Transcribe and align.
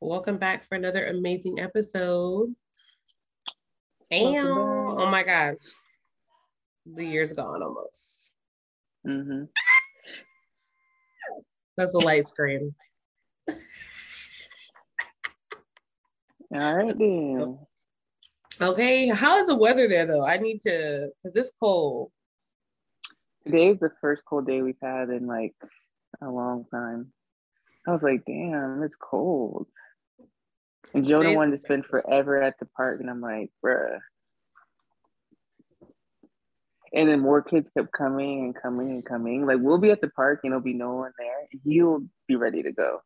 Welcome 0.00 0.38
back 0.38 0.64
for 0.64 0.74
another 0.74 1.06
amazing 1.06 1.60
episode. 1.60 2.54
Damn. 4.10 4.46
Oh 4.46 5.06
my 5.06 5.22
God. 5.22 5.56
The 6.86 7.04
year's 7.04 7.32
gone 7.32 7.62
almost. 7.62 8.32
Mm-hmm. 9.06 9.44
That's 11.76 11.94
a 11.94 11.98
light 11.98 12.28
screen. 12.28 12.74
All 16.54 16.76
right 16.76 16.98
then. 16.98 17.58
Okay, 18.60 19.08
how 19.08 19.38
is 19.38 19.48
the 19.48 19.56
weather 19.56 19.88
there 19.88 20.06
though? 20.06 20.26
I 20.26 20.36
need 20.36 20.62
to 20.62 21.08
because 21.16 21.36
it's 21.36 21.50
cold. 21.58 22.12
Today 23.46 23.68
is 23.68 23.78
the 23.78 23.90
first 24.00 24.22
cold 24.24 24.46
day 24.46 24.62
we've 24.62 24.74
had 24.82 25.10
in 25.10 25.26
like 25.26 25.54
a 26.22 26.30
long 26.30 26.64
time. 26.70 27.12
I 27.86 27.90
was 27.90 28.02
like, 28.02 28.24
damn, 28.26 28.82
it's 28.82 28.96
cold. 28.96 29.66
And 30.94 31.06
Jonah 31.06 31.34
wanted 31.34 31.50
to 31.50 31.58
spend 31.58 31.84
forever 31.84 32.40
at 32.40 32.58
the 32.58 32.66
park, 32.76 33.00
and 33.00 33.10
I'm 33.10 33.20
like, 33.20 33.50
bruh. 33.62 33.98
And 36.94 37.10
then 37.10 37.20
more 37.20 37.42
kids 37.42 37.68
kept 37.76 37.92
coming 37.92 38.44
and 38.44 38.54
coming 38.54 38.90
and 38.90 39.04
coming. 39.04 39.44
Like 39.44 39.58
we'll 39.60 39.78
be 39.78 39.90
at 39.90 40.00
the 40.00 40.10
park 40.10 40.40
and 40.44 40.52
there'll 40.52 40.62
be 40.62 40.72
no 40.72 40.94
one 40.94 41.12
there, 41.18 41.46
and 41.52 41.60
he'll 41.64 42.04
be 42.28 42.36
ready 42.36 42.62
to 42.62 42.72
go. 42.72 43.00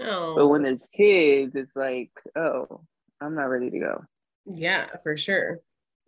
Oh. 0.00 0.34
But 0.34 0.48
when 0.48 0.64
there's 0.64 0.86
kids, 0.92 1.54
it's 1.54 1.74
like, 1.74 2.10
oh, 2.36 2.82
I'm 3.20 3.34
not 3.34 3.44
ready 3.44 3.70
to 3.70 3.78
go. 3.78 4.04
Yeah, 4.44 4.86
for 5.02 5.16
sure. 5.16 5.56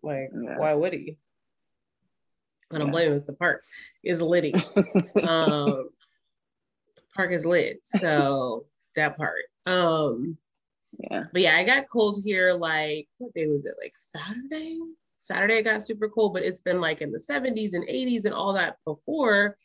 Like, 0.02 0.30
yeah. 0.34 0.58
why 0.58 0.74
would 0.74 0.92
he? 0.92 1.16
I 2.72 2.78
don't 2.78 2.88
yeah. 2.88 2.92
blame 2.92 3.08
him. 3.08 3.16
It's 3.16 3.24
the 3.24 3.32
park 3.34 3.64
is 4.04 4.22
litty. 4.22 4.54
um, 5.26 5.88
park 7.14 7.32
is 7.32 7.44
lit. 7.44 7.80
So 7.84 8.66
that 8.96 9.16
part. 9.16 9.44
Um, 9.66 10.36
yeah. 10.98 11.24
But 11.32 11.42
yeah, 11.42 11.56
I 11.56 11.64
got 11.64 11.88
cold 11.90 12.18
here. 12.24 12.52
Like, 12.52 13.08
what 13.18 13.34
day 13.34 13.46
was 13.46 13.64
it? 13.64 13.74
Like 13.82 13.96
Saturday. 13.96 14.78
Saturday 15.18 15.58
I 15.58 15.62
got 15.62 15.82
super 15.82 16.08
cold, 16.08 16.32
but 16.32 16.44
it's 16.44 16.62
been 16.62 16.80
like 16.80 17.02
in 17.02 17.10
the 17.10 17.18
70s 17.18 17.74
and 17.74 17.86
80s 17.86 18.24
and 18.24 18.32
all 18.32 18.54
that 18.54 18.76
before. 18.86 19.56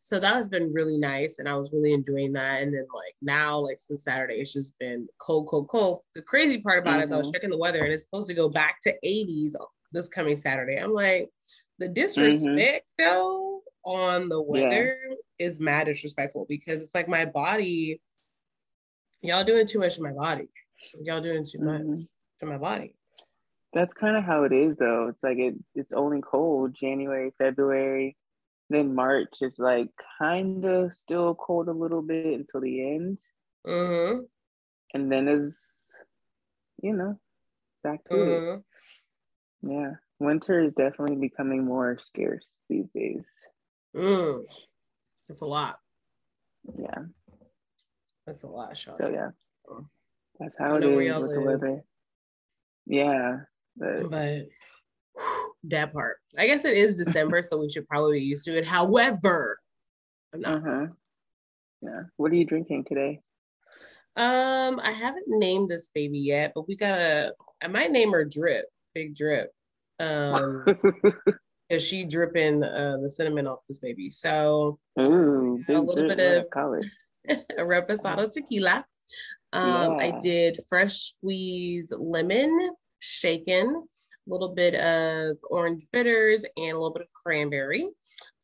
So 0.00 0.18
that 0.18 0.34
has 0.34 0.48
been 0.48 0.72
really 0.72 0.96
nice. 0.96 1.38
And 1.38 1.48
I 1.48 1.54
was 1.54 1.72
really 1.72 1.92
enjoying 1.92 2.32
that. 2.32 2.62
And 2.62 2.74
then 2.74 2.86
like 2.94 3.14
now, 3.20 3.58
like 3.58 3.78
since 3.78 4.04
Saturday, 4.04 4.36
it's 4.36 4.52
just 4.52 4.76
been 4.78 5.06
cold, 5.18 5.48
cold, 5.48 5.68
cold. 5.68 6.00
The 6.14 6.22
crazy 6.22 6.58
part 6.58 6.78
about 6.78 6.92
mm-hmm. 6.92 7.00
it 7.00 7.04
is 7.04 7.12
I 7.12 7.16
was 7.18 7.26
mm-hmm. 7.26 7.34
checking 7.34 7.50
the 7.50 7.58
weather 7.58 7.84
and 7.84 7.92
it's 7.92 8.04
supposed 8.04 8.28
to 8.28 8.34
go 8.34 8.48
back 8.48 8.80
to 8.82 8.94
80s 9.04 9.52
this 9.92 10.08
coming 10.08 10.36
Saturday. 10.36 10.76
I'm 10.76 10.94
like, 10.94 11.30
the 11.78 11.88
disrespect 11.88 12.86
mm-hmm. 13.00 13.04
though 13.04 13.62
on 13.84 14.28
the 14.28 14.40
weather 14.40 14.98
yeah. 15.08 15.46
is 15.46 15.60
mad 15.60 15.84
disrespectful 15.84 16.46
because 16.48 16.80
it's 16.80 16.94
like 16.94 17.08
my 17.08 17.24
body, 17.24 18.00
y'all 19.20 19.44
doing 19.44 19.66
too 19.66 19.78
much 19.78 19.96
to 19.96 20.02
my 20.02 20.12
body. 20.12 20.48
Y'all 21.02 21.20
doing 21.20 21.44
too 21.44 21.60
much 21.60 21.80
mm-hmm. 21.80 22.02
to 22.40 22.46
my 22.46 22.58
body. 22.58 22.94
That's 23.72 23.94
kind 23.94 24.16
of 24.16 24.24
how 24.24 24.44
it 24.44 24.52
is 24.52 24.76
though. 24.76 25.08
It's 25.08 25.22
like 25.22 25.38
it 25.38 25.54
it's 25.74 25.92
only 25.92 26.20
cold 26.20 26.74
January, 26.74 27.32
February. 27.38 28.16
Then 28.68 28.94
March 28.94 29.36
is 29.40 29.58
like 29.58 29.88
kind 30.20 30.64
of 30.64 30.92
still 30.92 31.34
cold 31.34 31.68
a 31.68 31.72
little 31.72 32.02
bit 32.02 32.38
until 32.38 32.60
the 32.60 32.94
end. 32.94 33.18
Mm-hmm. 33.66 34.20
And 34.94 35.10
then 35.10 35.28
is, 35.28 35.86
you 36.82 36.92
know, 36.92 37.18
back 37.82 38.04
to 38.04 38.14
mm-hmm. 38.14 38.58
it. 38.58 39.72
Yeah. 39.72 39.92
Winter 40.22 40.60
is 40.60 40.72
definitely 40.72 41.16
becoming 41.16 41.64
more 41.64 41.98
scarce 42.02 42.46
these 42.68 42.88
days. 42.94 43.24
Mm. 43.94 44.42
That's 45.28 45.42
a 45.42 45.46
lot. 45.46 45.78
Yeah. 46.78 46.98
That's 48.26 48.44
a 48.44 48.48
lot, 48.48 48.76
Sean. 48.76 48.96
So 48.96 49.08
yeah. 49.08 49.30
That's 50.38 50.56
how 50.58 50.76
it 50.76 50.84
is 50.84 51.22
with 51.22 51.30
the 51.34 51.40
weather. 51.40 51.84
Yeah. 52.86 53.40
But, 53.76 54.10
but 54.10 54.42
that 55.64 55.92
part. 55.92 56.16
I 56.38 56.46
guess 56.46 56.64
it 56.64 56.76
is 56.76 56.94
December, 56.94 57.42
so 57.42 57.58
we 57.58 57.70
should 57.70 57.88
probably 57.88 58.20
be 58.20 58.24
used 58.24 58.44
to 58.46 58.56
it. 58.56 58.66
However, 58.66 59.58
Uh-huh. 60.44 60.86
Yeah. 61.82 62.02
What 62.16 62.32
are 62.32 62.36
you 62.36 62.46
drinking 62.46 62.84
today? 62.84 63.20
Um, 64.16 64.78
I 64.80 64.92
haven't 64.92 65.24
named 65.26 65.70
this 65.70 65.88
baby 65.88 66.18
yet, 66.18 66.52
but 66.54 66.68
we 66.68 66.76
gotta 66.76 67.34
I 67.62 67.68
might 67.68 67.90
name 67.90 68.12
her 68.12 68.24
Drip, 68.24 68.66
Big 68.94 69.14
Drip. 69.16 69.50
Um 70.02 70.64
because 71.72 71.86
she 71.86 72.04
dripping 72.04 72.62
uh, 72.62 72.98
the 73.02 73.08
cinnamon 73.08 73.46
off 73.46 73.60
this 73.66 73.78
baby. 73.78 74.10
So 74.10 74.78
Ooh, 75.00 75.64
a 75.68 75.80
little 75.80 76.06
bit 76.06 76.20
of 76.20 76.46
a 77.28 77.62
reposado 77.62 78.30
tequila. 78.30 78.84
Um, 79.54 79.98
yeah. 79.98 80.06
I 80.06 80.18
did 80.20 80.58
fresh 80.68 81.14
squeeze 81.14 81.92
lemon 81.96 82.72
shaken, 82.98 83.68
a 83.68 84.30
little 84.30 84.54
bit 84.54 84.74
of 84.74 85.38
orange 85.50 85.86
bitters, 85.92 86.44
and 86.56 86.72
a 86.72 86.74
little 86.74 86.92
bit 86.92 87.02
of 87.02 87.08
cranberry 87.14 87.88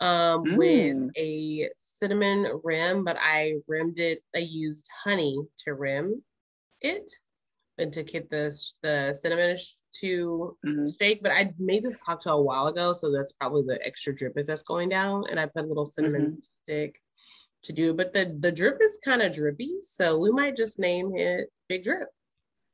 um, 0.01 0.45
mm. 0.45 0.57
with 0.57 1.11
a 1.19 1.69
cinnamon 1.77 2.61
rim, 2.65 3.05
but 3.05 3.19
I 3.21 3.57
rimmed 3.69 3.99
it, 3.99 4.23
I 4.35 4.39
used 4.39 4.89
honey 5.05 5.39
to 5.65 5.75
rim 5.75 6.23
it 6.81 7.11
and 7.78 7.93
to 7.93 8.03
get 8.03 8.28
the, 8.28 8.55
the 8.83 9.15
cinnamon 9.15 9.56
to 10.00 10.56
mm-hmm. 10.66 10.84
shake. 11.00 11.22
But 11.22 11.33
I 11.33 11.53
made 11.59 11.83
this 11.83 11.97
cocktail 11.97 12.34
a 12.34 12.43
while 12.43 12.66
ago, 12.66 12.93
so 12.93 13.11
that's 13.12 13.33
probably 13.33 13.62
the 13.66 13.84
extra 13.87 14.15
drip 14.15 14.37
is 14.37 14.47
that's 14.47 14.62
going 14.62 14.89
down. 14.89 15.25
And 15.31 15.39
I 15.39 15.47
put 15.47 15.65
a 15.65 15.69
little 15.69 15.87
cinnamon 15.87 16.22
mm-hmm. 16.22 16.41
stick 16.41 17.00
to 17.65 17.72
do, 17.72 17.93
but 17.93 18.12
the 18.12 18.37
the 18.39 18.53
drip 18.53 18.78
is 18.81 19.00
kind 19.05 19.21
of 19.22 19.33
drippy, 19.33 19.78
so 19.81 20.16
we 20.16 20.31
might 20.31 20.56
just 20.56 20.78
name 20.78 21.12
it 21.16 21.49
Big 21.69 21.83
Drip. 21.83 22.09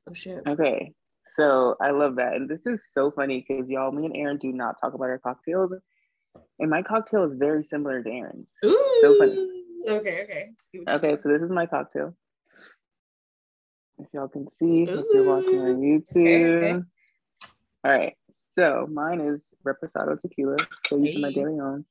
Oh 0.09 0.15
shit. 0.15 0.43
Okay. 0.47 0.93
So 1.37 1.75
I 1.81 1.91
love 1.91 2.17
that. 2.17 2.35
And 2.35 2.49
this 2.49 2.67
is 2.67 2.83
so 2.93 3.11
funny 3.11 3.45
because 3.47 3.69
y'all, 3.69 3.91
me 3.91 4.07
and 4.07 4.17
Erin 4.17 4.39
do 4.39 4.53
not 4.53 4.77
talk 4.81 4.95
about 4.95 5.09
our 5.09 5.19
cocktails. 5.19 5.73
And 6.59 6.71
my 6.71 6.83
cocktail 6.83 7.25
is 7.25 7.37
very 7.37 7.65
similar 7.65 8.03
to 8.03 8.11
Erin's. 8.11 8.47
Ooh. 8.65 8.99
So 9.01 9.19
funny. 9.19 9.63
Okay, 9.89 10.25
okay. 10.25 10.49
Okay, 10.89 11.17
so 11.17 11.29
this 11.29 11.43
is 11.43 11.51
my 11.51 11.67
cocktail. 11.67 12.15
If 13.99 14.09
y'all 14.13 14.29
can 14.29 14.51
see, 14.51 14.83
if 14.83 15.05
you're 15.13 15.25
watching 15.25 15.61
on 15.61 15.77
YouTube. 15.81 16.17
Okay, 16.17 16.47
okay. 16.47 16.85
All 17.85 17.93
right. 17.93 18.15
So 18.51 18.89
mine 18.91 19.21
is 19.21 19.53
Reposado 19.65 20.21
tequila. 20.21 20.57
So 20.87 20.97
using 20.97 21.17
hey. 21.17 21.23
my 21.23 21.33
daily 21.33 21.61
own. 21.61 21.85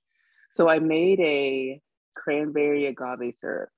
So 0.52 0.70
I 0.70 0.80
made 0.80 1.20
a 1.20 1.82
cranberry 2.16 2.86
agave 2.86 3.34
syrup. 3.36 3.70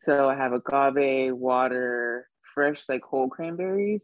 So 0.00 0.28
I 0.28 0.34
have 0.34 0.52
agave, 0.52 1.34
water, 1.34 2.28
fresh 2.54 2.88
like 2.88 3.02
whole 3.02 3.28
cranberries, 3.28 4.02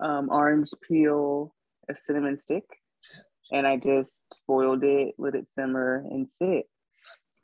um, 0.00 0.28
orange 0.30 0.70
peel, 0.86 1.54
a 1.88 1.96
cinnamon 1.96 2.38
stick, 2.38 2.64
and 3.52 3.66
I 3.66 3.76
just 3.76 4.40
boiled 4.46 4.84
it, 4.84 5.14
let 5.18 5.34
it 5.34 5.50
simmer 5.50 6.04
and 6.10 6.30
sit. 6.30 6.66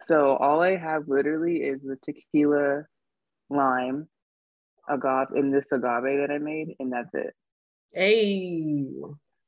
So 0.03 0.37
all 0.37 0.63
I 0.63 0.77
have 0.77 1.09
literally 1.09 1.57
is 1.57 1.83
the 1.83 1.97
tequila, 1.97 2.85
lime, 3.51 4.09
agave, 4.89 5.37
in 5.37 5.51
this 5.51 5.67
agave 5.73 6.21
that 6.21 6.31
I 6.31 6.39
made, 6.39 6.75
and 6.79 6.93
that's 6.93 7.15
it. 7.15 7.35
Hey, 7.93 8.87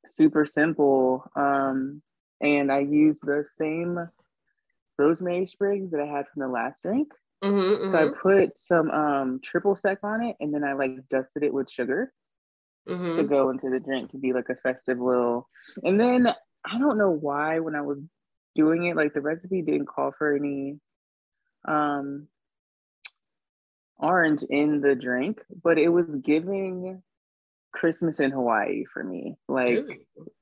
super 0.04 0.44
simple. 0.44 1.24
Um, 1.36 2.02
and 2.40 2.72
I 2.72 2.80
use 2.80 3.20
the 3.20 3.44
same 3.44 3.98
rosemary 4.98 5.46
sprigs 5.46 5.90
that 5.90 6.00
I 6.00 6.06
had 6.06 6.26
from 6.28 6.42
the 6.42 6.48
last 6.48 6.82
drink. 6.82 7.08
Mm-hmm, 7.42 7.58
mm-hmm. 7.58 7.90
So 7.90 7.98
I 7.98 8.02
mm-hmm. 8.02 8.20
put 8.20 8.50
some 8.58 8.90
um, 8.90 9.40
triple 9.42 9.76
sec 9.76 9.98
on 10.02 10.22
it, 10.22 10.36
and 10.40 10.52
then 10.52 10.64
I 10.64 10.74
like 10.74 11.08
dusted 11.08 11.42
it 11.42 11.52
with 11.52 11.70
sugar 11.70 12.12
mm-hmm. 12.88 13.16
to 13.16 13.24
go 13.24 13.50
into 13.50 13.70
the 13.70 13.80
drink 13.80 14.10
to 14.10 14.18
be 14.18 14.32
like 14.32 14.48
a 14.50 14.56
festive 14.56 14.98
little. 14.98 15.48
And 15.82 15.98
then 15.98 16.28
I 16.64 16.78
don't 16.78 16.98
know 16.98 17.10
why 17.10 17.60
when 17.60 17.74
I 17.74 17.80
was 17.80 17.98
doing 18.54 18.84
it, 18.84 18.96
like 18.96 19.14
the 19.14 19.20
recipe 19.20 19.62
didn't 19.62 19.86
call 19.86 20.12
for 20.16 20.34
any 20.34 20.78
um 21.68 22.26
orange 24.00 24.42
in 24.48 24.80
the 24.80 24.94
drink, 24.94 25.40
but 25.62 25.78
it 25.78 25.88
was 25.88 26.06
giving 26.22 27.02
Christmas 27.72 28.20
in 28.20 28.30
Hawaii 28.30 28.84
for 28.92 29.04
me. 29.04 29.36
Like 29.48 29.84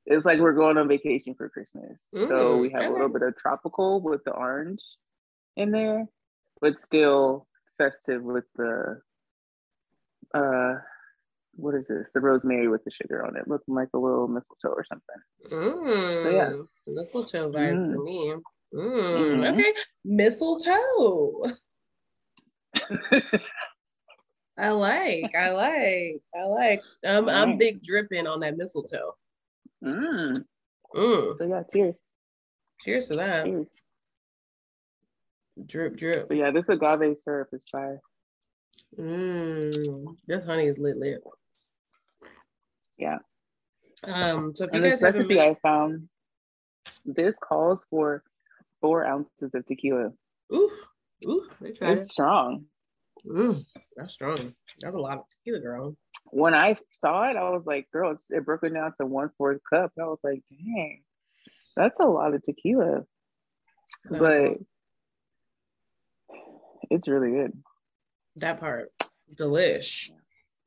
it's 0.06 0.24
like 0.24 0.38
we're 0.38 0.52
going 0.52 0.78
on 0.78 0.88
vacation 0.88 1.34
for 1.34 1.48
Christmas. 1.48 1.98
Ooh, 2.16 2.28
so 2.28 2.58
we 2.58 2.70
have 2.70 2.84
a 2.84 2.92
little 2.92 3.08
bit 3.08 3.22
of 3.22 3.36
tropical 3.36 4.00
with 4.00 4.24
the 4.24 4.32
orange 4.32 4.82
in 5.56 5.70
there, 5.70 6.06
but 6.60 6.78
still 6.78 7.46
festive 7.76 8.22
with 8.22 8.44
the 8.56 9.00
uh 10.34 10.74
what 11.52 11.74
is 11.74 11.86
this? 11.88 12.06
The 12.14 12.20
rosemary 12.20 12.68
with 12.68 12.84
the 12.84 12.90
sugar 12.90 13.26
on 13.26 13.36
it, 13.36 13.48
looking 13.48 13.74
like 13.74 13.88
a 13.92 13.98
little 13.98 14.28
mistletoe 14.28 14.68
or 14.68 14.84
something. 14.84 15.16
Mm, 15.52 16.22
so 16.22 16.30
yeah, 16.30 16.52
mistletoe 16.86 17.50
vibe 17.50 17.86
mm. 17.86 17.94
for 17.94 18.02
me. 18.02 18.34
Mm, 18.74 19.30
mm-hmm. 19.30 19.44
Okay, 19.44 19.72
mistletoe. 20.04 21.44
I 24.58 24.70
like, 24.70 25.34
I 25.36 25.50
like, 25.50 26.22
I 26.34 26.44
like. 26.44 26.82
I'm, 27.04 27.28
I'm 27.28 27.58
big 27.58 27.82
dripping 27.82 28.26
on 28.26 28.40
that 28.40 28.56
mistletoe. 28.56 29.14
Mm. 29.84 30.44
Mm. 30.94 31.38
So 31.38 31.44
yeah, 31.44 31.62
cheers. 31.72 31.94
Cheers 32.80 33.08
to 33.08 33.16
that. 33.18 33.44
Cheers. 33.44 33.66
Drip, 35.66 35.96
drip. 35.96 36.28
But 36.28 36.36
yeah, 36.36 36.50
this 36.50 36.68
agave 36.68 37.16
syrup 37.18 37.48
is 37.52 37.64
fire. 37.70 38.00
Mmm, 38.98 40.16
this 40.26 40.44
honey 40.44 40.66
is 40.66 40.78
lit, 40.78 40.96
lit. 40.96 41.20
Yeah. 42.96 43.18
Um. 44.04 44.54
So 44.54 44.64
if 44.64 44.72
you 44.72 44.80
guys 44.80 44.92
this 44.92 45.00
haven't 45.00 45.20
recipe 45.20 45.34
made, 45.34 45.50
I 45.50 45.56
found, 45.62 46.08
this 47.04 47.36
calls 47.38 47.84
for 47.90 48.22
four 48.80 49.04
ounces 49.04 49.54
of 49.54 49.64
tequila. 49.64 50.12
ooh, 50.52 50.70
ooh, 51.26 51.48
they 51.60 51.72
tried 51.72 51.98
It's 51.98 52.12
strong. 52.12 52.66
Mm, 53.26 53.64
that's 53.96 54.14
strong. 54.14 54.54
That's 54.80 54.94
a 54.94 55.00
lot 55.00 55.18
of 55.18 55.24
tequila, 55.28 55.60
girl. 55.60 55.96
When 56.26 56.54
I 56.54 56.76
saw 56.92 57.28
it, 57.30 57.36
I 57.36 57.50
was 57.50 57.64
like, 57.66 57.90
girl, 57.90 58.12
it's, 58.12 58.30
it 58.30 58.44
broke 58.44 58.62
it 58.62 58.74
down 58.74 58.92
to 59.00 59.06
one 59.06 59.30
fourth 59.36 59.60
cup. 59.72 59.92
I 59.98 60.04
was 60.04 60.20
like, 60.22 60.42
dang, 60.50 61.02
that's 61.76 62.00
a 62.00 62.04
lot 62.04 62.34
of 62.34 62.42
tequila. 62.42 63.02
That's 64.10 64.20
but 64.20 64.54
it's 66.90 67.08
really 67.08 67.30
good. 67.30 67.52
that 68.36 68.60
part, 68.60 68.92
delish. 69.36 70.10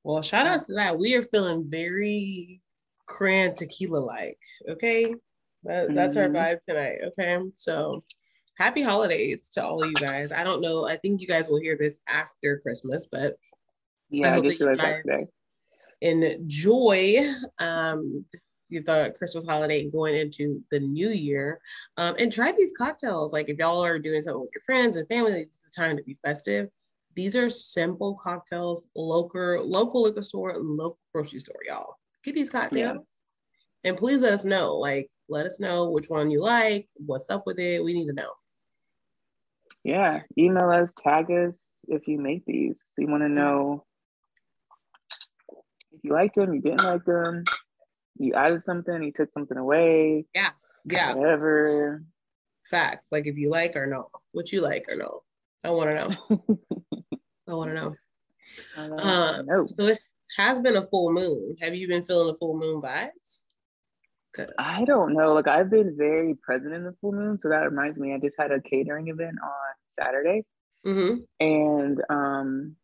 Well, 0.04 0.22
shout 0.22 0.48
out 0.48 0.66
to 0.66 0.74
that. 0.74 0.98
We 0.98 1.16
are 1.16 1.22
feeling 1.22 1.70
very 1.70 2.62
cran 3.06 3.54
tequila 3.56 3.98
like. 3.98 4.40
Okay, 4.68 5.14
that, 5.64 5.94
that's 5.94 6.18
our 6.18 6.28
Mhm. 6.28 6.36
vibe 6.36 6.60
tonight. 6.68 6.98
Okay, 7.08 7.40
so 7.56 7.92
happy 8.62 8.84
holidays 8.84 9.50
to 9.50 9.64
all 9.64 9.82
of 9.82 9.88
you 9.88 9.96
guys. 9.96 10.32
I 10.32 10.44
don't 10.44 10.62
know. 10.62 10.88
I 10.88 10.96
think 10.96 11.20
you 11.20 11.28
guys 11.28 11.50
will 11.50 11.60
hear 11.60 11.76
this 11.80 12.00
after 12.08 12.60
Christmas, 12.60 13.08
but 13.12 13.36
Yeah, 14.12 14.28
I, 14.28 14.32
hope 14.36 14.46
just 14.46 14.60
realized 14.60 14.82
that 14.82 14.98
today. 15.00 15.26
enjoy 16.02 17.34
um 17.60 18.26
the 18.70 19.14
Christmas 19.18 19.46
holiday 19.46 19.90
going 19.90 20.16
into 20.16 20.64
the 20.72 20.80
new 20.80 21.10
year. 21.10 21.60
Um, 21.98 22.16
and 22.20 22.32
try 22.32 22.54
these 22.54 22.74
cocktails. 22.78 23.34
Like 23.34 23.50
if 23.50 23.58
y'all 23.58 23.84
are 23.84 24.00
doing 24.00 24.22
something 24.22 24.42
with 24.42 24.52
your 24.54 24.62
friends 24.62 24.96
and 24.96 25.08
family, 25.10 25.44
this 25.44 25.66
is 25.66 25.72
time 25.76 25.98
to 25.98 26.04
be 26.04 26.18
festive. 26.24 26.70
These 27.16 27.36
are 27.36 27.50
simple 27.50 28.18
cocktails, 28.24 28.88
local 28.96 29.68
local 29.68 30.04
liquor 30.04 30.24
store, 30.24 30.56
local 30.58 31.00
grocery 31.14 31.40
store, 31.40 31.60
y'all. 31.68 31.96
Get 32.24 32.36
these 32.36 32.50
cocktails. 32.50 33.00
And 33.84 33.98
please 33.98 34.22
let 34.22 34.34
us 34.34 34.46
know. 34.46 34.78
Like, 34.78 35.10
let 35.28 35.46
us 35.46 35.60
know 35.60 35.90
which 35.90 36.10
one 36.10 36.30
you 36.30 36.42
like, 36.42 36.88
what's 36.94 37.30
up 37.30 37.48
with 37.48 37.60
it. 37.60 37.84
We 37.84 37.94
need 37.94 38.06
to 38.06 38.14
know. 38.14 38.32
Yeah, 39.84 40.22
email 40.38 40.70
us, 40.70 40.94
tag 40.96 41.32
us 41.32 41.68
if 41.88 42.08
you 42.08 42.20
make 42.20 42.46
these. 42.46 42.86
We 42.98 43.06
want 43.06 43.24
to 43.24 43.30
know 43.30 43.86
if 45.92 46.00
you 46.04 46.14
liked 46.14 46.36
them, 46.36 46.54
you 46.54 46.62
didn't 46.62 46.84
like 46.84 47.04
them, 47.06 47.44
you 48.18 48.34
added 48.34 48.64
something, 48.64 49.02
you 49.02 49.12
took 49.12 49.32
something 49.34 49.58
away, 49.58 50.26
Yeah. 50.34 50.52
Yeah. 50.86 51.14
Whatever. 51.14 52.04
Facts. 52.70 53.08
Like 53.12 53.28
if 53.28 53.38
you 53.38 53.50
like 53.50 53.76
or 53.76 53.86
no. 53.86 54.10
What 54.32 54.52
you 54.52 54.62
like 54.62 54.86
or 54.90 54.96
no. 54.96 55.24
I 55.64 55.70
want 55.72 55.92
to 55.92 55.98
know. 55.98 56.16
I 57.48 57.54
want 57.54 57.70
to 57.70 57.76
know. 57.76 57.96
Uh, 58.98 59.42
no, 59.46 59.68
So 59.68 59.86
it 59.88 60.00
has 60.38 60.60
been 60.60 60.78
a 60.78 60.82
full 60.82 61.12
moon. 61.12 61.56
Have 61.62 61.76
you 61.76 61.88
been 61.88 62.04
feeling 62.04 62.28
the 62.28 62.38
full 62.38 62.58
moon 62.58 62.82
vibes? 62.82 63.44
I 64.58 64.86
don't 64.86 65.14
know. 65.14 65.34
Like 65.34 65.48
I've 65.48 65.70
been 65.70 65.96
very 65.98 66.36
present 66.36 66.74
in 66.74 66.84
the 66.84 66.96
full 67.02 67.12
moon, 67.12 67.38
so 67.38 67.50
that 67.50 67.70
reminds 67.70 67.98
me. 67.98 68.14
I 68.14 68.20
just 68.20 68.40
had 68.40 68.52
a 68.52 68.62
catering 68.62 69.08
event 69.10 69.36
on 69.44 70.04
Saturday, 70.04 70.46
Mm-hmm. 70.86 71.20
and 71.40 72.02
um, 72.10 72.76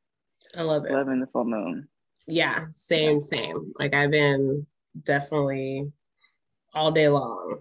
I 0.56 0.62
love 0.62 0.84
it. 0.84 0.93
Loving 0.93 1.20
the 1.20 1.26
full 1.26 1.44
moon. 1.44 1.88
Yeah. 2.26 2.66
Same, 2.70 3.20
same. 3.20 3.72
Like 3.78 3.94
I've 3.94 4.11
been 4.12 4.66
definitely 5.05 5.90
all 6.75 6.93
day 6.93 7.08
long 7.08 7.58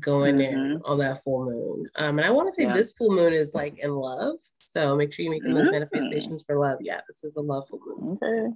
going 0.00 0.40
in 0.40 0.80
on 0.84 0.98
that 0.98 1.22
full 1.22 1.46
moon. 1.46 1.86
Um, 1.96 2.18
and 2.18 2.26
I 2.26 2.30
want 2.30 2.48
to 2.48 2.52
say 2.52 2.64
Yeah. 2.64 2.74
this 2.74 2.92
full 2.92 3.10
moon 3.14 3.32
is 3.32 3.54
like 3.54 3.78
in 3.78 3.92
love. 3.92 4.36
So 4.58 4.94
make 4.96 5.12
sure 5.12 5.24
you're 5.24 5.32
making 5.34 5.54
those 5.54 5.66
Mm. 5.68 5.72
manifestations 5.72 6.44
for 6.44 6.58
love. 6.58 6.78
Yeah, 6.80 7.00
this 7.08 7.24
is 7.24 7.36
a 7.36 7.40
love 7.40 7.68
full 7.68 7.80
moon. 7.86 8.18
Okay. 8.22 8.54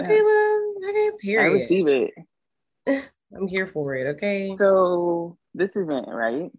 Okay, 0.00 0.22
love. 0.22 0.62
Okay, 0.88 1.10
period. 1.20 1.50
I 1.50 1.52
receive 1.52 1.86
it. 1.88 2.14
I'm 3.34 3.48
here 3.48 3.66
for 3.66 3.94
it. 3.94 4.06
Okay. 4.16 4.54
So 4.56 5.36
this 5.54 5.76
event, 5.76 6.06
right? 6.08 6.50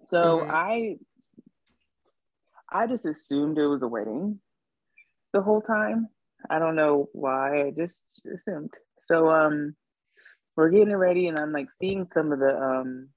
So 0.00 0.40
Mhm. 0.40 0.50
I 0.50 0.98
I 2.70 2.86
just 2.86 3.06
assumed 3.06 3.58
it 3.58 3.66
was 3.66 3.82
a 3.82 3.88
wedding 3.88 4.40
the 5.32 5.40
whole 5.40 5.62
time. 5.62 6.08
I 6.50 6.58
don't 6.58 6.76
know 6.76 7.08
why. 7.12 7.62
I 7.66 7.70
just 7.70 8.04
assumed. 8.26 8.74
So 9.06 9.30
um 9.30 9.76
we're 10.56 10.70
getting 10.70 10.96
ready 10.96 11.28
and 11.28 11.38
I'm 11.38 11.52
like 11.52 11.68
seeing 11.78 12.06
some 12.06 12.32
of 12.32 12.38
the 12.38 12.56
um 12.60 13.08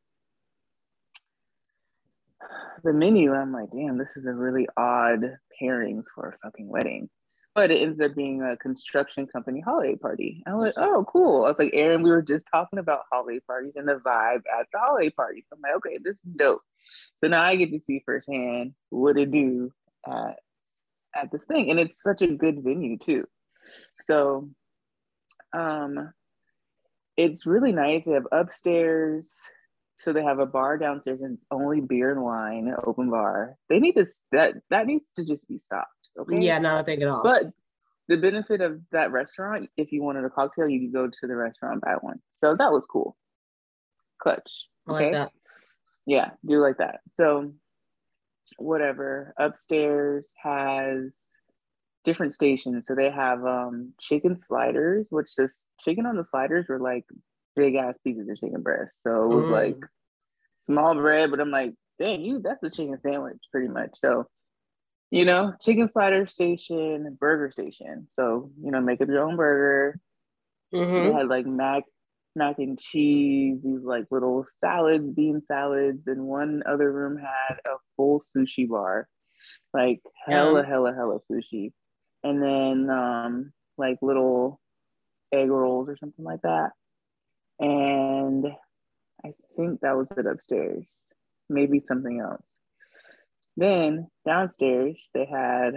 the 2.83 2.93
menu. 2.93 3.33
I'm 3.33 3.51
like, 3.51 3.71
damn, 3.71 3.97
this 3.97 4.09
is 4.15 4.25
a 4.25 4.33
really 4.33 4.67
odd 4.77 5.37
pairing 5.59 6.03
for 6.15 6.29
a 6.29 6.37
fucking 6.43 6.67
wedding. 6.67 7.09
But 7.59 7.71
it 7.71 7.81
ends 7.81 7.99
up 7.99 8.15
being 8.15 8.41
a 8.41 8.55
construction 8.55 9.27
company 9.27 9.59
holiday 9.59 9.97
party. 9.97 10.41
I 10.47 10.53
was 10.53 10.77
like, 10.77 10.87
oh, 10.87 11.03
cool. 11.03 11.43
I 11.43 11.49
was 11.49 11.59
like, 11.59 11.71
Erin, 11.73 12.03
we 12.03 12.09
were 12.09 12.21
just 12.21 12.45
talking 12.55 12.79
about 12.79 13.01
holiday 13.11 13.41
parties 13.41 13.73
and 13.75 13.85
the 13.85 13.95
vibe 13.95 14.43
at 14.57 14.67
the 14.71 14.79
holiday 14.79 15.09
parties. 15.09 15.43
I'm 15.51 15.59
like, 15.61 15.73
okay, 15.75 15.99
this 16.01 16.23
is 16.23 16.35
dope. 16.37 16.61
So 17.17 17.27
now 17.27 17.43
I 17.43 17.57
get 17.57 17.69
to 17.73 17.79
see 17.79 18.01
firsthand 18.05 18.75
what 18.91 19.17
it 19.17 19.31
do 19.31 19.73
at, 20.07 20.39
at 21.13 21.31
this 21.33 21.43
thing. 21.43 21.69
And 21.69 21.81
it's 21.81 22.01
such 22.01 22.21
a 22.21 22.27
good 22.27 22.63
venue 22.63 22.97
too. 22.97 23.25
So 24.03 24.49
um 25.51 26.13
it's 27.17 27.45
really 27.45 27.73
nice. 27.73 28.05
They 28.05 28.13
have 28.13 28.27
upstairs. 28.31 29.35
So 29.99 30.13
they 30.13 30.23
have 30.23 30.39
a 30.39 30.45
bar 30.45 30.77
downstairs 30.77 31.19
and 31.21 31.35
it's 31.35 31.45
only 31.51 31.81
beer 31.81 32.09
and 32.11 32.23
wine, 32.23 32.73
open 32.85 33.09
bar. 33.09 33.57
They 33.67 33.81
need 33.81 33.95
this 33.95 34.21
that 34.31 34.53
that 34.69 34.87
needs 34.87 35.11
to 35.17 35.25
just 35.25 35.45
be 35.49 35.59
stopped. 35.59 36.09
Okay. 36.17 36.39
Yeah, 36.39 36.57
not 36.57 36.79
a 36.79 36.83
thing 36.85 37.01
at 37.01 37.09
all. 37.09 37.21
But 37.21 37.51
the 38.07 38.15
benefit 38.15 38.61
of 38.61 38.79
that 38.93 39.11
restaurant, 39.11 39.69
if 39.75 39.91
you 39.91 40.01
wanted 40.01 40.23
a 40.23 40.29
cocktail, 40.29 40.69
you 40.69 40.79
could 40.79 40.93
go 40.93 41.07
to 41.07 41.27
the 41.27 41.35
restaurant 41.35 41.73
and 41.73 41.81
buy 41.81 41.95
one. 41.99 42.21
So 42.37 42.55
that 42.55 42.71
was 42.71 42.85
cool. 42.85 43.17
Clutch. 44.21 44.67
I 44.87 44.91
like 44.91 45.01
okay? 45.01 45.11
that. 45.11 45.31
Yeah, 46.05 46.29
do 46.45 46.61
like 46.61 46.77
that. 46.77 47.01
So 47.11 47.51
whatever. 48.57 49.33
Upstairs 49.37 50.33
has 50.41 51.11
different 52.05 52.33
stations. 52.33 52.87
So 52.87 52.95
they 52.95 53.09
have 53.09 53.45
um 53.45 53.91
chicken 53.99 54.37
sliders, 54.37 55.09
which 55.11 55.35
this 55.35 55.65
chicken 55.81 56.05
on 56.05 56.15
the 56.15 56.23
sliders 56.23 56.67
were 56.69 56.79
like 56.79 57.03
big 57.59 57.75
ass 57.75 57.97
pieces 58.03 58.29
of 58.29 58.39
chicken 58.39 58.61
breast. 58.61 59.01
So 59.03 59.23
it 59.25 59.35
was 59.35 59.47
Mm. 59.47 59.51
like 59.51 59.77
small 60.61 60.95
bread, 60.95 61.31
but 61.31 61.39
I'm 61.39 61.51
like, 61.51 61.73
dang, 61.99 62.21
you 62.21 62.39
that's 62.39 62.63
a 62.63 62.69
chicken 62.69 62.99
sandwich 62.99 63.37
pretty 63.51 63.67
much. 63.67 63.91
So 63.95 64.27
you 65.11 65.25
know, 65.25 65.53
chicken 65.59 65.87
slider 65.89 66.27
station, 66.27 67.17
burger 67.19 67.49
station. 67.51 68.07
So, 68.13 68.51
you 68.63 68.69
know, 68.71 68.79
make 68.79 69.01
up 69.01 69.07
your 69.07 69.23
own 69.27 69.37
burger. 69.37 69.99
Mhm. 70.73 71.07
They 71.07 71.11
had 71.13 71.27
like 71.27 71.47
mac 71.47 71.83
mac 72.35 72.59
and 72.59 72.79
cheese, 72.79 73.63
these 73.63 73.81
like 73.81 74.05
little 74.11 74.45
salads, 74.59 75.09
bean 75.15 75.41
salads, 75.41 76.05
and 76.07 76.25
one 76.25 76.61
other 76.67 76.91
room 76.91 77.17
had 77.17 77.57
a 77.65 77.77
full 77.97 78.19
sushi 78.19 78.67
bar, 78.69 79.07
like 79.73 80.01
hella, 80.25 80.63
hella, 80.63 80.93
hella 80.93 81.19
sushi, 81.29 81.73
and 82.23 82.41
then 82.41 82.89
um 82.91 83.51
like 83.77 83.97
little 84.03 84.61
egg 85.33 85.49
rolls 85.49 85.89
or 85.89 85.97
something 85.97 86.23
like 86.25 86.41
that. 86.43 86.71
And 87.59 88.45
I 89.25 89.33
think 89.55 89.81
that 89.81 89.97
was 89.97 90.07
it 90.17 90.25
upstairs. 90.25 90.85
Maybe 91.49 91.79
something 91.79 92.19
else. 92.19 92.53
Then 93.57 94.07
downstairs 94.25 95.09
they 95.13 95.25
had 95.25 95.73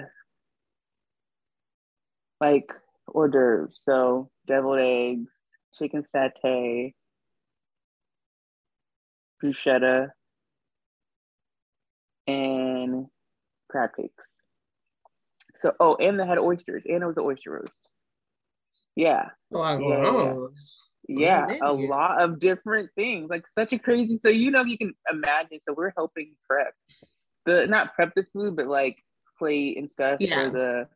like 2.41 2.73
hors 3.09 3.29
d'oeuvres, 3.29 3.77
so 3.81 4.31
deviled 4.47 4.81
eggs, 4.81 5.31
chicken 5.79 6.03
satay, 6.03 6.95
bruschetta, 9.43 10.11
and 12.27 13.07
crab 13.69 13.91
cakes. 13.97 14.25
So, 15.55 15.73
oh, 15.81 15.97
and 15.97 16.19
they 16.19 16.27
had 16.27 16.39
oysters, 16.39 16.85
and 16.87 17.03
it 17.03 17.07
was 17.07 17.17
an 17.17 17.25
oyster 17.25 17.53
roast. 17.53 17.89
Yeah. 18.97 19.31
Oh, 19.53 19.79
yeah, 19.79 20.03
yeah, 20.25 20.35
yeah 21.09 21.59
a 21.63 21.73
lot 21.73 22.23
of 22.23 22.39
different 22.39 22.91
things. 22.97 23.29
Like 23.29 23.47
such 23.49 23.73
a 23.73 23.79
crazy. 23.79 24.19
So 24.19 24.29
you 24.29 24.51
know, 24.51 24.63
you 24.63 24.79
can 24.79 24.95
imagine. 25.11 25.59
So 25.63 25.75
we're 25.77 25.93
helping 25.97 26.35
prep 26.49 26.75
the 27.47 27.67
not 27.67 27.95
prep 27.95 28.15
the 28.15 28.25
food, 28.33 28.57
but 28.57 28.67
like 28.67 28.99
plate 29.39 29.77
and 29.77 29.91
stuff 29.91 30.19
yeah. 30.21 30.45
for 30.45 30.51
the 30.51 30.89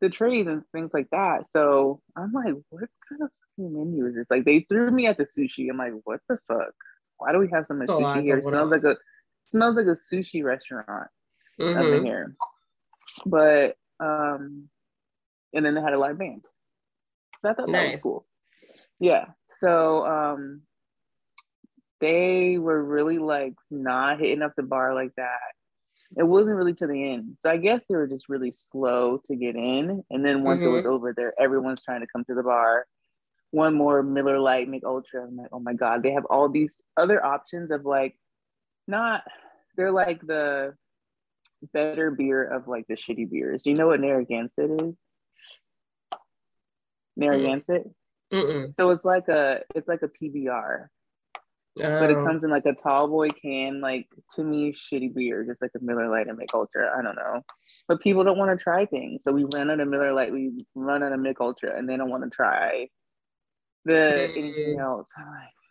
the 0.00 0.08
trays 0.08 0.46
and 0.46 0.64
things 0.66 0.90
like 0.92 1.08
that. 1.12 1.44
So 1.52 2.00
I'm 2.16 2.32
like, 2.32 2.54
what 2.70 2.88
kind 3.08 3.22
of 3.22 3.30
menu 3.58 4.06
is 4.06 4.14
this? 4.14 4.26
Like 4.30 4.44
they 4.44 4.60
threw 4.60 4.90
me 4.90 5.06
at 5.06 5.18
the 5.18 5.24
sushi. 5.24 5.70
I'm 5.70 5.76
like, 5.76 5.92
what 6.04 6.20
the 6.28 6.38
fuck? 6.48 6.74
Why 7.18 7.32
do 7.32 7.38
we 7.38 7.48
have 7.52 7.66
so 7.68 7.74
much 7.74 7.88
oh, 7.88 8.00
sushi 8.00 8.22
here? 8.22 8.38
It 8.38 8.44
smells 8.44 8.70
like 8.70 8.84
a 8.84 8.96
smells 9.50 9.76
like 9.76 9.86
a 9.86 9.90
sushi 9.90 10.42
restaurant 10.42 11.08
mm-hmm. 11.60 11.78
up 11.78 11.84
in 11.86 12.04
here. 12.04 12.34
But 13.26 13.76
um 14.00 14.68
and 15.54 15.64
then 15.64 15.74
they 15.74 15.80
had 15.82 15.92
a 15.92 15.98
live 15.98 16.18
band. 16.18 16.44
So 17.42 17.50
I 17.50 17.54
thought 17.54 17.68
nice. 17.68 17.86
that 17.86 17.92
was 17.94 18.02
cool. 18.02 18.24
Yeah. 18.98 19.26
So 19.62 20.06
um 20.06 20.62
they 22.00 22.58
were 22.58 22.82
really 22.82 23.18
like 23.18 23.54
not 23.70 24.18
hitting 24.18 24.42
up 24.42 24.54
the 24.56 24.62
bar 24.62 24.94
like 24.94 25.14
that 25.16 25.38
it 26.16 26.24
wasn't 26.24 26.56
really 26.56 26.74
to 26.74 26.86
the 26.86 27.12
end. 27.12 27.36
So 27.40 27.50
I 27.50 27.56
guess 27.56 27.84
they 27.88 27.96
were 27.96 28.06
just 28.06 28.28
really 28.28 28.52
slow 28.52 29.20
to 29.26 29.36
get 29.36 29.56
in. 29.56 30.04
And 30.10 30.24
then 30.24 30.42
once 30.42 30.60
mm-hmm. 30.60 30.68
it 30.68 30.72
was 30.72 30.84
mm-hmm. 30.84 30.94
over 30.94 31.14
there, 31.16 31.34
everyone's 31.40 31.84
trying 31.84 32.00
to 32.00 32.06
come 32.06 32.24
to 32.24 32.34
the 32.34 32.42
bar. 32.42 32.86
One 33.50 33.74
more 33.74 34.02
Miller 34.02 34.38
Lite, 34.38 34.68
Mich 34.68 34.84
Ultra. 34.84 35.24
I'm 35.24 35.36
like, 35.36 35.48
oh 35.52 35.60
my 35.60 35.74
God, 35.74 36.02
they 36.02 36.12
have 36.12 36.24
all 36.26 36.48
these 36.48 36.80
other 36.96 37.24
options 37.24 37.70
of 37.70 37.84
like, 37.84 38.16
not, 38.86 39.22
they're 39.76 39.92
like 39.92 40.26
the 40.26 40.74
better 41.72 42.10
beer 42.10 42.44
of 42.44 42.68
like 42.68 42.86
the 42.88 42.94
shitty 42.94 43.30
beers. 43.30 43.62
Do 43.62 43.70
you 43.70 43.76
know 43.76 43.86
what 43.86 44.00
Narragansett 44.00 44.70
is? 44.70 44.94
Narragansett? 47.16 47.90
Mm-mm. 48.32 48.74
So 48.74 48.90
it's 48.90 49.04
like 49.04 49.28
a, 49.28 49.60
it's 49.74 49.88
like 49.88 50.02
a 50.02 50.08
PBR. 50.08 50.86
Oh. 51.80 52.00
But 52.00 52.10
it 52.10 52.18
oh. 52.18 52.26
comes 52.26 52.44
in 52.44 52.50
like 52.50 52.66
a 52.66 52.74
tall 52.74 53.08
boy 53.08 53.28
can, 53.28 53.80
like 53.80 54.06
to 54.34 54.44
me, 54.44 54.72
shitty 54.72 55.14
beer, 55.14 55.44
just 55.44 55.62
like 55.62 55.70
a 55.74 55.82
Miller 55.82 56.08
Lite 56.08 56.28
and 56.28 56.36
Mich 56.36 56.50
Ultra. 56.52 56.90
I 56.96 57.02
don't 57.02 57.16
know. 57.16 57.40
But 57.88 58.00
people 58.00 58.24
don't 58.24 58.38
want 58.38 58.56
to 58.56 58.62
try 58.62 58.84
things. 58.84 59.22
So 59.24 59.32
we 59.32 59.46
run 59.54 59.70
out 59.70 59.80
of 59.80 59.88
Miller 59.88 60.12
Lite, 60.12 60.32
we 60.32 60.52
run 60.74 61.02
out 61.02 61.12
of 61.12 61.20
Mich 61.20 61.36
Ultra, 61.40 61.76
and 61.76 61.88
they 61.88 61.96
don't 61.96 62.10
want 62.10 62.24
to 62.24 62.30
try 62.30 62.88
the 63.84 63.92
mm. 63.92 64.36
anything 64.36 64.78
else. 64.80 65.08
I'm 65.16 65.26
like, 65.26 65.61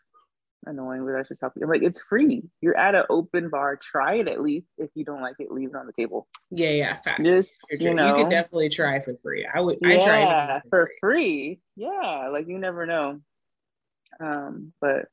annoying, 0.65 1.05
but 1.05 1.13
that's 1.13 1.29
just 1.29 1.41
how 1.41 1.51
I'm 1.61 1.69
like, 1.69 1.83
it's 1.83 2.01
free. 2.09 2.43
You're 2.61 2.77
at 2.77 2.95
an 2.95 3.03
open 3.09 3.49
bar. 3.49 3.77
Try 3.77 4.15
it 4.15 4.27
at 4.27 4.41
least. 4.41 4.67
If 4.77 4.89
you 4.95 5.05
don't 5.05 5.21
like 5.21 5.35
it, 5.39 5.51
leave 5.51 5.69
it 5.69 5.75
on 5.75 5.87
the 5.87 5.93
table. 5.93 6.27
Yeah, 6.49 6.69
yeah, 6.69 6.95
facts. 6.97 7.23
Just 7.23 7.57
you 7.79 7.93
know, 7.93 8.07
you 8.07 8.23
could 8.23 8.29
definitely 8.29 8.69
try 8.69 8.99
for 8.99 9.15
free. 9.15 9.45
I 9.53 9.59
would. 9.59 9.77
Yeah, 9.81 9.89
I 9.89 9.97
try 9.97 10.59
for, 10.61 10.69
for 10.69 10.91
free. 10.99 10.99
free. 11.01 11.59
Yeah, 11.75 12.29
like 12.31 12.47
you 12.47 12.57
never 12.57 12.85
know. 12.85 13.19
Um, 14.19 14.73
but 14.81 15.05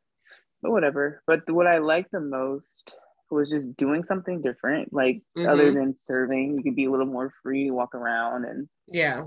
but 0.63 0.71
whatever. 0.71 1.23
But 1.27 1.51
what 1.51 1.67
I 1.67 1.79
liked 1.79 2.13
the 2.13 2.21
most 2.21 2.97
was 3.31 3.51
just 3.51 3.77
doing 3.77 4.03
something 4.03 4.41
different, 4.41 4.93
like 4.93 5.23
mm-hmm. 5.37 5.49
other 5.49 5.73
than 5.73 5.95
serving. 5.95 6.57
You 6.57 6.63
could 6.63 6.77
be 6.77 6.87
a 6.87 6.91
little 6.91 7.07
more 7.07 7.33
free 7.43 7.69
to 7.69 7.71
walk 7.75 7.95
around 7.95 8.45
and 8.45 8.69
yeah, 8.87 9.25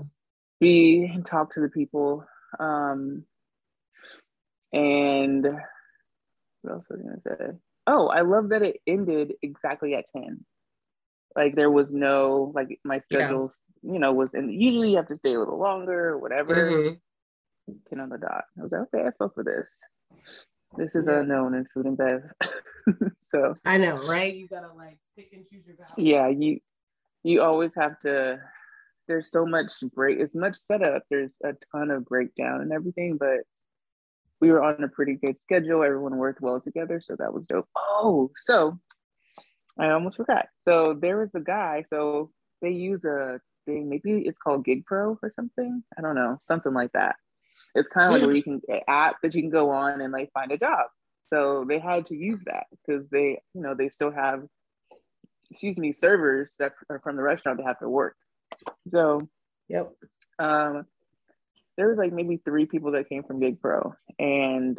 be 0.60 1.04
and 1.04 1.24
talk 1.24 1.54
to 1.54 1.60
the 1.60 1.68
people. 1.68 2.24
Um, 2.58 3.24
and 4.72 5.46
what 6.62 6.74
else 6.74 6.84
was 6.88 7.00
I 7.00 7.02
gonna 7.02 7.38
say? 7.52 7.58
Oh, 7.86 8.08
I 8.08 8.20
love 8.20 8.50
that 8.50 8.62
it 8.62 8.80
ended 8.86 9.34
exactly 9.42 9.94
at 9.94 10.06
ten. 10.14 10.44
Like 11.34 11.56
there 11.56 11.70
was 11.70 11.92
no 11.92 12.52
like 12.54 12.78
my 12.84 13.00
schedule, 13.00 13.50
yeah. 13.82 13.92
you 13.92 13.98
know, 13.98 14.12
was 14.12 14.34
and 14.34 14.52
usually 14.52 14.90
you 14.90 14.96
have 14.96 15.08
to 15.08 15.16
stay 15.16 15.34
a 15.34 15.38
little 15.38 15.58
longer 15.58 16.10
or 16.10 16.18
whatever. 16.18 16.54
Mm-hmm. 16.54 17.72
Ten 17.88 18.00
on 18.00 18.08
the 18.08 18.18
dot. 18.18 18.44
I 18.58 18.62
was 18.62 18.72
like, 18.72 18.82
okay, 18.94 19.06
I 19.06 19.10
fuck 19.18 19.34
for 19.34 19.44
this. 19.44 19.68
This 20.76 20.94
is 20.94 21.04
yeah. 21.06 21.20
unknown 21.20 21.54
in 21.54 21.66
food 21.72 21.86
and 21.86 21.96
bev. 21.96 22.22
so 23.20 23.54
I 23.64 23.76
know, 23.78 23.96
right? 23.96 24.34
You 24.34 24.48
gotta 24.48 24.72
like 24.74 24.98
pick 25.16 25.32
and 25.32 25.44
choose 25.50 25.66
your 25.66 25.76
battles. 25.76 25.98
Yeah, 25.98 26.28
you 26.28 26.60
you 27.22 27.42
always 27.42 27.74
have 27.74 27.98
to 28.00 28.38
there's 29.08 29.30
so 29.30 29.44
much 29.44 29.72
break 29.94 30.18
it's 30.18 30.34
much 30.34 30.56
setup. 30.56 31.02
There's 31.10 31.36
a 31.44 31.52
ton 31.72 31.90
of 31.90 32.04
breakdown 32.04 32.60
and 32.60 32.72
everything, 32.72 33.16
but 33.18 33.40
we 34.42 34.50
were 34.50 34.60
on 34.60 34.82
a 34.82 34.88
pretty 34.88 35.14
good 35.14 35.40
schedule. 35.40 35.84
Everyone 35.84 36.16
worked 36.16 36.40
well 36.40 36.60
together, 36.60 37.00
so 37.00 37.14
that 37.16 37.32
was 37.32 37.46
dope. 37.46 37.68
Oh, 37.76 38.32
so 38.36 38.76
I 39.78 39.90
almost 39.90 40.16
forgot. 40.16 40.48
So 40.68 40.98
there 41.00 41.18
was 41.18 41.32
a 41.36 41.40
guy, 41.40 41.84
so 41.88 42.32
they 42.60 42.70
use 42.70 43.04
a 43.04 43.40
thing, 43.66 43.88
maybe 43.88 44.26
it's 44.26 44.40
called 44.40 44.64
Gig 44.64 44.84
Pro 44.84 45.16
or 45.22 45.32
something. 45.36 45.84
I 45.96 46.02
don't 46.02 46.16
know, 46.16 46.38
something 46.42 46.74
like 46.74 46.90
that. 46.92 47.14
It's 47.76 47.88
kind 47.88 48.08
of 48.08 48.14
like 48.14 48.26
where 48.26 48.34
you 48.34 48.42
can 48.42 48.60
app 48.88 49.22
that 49.22 49.32
you 49.32 49.42
can 49.42 49.50
go 49.50 49.70
on 49.70 50.00
and 50.00 50.12
like 50.12 50.32
find 50.34 50.50
a 50.50 50.58
job. 50.58 50.86
So 51.32 51.64
they 51.66 51.78
had 51.78 52.06
to 52.06 52.16
use 52.16 52.42
that 52.46 52.66
because 52.84 53.08
they, 53.10 53.40
you 53.54 53.62
know, 53.62 53.76
they 53.76 53.90
still 53.90 54.10
have, 54.10 54.42
excuse 55.50 55.78
me, 55.78 55.92
servers 55.92 56.56
that 56.58 56.72
are 56.90 56.98
from 56.98 57.14
the 57.14 57.22
restaurant 57.22 57.58
that 57.58 57.66
have 57.66 57.78
to 57.78 57.88
work. 57.88 58.16
So, 58.90 59.28
yep. 59.68 59.92
Um, 60.40 60.86
there 61.76 61.88
was 61.88 61.98
like 61.98 62.12
maybe 62.12 62.36
three 62.44 62.66
people 62.66 62.92
that 62.92 63.08
came 63.08 63.22
from 63.22 63.40
Gig 63.40 63.60
Pro, 63.60 63.94
and 64.18 64.78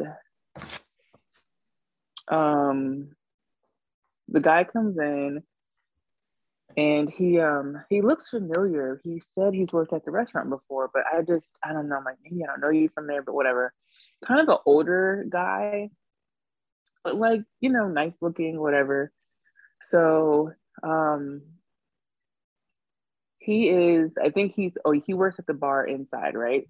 um, 2.28 3.10
the 4.28 4.40
guy 4.40 4.64
comes 4.64 4.98
in 4.98 5.42
and 6.76 7.08
he 7.08 7.40
um 7.40 7.82
he 7.88 8.02
looks 8.02 8.30
familiar. 8.30 9.00
He 9.04 9.20
said 9.20 9.54
he's 9.54 9.72
worked 9.72 9.92
at 9.92 10.04
the 10.04 10.10
restaurant 10.10 10.50
before, 10.50 10.90
but 10.92 11.04
I 11.12 11.22
just 11.22 11.56
I 11.64 11.72
don't 11.72 11.88
know. 11.88 11.96
I'm 11.96 12.04
like 12.04 12.16
maybe 12.22 12.42
I 12.42 12.46
don't 12.46 12.60
know 12.60 12.70
you 12.70 12.88
from 12.88 13.06
there, 13.06 13.22
but 13.22 13.34
whatever. 13.34 13.72
Kind 14.26 14.40
of 14.40 14.48
an 14.48 14.58
older 14.66 15.24
guy, 15.28 15.90
but 17.04 17.16
like 17.16 17.42
you 17.60 17.70
know, 17.70 17.88
nice 17.88 18.20
looking, 18.22 18.58
whatever. 18.60 19.12
So 19.82 20.52
um 20.82 21.42
he 23.38 23.68
is. 23.68 24.16
I 24.16 24.30
think 24.30 24.54
he's. 24.54 24.78
Oh, 24.84 24.92
he 24.92 25.12
works 25.12 25.38
at 25.38 25.46
the 25.46 25.52
bar 25.52 25.84
inside, 25.84 26.34
right? 26.34 26.66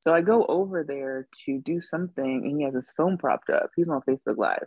So 0.00 0.14
I 0.14 0.20
go 0.20 0.46
over 0.46 0.84
there 0.84 1.28
to 1.44 1.60
do 1.60 1.80
something, 1.80 2.42
and 2.44 2.56
he 2.58 2.64
has 2.64 2.74
his 2.74 2.92
phone 2.96 3.18
propped 3.18 3.50
up. 3.50 3.70
He's 3.76 3.88
on 3.88 4.02
Facebook 4.02 4.36
Live. 4.36 4.66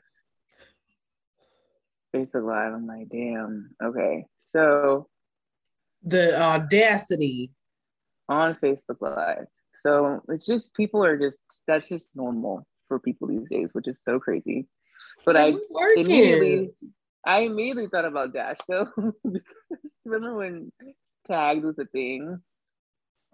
Facebook 2.14 2.46
Live. 2.46 2.74
I'm 2.74 2.88
like, 2.88 3.10
damn. 3.10 3.72
Okay. 3.82 4.26
So 4.54 5.08
the 6.04 6.42
audacity 6.42 7.52
on 8.28 8.56
Facebook 8.56 9.02
Live. 9.02 9.46
So 9.86 10.22
it's 10.28 10.46
just 10.46 10.74
people 10.74 11.04
are 11.04 11.18
just 11.18 11.40
that's 11.68 11.88
just 11.88 12.10
normal 12.14 12.66
for 12.88 13.00
people 13.00 13.28
these 13.28 13.50
days, 13.50 13.70
which 13.74 13.88
is 13.88 14.02
so 14.04 14.20
crazy. 14.20 14.68
But 15.26 15.38
I 15.38 15.56
immediately 15.96 16.72
I 17.26 17.42
immediately 17.42 17.88
thought 17.88 18.06
about 18.06 18.34
Dash. 18.34 18.58
So 18.70 18.90
because 19.24 19.42
remember 20.06 20.36
when 20.36 20.72
tagged 21.26 21.64
was 21.64 21.80
a 21.80 21.86
thing? 21.86 22.42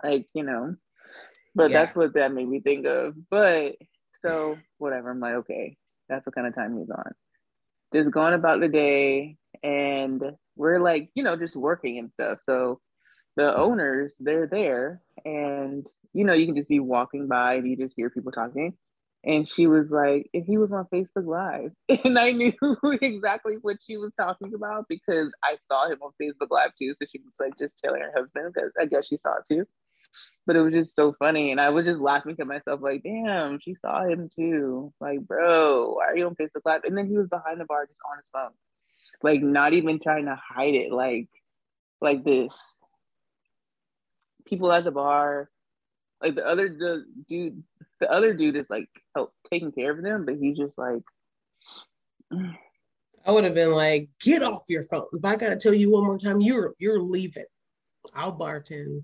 Like, 0.04 0.28
you 0.34 0.44
know. 0.44 0.76
But 1.58 1.72
yeah. 1.72 1.80
that's 1.80 1.96
what 1.96 2.14
that 2.14 2.32
made 2.32 2.48
me 2.48 2.60
think 2.60 2.86
of. 2.86 3.16
But 3.32 3.78
so 4.22 4.58
whatever. 4.78 5.10
I'm 5.10 5.20
like, 5.20 5.34
okay, 5.36 5.76
that's 6.08 6.26
what 6.26 6.36
kind 6.36 6.48
of 6.48 6.54
time 6.56 6.78
he's 6.78 6.90
on. 6.90 7.12
Just 7.92 8.12
going 8.12 8.34
about 8.34 8.60
the 8.60 8.68
day 8.68 9.38
and 9.64 10.22
we're 10.56 10.80
like, 10.80 11.10
you 11.16 11.24
know, 11.24 11.36
just 11.36 11.56
working 11.56 11.98
and 11.98 12.12
stuff. 12.12 12.40
So 12.44 12.80
the 13.38 13.56
owners, 13.56 14.16
they're 14.20 14.48
there 14.48 15.02
and 15.26 15.88
you 16.14 16.24
know, 16.24 16.34
you 16.34 16.46
can 16.46 16.56
just 16.56 16.70
be 16.70 16.80
walking 16.80 17.28
by 17.28 17.56
and 17.56 17.68
you 17.68 17.76
just 17.76 17.96
hear 17.96 18.10
people 18.10 18.32
talking. 18.32 18.74
And 19.24 19.48
she 19.48 19.68
was 19.68 19.92
like, 19.92 20.30
if 20.32 20.46
he 20.46 20.58
was 20.58 20.72
on 20.72 20.86
Facebook 20.94 21.26
Live. 21.26 21.72
And 22.06 22.18
I 22.18 22.32
knew 22.32 22.54
exactly 23.02 23.56
what 23.62 23.78
she 23.86 23.98
was 23.98 24.12
talking 24.20 24.54
about 24.54 24.86
because 24.88 25.32
I 25.44 25.58
saw 25.68 25.90
him 25.90 25.98
on 26.02 26.12
Facebook 26.22 26.50
Live 26.50 26.72
too. 26.76 26.94
So 26.94 27.06
she 27.12 27.20
was 27.24 27.36
like 27.40 27.58
just 27.58 27.80
telling 27.84 28.02
her 28.02 28.14
husband 28.16 28.54
because 28.54 28.72
I 28.80 28.86
guess 28.86 29.08
she 29.08 29.18
saw 29.18 29.38
it 29.38 29.46
too. 29.48 29.66
But 30.46 30.56
it 30.56 30.62
was 30.62 30.74
just 30.74 30.96
so 30.96 31.14
funny. 31.20 31.52
And 31.52 31.60
I 31.60 31.70
was 31.70 31.86
just 31.86 32.00
laughing 32.00 32.36
at 32.40 32.48
myself, 32.48 32.80
like, 32.82 33.04
damn, 33.04 33.60
she 33.60 33.76
saw 33.76 34.04
him 34.06 34.30
too. 34.34 34.94
Like, 35.02 35.20
bro, 35.22 35.94
why 35.96 36.06
are 36.06 36.18
you 36.18 36.26
on 36.26 36.36
Facebook 36.36 36.62
Live? 36.66 36.84
And 36.86 36.98
then 36.98 37.08
he 37.08 37.18
was 37.18 37.28
behind 37.28 37.60
the 37.60 37.66
bar 37.66 37.86
just 37.86 38.00
on 38.10 38.18
his 38.18 38.30
phone 38.30 38.52
like 39.24 39.42
not 39.42 39.74
even 39.74 40.00
trying 40.00 40.26
to 40.26 40.36
hide 40.36 40.76
it 40.76 40.92
like 40.92 41.30
like 42.02 42.24
this 42.24 42.56
people 44.46 44.72
at 44.72 44.84
the 44.84 44.92
bar 44.92 45.50
like 46.22 46.36
the 46.36 46.46
other 46.46 46.70
the 46.70 47.06
dude 47.28 47.64
the 48.00 48.12
other 48.12 48.34
dude 48.34 48.56
is 48.56 48.70
like 48.70 48.90
help 49.16 49.34
taking 49.52 49.72
care 49.72 49.92
of 49.92 50.04
them 50.04 50.26
but 50.26 50.36
he's 50.36 50.58
just 50.58 50.78
like 50.78 51.04
i 53.26 53.32
would 53.32 53.44
have 53.44 53.56
been 53.56 53.72
like 53.72 54.10
get 54.22 54.44
off 54.44 54.64
your 54.70 54.84
phone 54.84 55.06
if 55.14 55.26
i 55.26 55.36
gotta 55.36 55.56
tell 55.56 55.74
you 55.74 55.92
one 55.92 56.04
more 56.04 56.18
time 56.18 56.42
you're 56.42 56.74
you're 56.80 57.02
leaving 57.02 57.46
i'll 58.14 58.38
bartend 58.38 59.04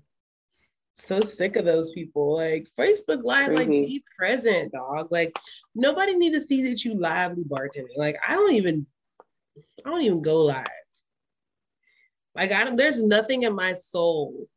so 0.94 1.20
sick 1.20 1.56
of 1.56 1.64
those 1.64 1.90
people. 1.92 2.34
Like 2.34 2.68
Facebook 2.78 3.22
Live, 3.22 3.48
Crazy. 3.48 3.58
like 3.58 3.68
mm-hmm. 3.68 3.86
be 3.86 4.04
present, 4.16 4.72
dog. 4.72 5.08
Like 5.10 5.36
nobody 5.74 6.14
need 6.14 6.32
to 6.32 6.40
see 6.40 6.66
that 6.68 6.84
you 6.84 6.98
lively 6.98 7.44
bartending. 7.44 7.96
Like 7.96 8.16
I 8.26 8.34
don't 8.34 8.54
even, 8.54 8.86
I 9.84 9.90
don't 9.90 10.02
even 10.02 10.22
go 10.22 10.44
live. 10.44 10.66
Like 12.34 12.52
I 12.52 12.64
don't, 12.64 12.76
there's 12.76 13.02
nothing 13.02 13.42
in 13.42 13.54
my 13.54 13.72
soul 13.72 14.48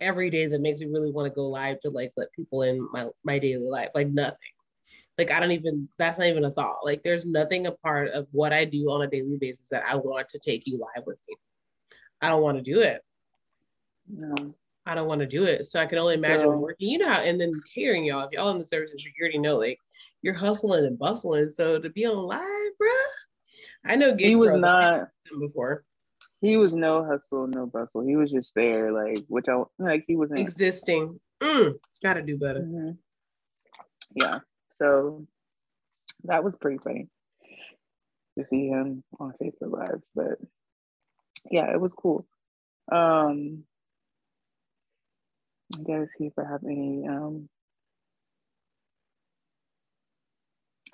every 0.00 0.30
day 0.30 0.46
that 0.46 0.60
makes 0.60 0.80
me 0.80 0.86
really 0.86 1.12
want 1.12 1.26
to 1.26 1.34
go 1.34 1.48
live 1.48 1.80
to 1.80 1.90
like 1.90 2.12
let 2.16 2.32
people 2.32 2.62
in 2.62 2.88
my 2.92 3.06
my 3.24 3.38
daily 3.38 3.68
life. 3.68 3.90
Like 3.94 4.08
nothing. 4.08 4.36
Like 5.18 5.30
I 5.30 5.40
don't 5.40 5.52
even 5.52 5.88
that's 5.98 6.18
not 6.18 6.28
even 6.28 6.44
a 6.44 6.50
thought. 6.50 6.84
Like 6.84 7.02
there's 7.02 7.26
nothing 7.26 7.66
a 7.66 7.72
part 7.72 8.08
of 8.10 8.26
what 8.32 8.52
I 8.52 8.64
do 8.64 8.90
on 8.90 9.02
a 9.02 9.06
daily 9.06 9.38
basis 9.38 9.68
that 9.68 9.84
I 9.84 9.96
want 9.96 10.28
to 10.30 10.38
take 10.38 10.66
you 10.66 10.78
live 10.78 11.04
with 11.06 11.18
me. 11.28 11.36
I 12.20 12.28
don't 12.28 12.42
want 12.42 12.58
to 12.58 12.62
do 12.62 12.80
it. 12.80 13.02
No. 14.08 14.54
I 14.86 14.94
don't 14.94 15.06
want 15.06 15.20
to 15.20 15.26
do 15.26 15.44
it. 15.44 15.66
So 15.66 15.80
I 15.80 15.86
can 15.86 15.98
only 15.98 16.14
imagine 16.14 16.50
no. 16.50 16.58
working. 16.58 16.88
You 16.88 16.98
know 16.98 17.08
how, 17.08 17.20
and 17.20 17.40
then 17.40 17.52
catering 17.72 18.04
y'all. 18.04 18.24
If 18.24 18.32
y'all 18.32 18.50
in 18.50 18.58
the 18.58 18.64
services, 18.64 19.04
you 19.04 19.12
already 19.20 19.38
know 19.38 19.56
like 19.56 19.78
you're 20.22 20.34
hustling 20.34 20.84
and 20.84 20.98
bustling. 20.98 21.48
So 21.48 21.78
to 21.78 21.90
be 21.90 22.06
on 22.06 22.16
live, 22.16 22.40
bruh, 22.40 23.86
I 23.86 23.96
know. 23.96 24.14
He 24.16 24.34
was 24.34 24.54
not 24.58 25.08
before. 25.38 25.84
He 26.40 26.56
was 26.56 26.74
no 26.74 27.04
hustle, 27.04 27.46
no 27.46 27.66
bustle. 27.66 28.04
He 28.04 28.16
was 28.16 28.32
just 28.32 28.54
there, 28.54 28.92
like 28.92 29.24
which 29.28 29.46
I 29.48 29.62
like. 29.78 30.04
He 30.08 30.16
wasn't 30.16 30.40
existing. 30.40 31.20
Mm, 31.40 31.74
gotta 32.02 32.22
do 32.22 32.36
better. 32.36 32.60
Mm-hmm. 32.60 32.90
Yeah. 34.14 34.40
So 34.72 35.26
that 36.24 36.42
was 36.42 36.56
pretty 36.56 36.78
funny 36.78 37.08
to 38.38 38.44
see 38.44 38.68
him 38.68 39.02
on 39.20 39.34
Facebook 39.40 39.72
Live, 39.72 40.00
but 40.14 40.38
yeah, 41.50 41.70
it 41.72 41.80
was 41.80 41.92
cool. 41.92 42.26
Um, 42.90 43.64
I 45.74 45.82
gotta 45.82 46.06
see 46.18 46.26
if 46.26 46.32
I 46.38 46.50
have 46.50 46.64
any. 46.64 47.06
Um, 47.08 47.48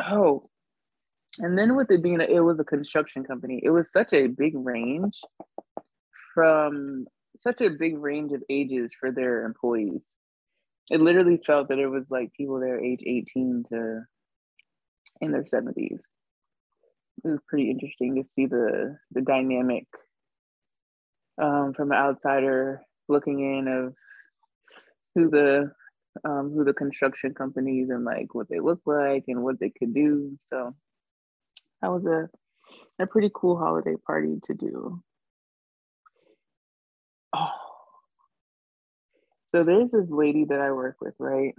oh, 0.01 0.49
and 1.41 1.57
then 1.57 1.77
with 1.77 1.91
it 1.91 2.03
being, 2.03 2.21
a, 2.21 2.25
it 2.25 2.41
was 2.41 2.61
a 2.61 2.65
construction 2.65 3.25
company. 3.25 3.61
It 3.63 3.71
was 3.71 3.93
such 3.93 4.13
a 4.13 4.27
big 4.27 4.55
range 4.55 5.21
from 6.35 7.07
such 7.37 7.61
a 7.61 7.71
big 7.71 7.99
range 7.99 8.33
of 8.33 8.43
ages 8.51 8.95
for 8.99 9.11
their 9.13 9.45
employees. 9.45 10.03
It 10.91 11.01
literally 11.01 11.39
felt 11.45 11.69
that 11.69 11.79
it 11.79 11.87
was 11.87 12.11
like 12.11 12.33
people 12.33 12.61
there 12.61 12.83
age 12.83 13.03
18 13.05 13.65
to 13.71 14.01
in 15.21 15.33
their 15.33 15.45
70s. 15.45 16.01
It 17.25 17.29
was 17.29 17.41
pretty 17.49 17.71
interesting 17.71 18.17
to 18.17 18.29
see 18.29 18.47
the 18.47 18.97
the 19.11 19.21
dynamic 19.21 19.87
um, 21.41 21.75
from 21.75 21.93
an 21.93 21.99
outsider 21.99 22.83
looking 23.09 23.41
in 23.41 23.69
of 23.69 23.95
who 25.19 25.31
the 25.31 25.73
um, 26.25 26.51
who 26.53 26.65
the 26.65 26.73
construction 26.73 27.35
companies 27.35 27.91
and 27.91 28.05
like 28.05 28.35
what 28.35 28.49
they 28.49 28.61
look 28.61 28.81
like 28.87 29.25
and 29.29 29.43
what 29.43 29.59
they 29.61 29.71
could 29.71 29.95
do. 29.95 30.39
So 30.51 30.75
that 31.83 31.91
was 31.91 32.07
a 32.07 32.29
a 32.99 33.07
pretty 33.07 33.31
cool 33.35 33.59
holiday 33.59 33.95
party 34.07 34.39
to 34.45 34.55
do. 34.55 35.03
Oh. 37.33 37.51
So 39.47 39.65
there's 39.65 39.91
this 39.91 40.11
lady 40.11 40.45
that 40.45 40.61
I 40.61 40.73
work 40.73 40.97
with, 41.01 41.15
right? 41.19 41.55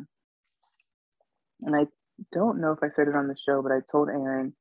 And 1.62 1.76
I 1.76 1.88
don't 2.32 2.62
know 2.62 2.72
if 2.72 2.80
I 2.84 2.90
said 2.96 3.08
it 3.08 3.16
on 3.16 3.28
the 3.28 3.36
show, 3.36 3.62
but 3.62 3.72
I 3.72 3.80
told 3.92 4.10
Erin 4.10 4.54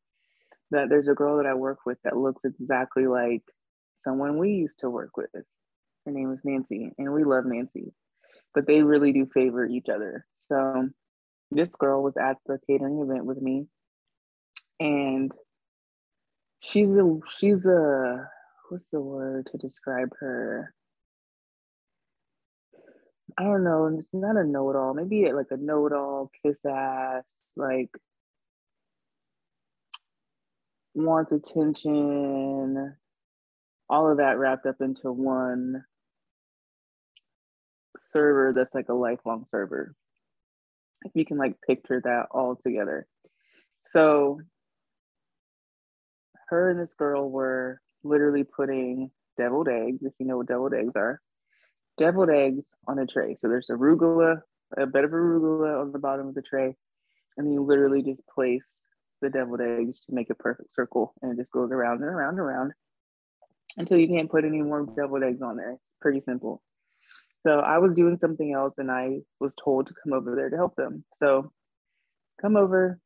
that 0.71 0.89
there's 0.89 1.09
a 1.09 1.15
girl 1.15 1.37
that 1.37 1.47
I 1.47 1.55
work 1.55 1.81
with 1.85 1.99
that 2.05 2.17
looks 2.17 2.45
exactly 2.45 3.07
like 3.07 3.43
someone 4.05 4.39
we 4.39 4.53
used 4.53 4.81
to 4.81 4.91
work 4.91 5.17
with. 5.17 5.31
Her 5.35 6.13
name 6.13 6.33
is 6.33 6.41
Nancy, 6.45 6.93
and 6.97 7.13
we 7.13 7.25
love 7.25 7.45
Nancy, 7.45 7.93
but 8.55 8.67
they 8.67 8.83
really 8.83 9.13
do 9.13 9.27
favor 9.33 9.67
each 9.67 9.89
other. 9.89 10.27
So 10.35 10.89
this 11.51 11.75
girl 11.75 12.03
was 12.03 12.17
at 12.17 12.37
the 12.47 12.59
catering 12.67 13.01
event 13.01 13.25
with 13.25 13.41
me, 13.41 13.67
and 14.81 15.33
she's 16.61 16.93
a 16.93 17.19
she's 17.39 17.67
a 17.67 18.29
what's 18.69 18.89
the 18.91 19.01
word 19.01 19.49
to 19.53 19.59
describe 19.59 20.11
her? 20.21 20.75
I 23.39 23.45
don't 23.45 23.65
know. 23.65 23.87
It's 23.87 24.09
not 24.13 24.37
a 24.37 24.45
know-it-all. 24.45 24.95
Maybe 24.95 25.31
like 25.33 25.51
a 25.51 25.57
know-it-all, 25.57 26.31
kiss 26.43 26.59
ass, 26.67 27.25
like 27.57 27.91
wants 30.95 31.33
attention, 31.33 32.97
all 33.89 34.11
of 34.11 34.19
that 34.19 34.39
wrapped 34.39 34.67
up 34.67 34.81
into 34.81 35.13
one 35.13 35.85
server 38.01 38.53
that's 38.55 38.75
like 38.75 38.89
a 38.89 38.95
lifelong 38.95 39.45
server. 39.51 39.95
If 41.05 41.13
you 41.15 41.25
can 41.25 41.37
like 41.37 41.55
picture 41.67 42.01
that 42.05 42.27
all 42.31 42.57
together. 42.57 43.07
So 43.87 44.41
her 46.49 46.71
and 46.71 46.81
this 46.81 46.95
girl 46.95 47.31
were 47.31 47.81
literally 48.03 48.45
putting 48.45 49.11
deviled 49.37 49.69
eggs, 49.69 50.03
if 50.03 50.13
you 50.19 50.27
know 50.27 50.39
what 50.39 50.49
deviled 50.49 50.75
eggs 50.75 50.93
are, 50.97 51.21
deviled 51.99 52.31
eggs 52.31 52.65
on 52.87 52.99
a 52.99 53.07
tray. 53.07 53.35
So 53.35 53.49
there's 53.49 53.69
arugula, 53.71 54.41
a 54.77 54.87
bit 54.87 55.05
of 55.05 55.11
arugula 55.11 55.81
on 55.81 55.93
the 55.93 55.99
bottom 55.99 56.29
of 56.29 56.35
the 56.35 56.43
tray, 56.43 56.75
and 57.37 57.53
you 57.53 57.63
literally 57.63 58.03
just 58.03 58.21
place 58.27 58.81
the 59.21 59.31
deviled 59.31 59.61
eggs 59.61 60.03
to 60.07 60.15
make 60.15 60.31
a 60.31 60.35
perfect 60.35 60.73
circle, 60.73 61.15
and 61.23 61.33
it 61.33 61.41
just 61.41 61.53
goes 61.53 61.71
around 61.71 62.03
and 62.03 62.11
around 62.11 62.31
and 62.31 62.41
around 62.41 62.73
until 63.77 63.99
you 63.99 64.09
can't 64.09 64.31
put 64.31 64.45
any 64.45 64.63
more 64.63 64.87
deviled 64.97 65.23
eggs 65.23 65.43
on 65.43 65.57
there. 65.57 65.73
It's 65.73 65.83
pretty 66.01 66.21
simple. 66.21 66.63
So 67.47 67.61
I 67.61 67.79
was 67.79 67.95
doing 67.95 68.19
something 68.19 68.53
else 68.53 68.75
and 68.79 68.91
I 68.91 69.21
was 69.41 69.55
told 69.55 69.87
to 69.87 69.95
come 70.03 70.13
over 70.13 70.35
there 70.35 70.51
to 70.51 70.57
help 70.57 70.75
them. 70.77 71.05
So 71.19 71.53
come 72.41 72.57
over 72.57 72.99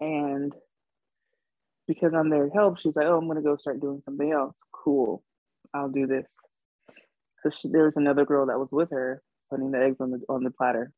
and 0.00 0.54
because 1.86 2.14
I'm 2.14 2.30
there 2.30 2.46
to 2.46 2.52
help, 2.52 2.78
she's 2.78 2.96
like, 2.96 3.06
oh, 3.06 3.18
I'm 3.18 3.28
gonna 3.28 3.42
go 3.42 3.56
start 3.56 3.80
doing 3.80 4.02
something 4.04 4.32
else. 4.32 4.56
Cool, 4.72 5.22
I'll 5.72 5.88
do 5.88 6.06
this. 6.06 6.26
So 7.42 7.50
she, 7.50 7.68
there 7.68 7.84
was 7.84 7.96
another 7.96 8.24
girl 8.24 8.46
that 8.46 8.58
was 8.58 8.72
with 8.72 8.90
her 8.90 9.22
putting 9.50 9.70
the 9.70 9.78
eggs 9.78 10.00
on 10.00 10.10
the 10.10 10.20
on 10.28 10.44
the 10.44 10.50
platter. 10.50 10.92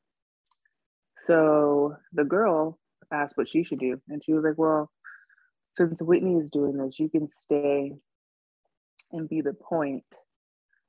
So 1.19 1.97
the 2.13 2.25
girl 2.25 2.79
asked 3.13 3.37
what 3.37 3.49
she 3.49 3.65
should 3.65 3.81
do, 3.81 4.01
and 4.09 4.23
she 4.23 4.33
was 4.33 4.45
like, 4.45 4.59
well, 4.59 4.91
since 5.77 6.01
Whitney 6.01 6.37
is 6.37 6.51
doing 6.51 6.77
this, 6.77 6.99
you 6.99 7.09
can 7.09 7.29
stay 7.29 7.93
and 9.13 9.29
be 9.29 9.41
the 9.41 9.55
point, 9.55 10.05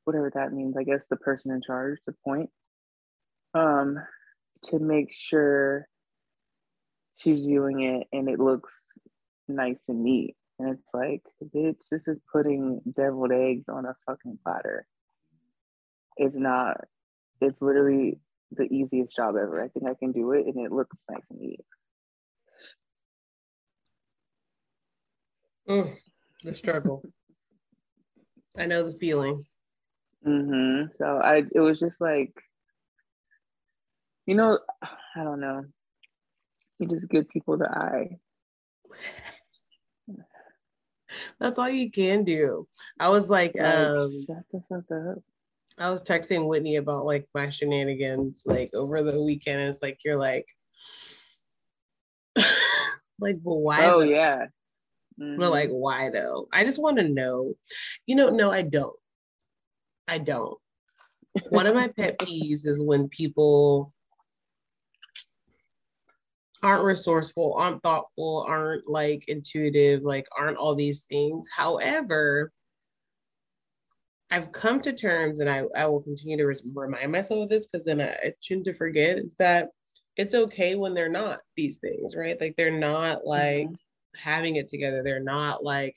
whatever 0.08 0.32
that 0.34 0.54
means, 0.54 0.78
I 0.78 0.84
guess 0.84 1.06
the 1.10 1.18
person 1.18 1.52
in 1.52 1.62
charge, 1.62 2.00
the 2.08 2.16
point, 2.24 2.50
um, 3.54 3.98
to 4.64 4.80
make 4.80 5.12
sure 5.12 5.86
she's 7.18 7.46
doing 7.46 7.82
it 7.82 8.08
and 8.14 8.30
it 8.30 8.40
looks 8.40 8.74
nice 9.50 9.80
and 9.90 10.06
neat. 10.06 10.38
And 10.60 10.70
it's 10.70 10.88
like, 10.94 11.24
bitch, 11.54 11.76
this 11.92 12.08
is 12.08 12.18
putting 12.32 12.80
deviled 12.96 13.34
eggs 13.34 13.66
on 13.68 13.86
a 13.86 13.96
fucking 14.06 14.40
platter. 14.44 14.88
It's 16.16 16.38
not, 16.38 16.78
it's 17.42 17.62
literally 17.62 18.20
the 18.52 18.64
easiest 18.64 19.14
job 19.14 19.36
ever. 19.36 19.62
I 19.62 19.68
think 19.68 19.88
I 19.88 19.94
can 19.94 20.14
do 20.14 20.32
it 20.32 20.46
and 20.46 20.66
it 20.66 20.72
looks 20.72 20.96
nice 21.12 21.20
and 21.30 21.42
neat. 21.42 21.66
Mm, 25.70 25.98
the 26.44 26.56
struggle. 26.56 27.04
I 28.58 28.66
know 28.68 28.84
the 28.84 28.98
feeling. 28.98 29.44
Mm-hmm. 30.28 30.88
So 30.98 31.06
I 31.06 31.44
it 31.54 31.60
was 31.60 31.80
just 31.80 32.02
like, 32.02 32.34
you 34.26 34.36
know, 34.36 34.60
I 34.82 35.24
don't 35.24 35.40
know. 35.40 35.66
You 36.80 36.88
just 36.88 37.10
give 37.10 37.30
people 37.30 37.58
the 37.58 37.70
eye. 37.70 38.18
That's 41.40 41.58
all 41.58 41.70
you 41.70 41.90
can 41.90 42.26
do. 42.26 42.68
I 43.00 43.10
was 43.10 43.30
like, 43.30 43.56
like 43.56 43.64
um, 43.64 44.26
shut 44.28 44.44
the 44.52 44.62
fuck 44.70 44.92
up. 44.92 45.24
I 45.78 45.90
was 45.92 46.04
texting 46.04 46.48
Whitney 46.48 46.76
about 46.76 47.06
like 47.06 47.28
my 47.34 47.50
shenanigans 47.50 48.44
like 48.46 48.72
over 48.74 49.04
the 49.04 49.22
weekend. 49.22 49.62
And 49.62 49.70
it's 49.70 49.82
like 49.82 50.00
you're 50.04 50.18
like, 50.18 50.48
like, 53.20 53.38
well, 53.44 53.62
why? 53.62 53.86
Oh 53.86 54.02
yeah. 54.02 54.48
Mm-hmm. 55.20 55.40
But 55.40 55.52
like, 55.52 55.70
why 55.70 56.10
though? 56.10 56.48
I 56.52 56.64
just 56.64 56.82
want 56.82 56.98
to 56.98 57.08
know. 57.08 57.54
You 58.06 58.16
know, 58.16 58.30
no, 58.30 58.52
I 58.52 58.64
don't. 58.64 58.96
I 60.08 60.18
don't. 60.20 60.58
One 61.50 61.68
of 61.68 61.76
my 61.76 61.90
pet 61.90 62.18
peeves 62.20 62.66
is 62.66 62.82
when 62.82 63.10
people 63.10 63.94
aren't 66.64 66.84
resourceful, 66.84 67.54
aren't 67.58 67.84
thoughtful, 67.84 68.46
aren't 68.48 68.90
like 68.90 69.26
intuitive, 69.28 70.04
like 70.04 70.28
aren't 70.38 70.58
all 70.58 70.76
these 70.76 71.06
things. 71.06 71.48
However, 71.56 72.52
I've 74.32 74.52
come 74.52 74.82
to 74.82 74.92
terms, 74.92 75.40
and 75.40 75.50
I, 75.50 75.64
I 75.78 75.86
will 75.86 76.02
continue 76.02 76.38
to 76.38 76.54
remind 76.74 77.12
myself 77.12 77.44
of 77.44 77.50
this 77.50 77.68
because 77.68 77.86
then 77.86 78.02
I, 78.02 78.12
I 78.12 78.34
tend 78.42 78.66
to 78.66 78.74
forget 78.74 79.18
is 79.18 79.36
that 79.40 79.70
it's 80.18 80.34
okay 80.34 80.76
when 80.76 80.94
they're 80.94 81.08
not 81.10 81.40
these 81.56 81.78
things, 81.78 82.16
right? 82.16 82.40
Like 82.42 82.56
they're 82.58 82.72
not 82.72 83.26
like 83.26 83.68
mm-hmm 83.68 83.76
having 84.18 84.56
it 84.58 84.68
together. 84.68 85.04
They're 85.04 85.20
not 85.20 85.64
like, 85.64 85.96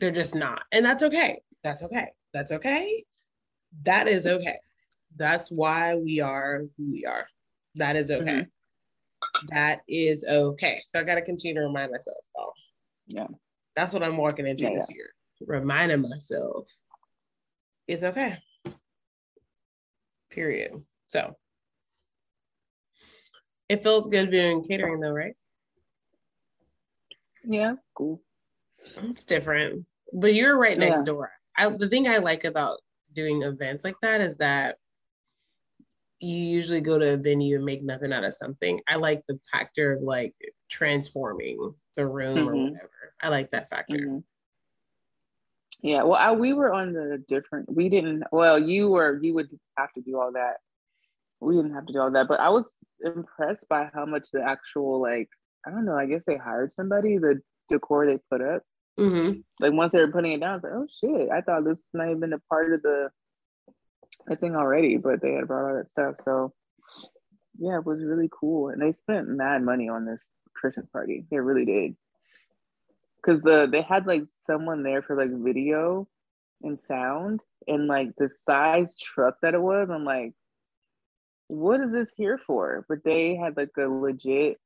they're 0.00 0.10
just 0.10 0.34
not. 0.34 0.62
And 0.72 0.84
that's 0.84 1.02
okay. 1.02 1.40
That's 1.62 1.82
okay. 1.82 2.08
That's 2.32 2.52
okay. 2.52 3.04
That 3.82 4.08
is 4.08 4.26
okay. 4.26 4.56
That's 5.16 5.50
why 5.50 5.96
we 5.96 6.20
are 6.20 6.62
who 6.76 6.92
we 6.92 7.04
are. 7.04 7.26
That 7.76 7.96
is 7.96 8.10
okay. 8.10 8.42
Mm-hmm. 8.42 9.46
That 9.48 9.80
is 9.88 10.24
okay. 10.28 10.82
So 10.86 11.00
I 11.00 11.02
got 11.02 11.16
to 11.16 11.22
continue 11.22 11.54
to 11.54 11.66
remind 11.66 11.92
myself. 11.92 12.18
Oh, 12.38 12.52
yeah. 13.06 13.26
That's 13.74 13.92
what 13.92 14.02
I'm 14.02 14.16
walking 14.16 14.46
into 14.46 14.64
yeah, 14.64 14.74
this 14.74 14.88
yeah. 14.90 14.96
year. 14.96 15.10
Reminding 15.46 16.02
myself 16.02 16.70
it's 17.86 18.02
okay. 18.02 18.38
Period. 20.30 20.82
So 21.06 21.36
it 23.68 23.82
feels 23.82 24.08
good 24.08 24.30
doing 24.30 24.64
catering 24.64 25.00
though, 25.00 25.10
right? 25.10 25.34
Yeah, 27.44 27.74
cool. 27.94 28.22
It's 29.10 29.24
different, 29.24 29.84
but 30.12 30.34
you're 30.34 30.58
right 30.58 30.76
next 30.76 31.00
yeah. 31.00 31.04
door. 31.04 31.32
I, 31.56 31.68
the 31.68 31.88
thing 31.88 32.08
I 32.08 32.18
like 32.18 32.44
about 32.44 32.78
doing 33.14 33.42
events 33.42 33.84
like 33.84 33.96
that 34.02 34.20
is 34.20 34.36
that 34.36 34.76
you 36.20 36.36
usually 36.36 36.80
go 36.80 36.98
to 36.98 37.14
a 37.14 37.16
venue 37.16 37.56
and 37.56 37.64
make 37.64 37.82
nothing 37.82 38.12
out 38.12 38.24
of 38.24 38.32
something. 38.32 38.80
I 38.88 38.96
like 38.96 39.22
the 39.28 39.38
factor 39.52 39.94
of 39.94 40.02
like 40.02 40.34
transforming 40.70 41.74
the 41.94 42.06
room 42.06 42.38
mm-hmm. 42.38 42.48
or 42.48 42.54
whatever. 42.54 42.90
I 43.22 43.28
like 43.28 43.50
that 43.50 43.68
factor. 43.68 43.96
Mm-hmm. 43.96 44.18
Yeah, 45.82 46.02
well, 46.04 46.18
I, 46.18 46.32
we 46.32 46.52
were 46.52 46.72
on 46.72 46.92
the 46.92 47.22
different. 47.28 47.72
We 47.72 47.88
didn't. 47.88 48.24
Well, 48.32 48.58
you 48.58 48.88
were. 48.88 49.20
You 49.22 49.34
would 49.34 49.48
have 49.78 49.92
to 49.92 50.00
do 50.00 50.18
all 50.18 50.32
that. 50.32 50.54
We 51.40 51.54
didn't 51.54 51.74
have 51.74 51.86
to 51.86 51.92
do 51.92 52.00
all 52.00 52.10
that, 52.10 52.28
but 52.28 52.40
I 52.40 52.48
was 52.48 52.74
impressed 53.04 53.68
by 53.68 53.90
how 53.92 54.06
much 54.06 54.28
the 54.32 54.42
actual 54.42 55.00
like. 55.00 55.28
I 55.66 55.70
don't 55.70 55.84
know. 55.84 55.96
I 55.96 56.06
guess 56.06 56.22
they 56.26 56.36
hired 56.36 56.72
somebody. 56.72 57.18
The 57.18 57.40
decor 57.68 58.06
they 58.06 58.18
put 58.30 58.40
up. 58.40 58.62
Mm-hmm. 58.98 59.40
Like 59.60 59.72
once 59.72 59.92
they 59.92 60.00
were 60.00 60.12
putting 60.12 60.32
it 60.32 60.40
down, 60.40 60.60
like, 60.62 60.72
oh 60.72 60.86
shit! 61.00 61.30
I 61.30 61.40
thought 61.40 61.64
this 61.64 61.80
was 61.80 61.86
not 61.92 62.10
even 62.10 62.32
a 62.32 62.38
part 62.50 62.72
of 62.72 62.82
the, 62.82 63.10
the 64.26 64.36
thing 64.36 64.56
already, 64.56 64.96
but 64.96 65.20
they 65.20 65.32
had 65.32 65.48
brought 65.48 65.68
all 65.68 65.76
that 65.76 65.90
stuff. 65.90 66.14
So 66.24 66.54
yeah, 67.58 67.78
it 67.78 67.86
was 67.86 68.02
really 68.02 68.30
cool, 68.30 68.68
and 68.68 68.80
they 68.80 68.92
spent 68.92 69.28
mad 69.28 69.62
money 69.62 69.88
on 69.88 70.06
this 70.06 70.28
Christmas 70.54 70.86
party. 70.92 71.24
They 71.30 71.38
really 71.38 71.66
did 71.66 71.96
because 73.26 73.42
the 73.42 73.68
they 73.70 73.82
had 73.82 74.06
like 74.06 74.24
someone 74.28 74.82
there 74.82 75.02
for 75.02 75.16
like 75.16 75.30
video 75.32 76.08
and 76.62 76.78
sound 76.78 77.40
and 77.66 77.86
like 77.86 78.14
the 78.16 78.28
size 78.28 78.98
truck 78.98 79.36
that 79.42 79.54
it 79.54 79.60
was 79.60 79.88
i'm 79.90 80.04
like 80.04 80.32
what 81.48 81.80
is 81.80 81.92
this 81.92 82.12
here 82.16 82.38
for 82.38 82.84
but 82.88 83.04
they 83.04 83.36
had 83.36 83.56
like 83.56 83.70
a 83.78 83.82
legit 83.82 84.58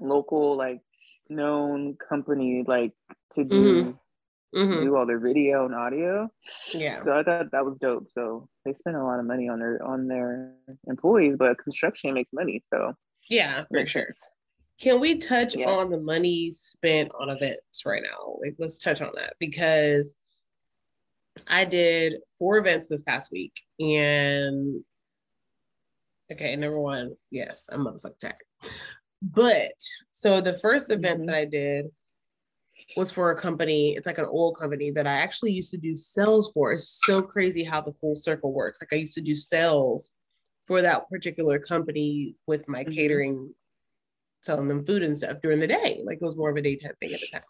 local 0.00 0.56
like 0.56 0.80
known 1.28 1.96
company 2.08 2.64
like 2.66 2.92
to 3.32 3.44
do 3.44 3.62
mm-hmm. 3.62 4.58
Mm-hmm. 4.58 4.84
do 4.84 4.96
all 4.96 5.06
their 5.06 5.18
video 5.18 5.64
and 5.64 5.74
audio 5.74 6.30
yeah 6.72 7.02
so 7.02 7.12
i 7.18 7.22
thought 7.22 7.50
that 7.50 7.64
was 7.64 7.78
dope 7.78 8.06
so 8.10 8.48
they 8.64 8.72
spend 8.74 8.96
a 8.96 9.02
lot 9.02 9.18
of 9.18 9.26
money 9.26 9.48
on 9.48 9.58
their 9.58 9.84
on 9.84 10.06
their 10.06 10.52
employees 10.86 11.36
but 11.38 11.58
construction 11.58 12.14
makes 12.14 12.32
money 12.32 12.62
so 12.70 12.94
yeah 13.28 13.64
for 13.70 13.84
sure 13.86 14.06
sense. 14.06 14.18
Can 14.80 15.00
we 15.00 15.18
touch 15.18 15.56
yeah. 15.56 15.66
on 15.66 15.90
the 15.90 16.00
money 16.00 16.50
spent 16.52 17.12
on 17.18 17.30
events 17.30 17.86
right 17.86 18.02
now? 18.02 18.36
Like, 18.42 18.56
let's 18.58 18.78
touch 18.78 19.00
on 19.00 19.12
that 19.14 19.34
because 19.38 20.16
I 21.48 21.64
did 21.64 22.16
four 22.38 22.58
events 22.58 22.88
this 22.88 23.02
past 23.02 23.30
week, 23.30 23.52
and 23.78 24.82
okay, 26.32 26.56
number 26.56 26.80
one, 26.80 27.14
yes, 27.30 27.68
I'm 27.72 27.84
motherfucking 27.84 28.18
tired. 28.20 28.34
But 29.32 29.72
so 30.10 30.40
the 30.40 30.52
first 30.52 30.90
event 30.90 31.20
mm-hmm. 31.20 31.26
that 31.26 31.36
I 31.36 31.44
did 31.46 31.86
was 32.96 33.10
for 33.10 33.30
a 33.30 33.40
company. 33.40 33.94
It's 33.94 34.06
like 34.06 34.18
an 34.18 34.26
old 34.26 34.58
company 34.58 34.90
that 34.90 35.06
I 35.06 35.14
actually 35.14 35.52
used 35.52 35.70
to 35.70 35.78
do 35.78 35.96
sales 35.96 36.52
for. 36.52 36.72
It's 36.72 37.00
so 37.04 37.22
crazy 37.22 37.64
how 37.64 37.80
the 37.80 37.92
full 37.92 38.14
circle 38.14 38.52
works. 38.52 38.78
Like 38.80 38.92
I 38.92 38.96
used 38.96 39.14
to 39.14 39.22
do 39.22 39.34
sales 39.34 40.12
for 40.66 40.82
that 40.82 41.08
particular 41.08 41.58
company 41.58 42.36
with 42.46 42.68
my 42.68 42.84
mm-hmm. 42.84 42.92
catering 42.92 43.54
selling 44.42 44.68
them 44.68 44.84
food 44.84 45.02
and 45.02 45.16
stuff 45.16 45.38
during 45.42 45.58
the 45.58 45.66
day. 45.66 46.02
Like 46.04 46.18
it 46.20 46.24
was 46.24 46.36
more 46.36 46.50
of 46.50 46.56
a 46.56 46.62
daytime 46.62 46.92
thing 47.00 47.14
at 47.14 47.20
the 47.20 47.28
time. 47.32 47.42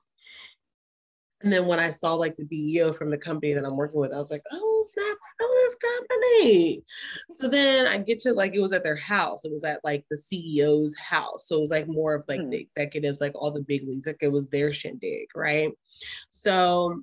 And 1.45 1.53
then 1.53 1.67
when 1.67 1.79
I 1.79 1.91
saw 1.91 2.15
like 2.15 2.37
the 2.37 2.47
BEO 2.47 2.95
from 2.95 3.11
the 3.11 3.19
company 3.19 3.53
that 3.53 3.67
I'm 3.67 3.77
working 3.77 4.01
with, 4.01 4.15
I 4.15 4.17
was 4.17 4.31
like, 4.31 4.43
oh 4.51 4.83
snap, 4.87 5.05
I 5.07 5.43
know 5.43 5.55
this 5.63 5.77
company. 5.77 6.85
So 7.29 7.49
then 7.49 7.87
I 7.87 7.99
get 7.99 8.19
to 8.21 8.33
like 8.33 8.55
it 8.55 8.61
was 8.61 8.73
at 8.73 8.83
their 8.83 8.97
house. 8.97 9.45
It 9.45 9.53
was 9.53 9.63
at 9.63 9.85
like 9.85 10.07
the 10.11 10.17
CEO's 10.17 10.97
house. 10.97 11.47
So 11.47 11.57
it 11.57 11.61
was 11.61 11.71
like 11.71 11.87
more 11.87 12.15
of 12.15 12.25
like 12.29 12.41
hmm. 12.41 12.49
the 12.49 12.57
executives, 12.57 13.21
like 13.21 13.33
all 13.35 13.51
the 13.51 13.61
big 13.61 13.87
leagues, 13.87 14.07
like 14.07 14.23
it 14.23 14.33
was 14.33 14.49
their 14.49 14.73
shindig, 14.73 15.29
right? 15.35 15.71
So 16.31 17.03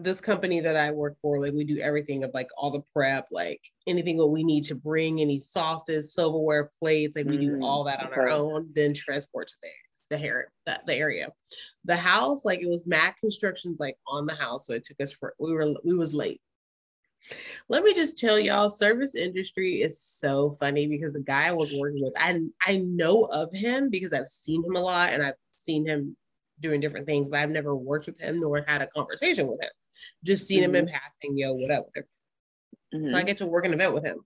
this 0.00 0.22
company 0.22 0.60
that 0.60 0.76
I 0.76 0.90
work 0.90 1.18
for, 1.20 1.38
like 1.38 1.52
we 1.52 1.64
do 1.64 1.78
everything 1.78 2.24
of 2.24 2.30
like 2.32 2.48
all 2.56 2.70
the 2.70 2.84
prep, 2.94 3.28
like 3.30 3.60
anything 3.86 4.16
that 4.16 4.26
we 4.26 4.44
need 4.44 4.64
to 4.64 4.74
bring, 4.74 5.20
any 5.20 5.38
sauces, 5.38 6.14
silverware, 6.14 6.70
plates, 6.78 7.16
like 7.16 7.26
we 7.26 7.36
mm, 7.36 7.40
do 7.40 7.60
all 7.66 7.84
that 7.84 8.00
on 8.00 8.06
okay. 8.06 8.20
our 8.20 8.28
own, 8.28 8.70
then 8.74 8.94
transport 8.94 9.48
to 9.48 9.54
the 9.62 9.68
the 10.08 10.18
hair 10.18 10.52
that 10.66 10.86
the 10.86 10.94
area. 10.94 11.28
The 11.84 11.96
house, 11.96 12.44
like 12.44 12.60
it 12.60 12.68
was 12.68 12.86
Mac 12.86 13.18
Constructions, 13.20 13.80
like 13.80 13.96
on 14.06 14.26
the 14.26 14.34
house, 14.34 14.66
so 14.66 14.74
it 14.74 14.84
took 14.84 15.00
us 15.00 15.12
for 15.12 15.34
we 15.38 15.52
were 15.52 15.74
we 15.84 15.94
was 15.94 16.14
late. 16.14 16.40
Let 17.68 17.82
me 17.82 17.92
just 17.92 18.18
tell 18.18 18.38
y'all, 18.38 18.70
service 18.70 19.14
industry 19.16 19.82
is 19.82 20.00
so 20.00 20.52
funny 20.52 20.86
because 20.86 21.12
the 21.12 21.20
guy 21.20 21.48
I 21.48 21.52
was 21.52 21.72
working 21.72 22.02
with, 22.02 22.14
I 22.16 22.40
I 22.64 22.78
know 22.78 23.24
of 23.24 23.52
him 23.52 23.90
because 23.90 24.12
I've 24.12 24.28
seen 24.28 24.64
him 24.64 24.76
a 24.76 24.80
lot 24.80 25.12
and 25.12 25.22
I've 25.22 25.34
seen 25.56 25.86
him 25.86 26.16
doing 26.60 26.80
different 26.80 27.06
things, 27.06 27.28
but 27.28 27.40
I've 27.40 27.50
never 27.50 27.76
worked 27.76 28.06
with 28.06 28.18
him 28.18 28.40
nor 28.40 28.64
had 28.66 28.82
a 28.82 28.86
conversation 28.86 29.46
with 29.46 29.60
him. 29.60 29.70
Just 30.24 30.46
seen 30.46 30.62
mm-hmm. 30.62 30.70
him 30.70 30.76
in 30.76 30.86
mm-hmm. 30.86 30.94
passing, 30.94 31.38
yo, 31.38 31.54
whatever. 31.54 31.86
Mm-hmm. 32.94 33.08
So 33.08 33.14
I 33.14 33.18
mm-hmm. 33.18 33.26
get 33.26 33.36
to 33.38 33.46
work 33.46 33.64
an 33.64 33.74
event 33.74 33.94
with 33.94 34.04
him. 34.04 34.18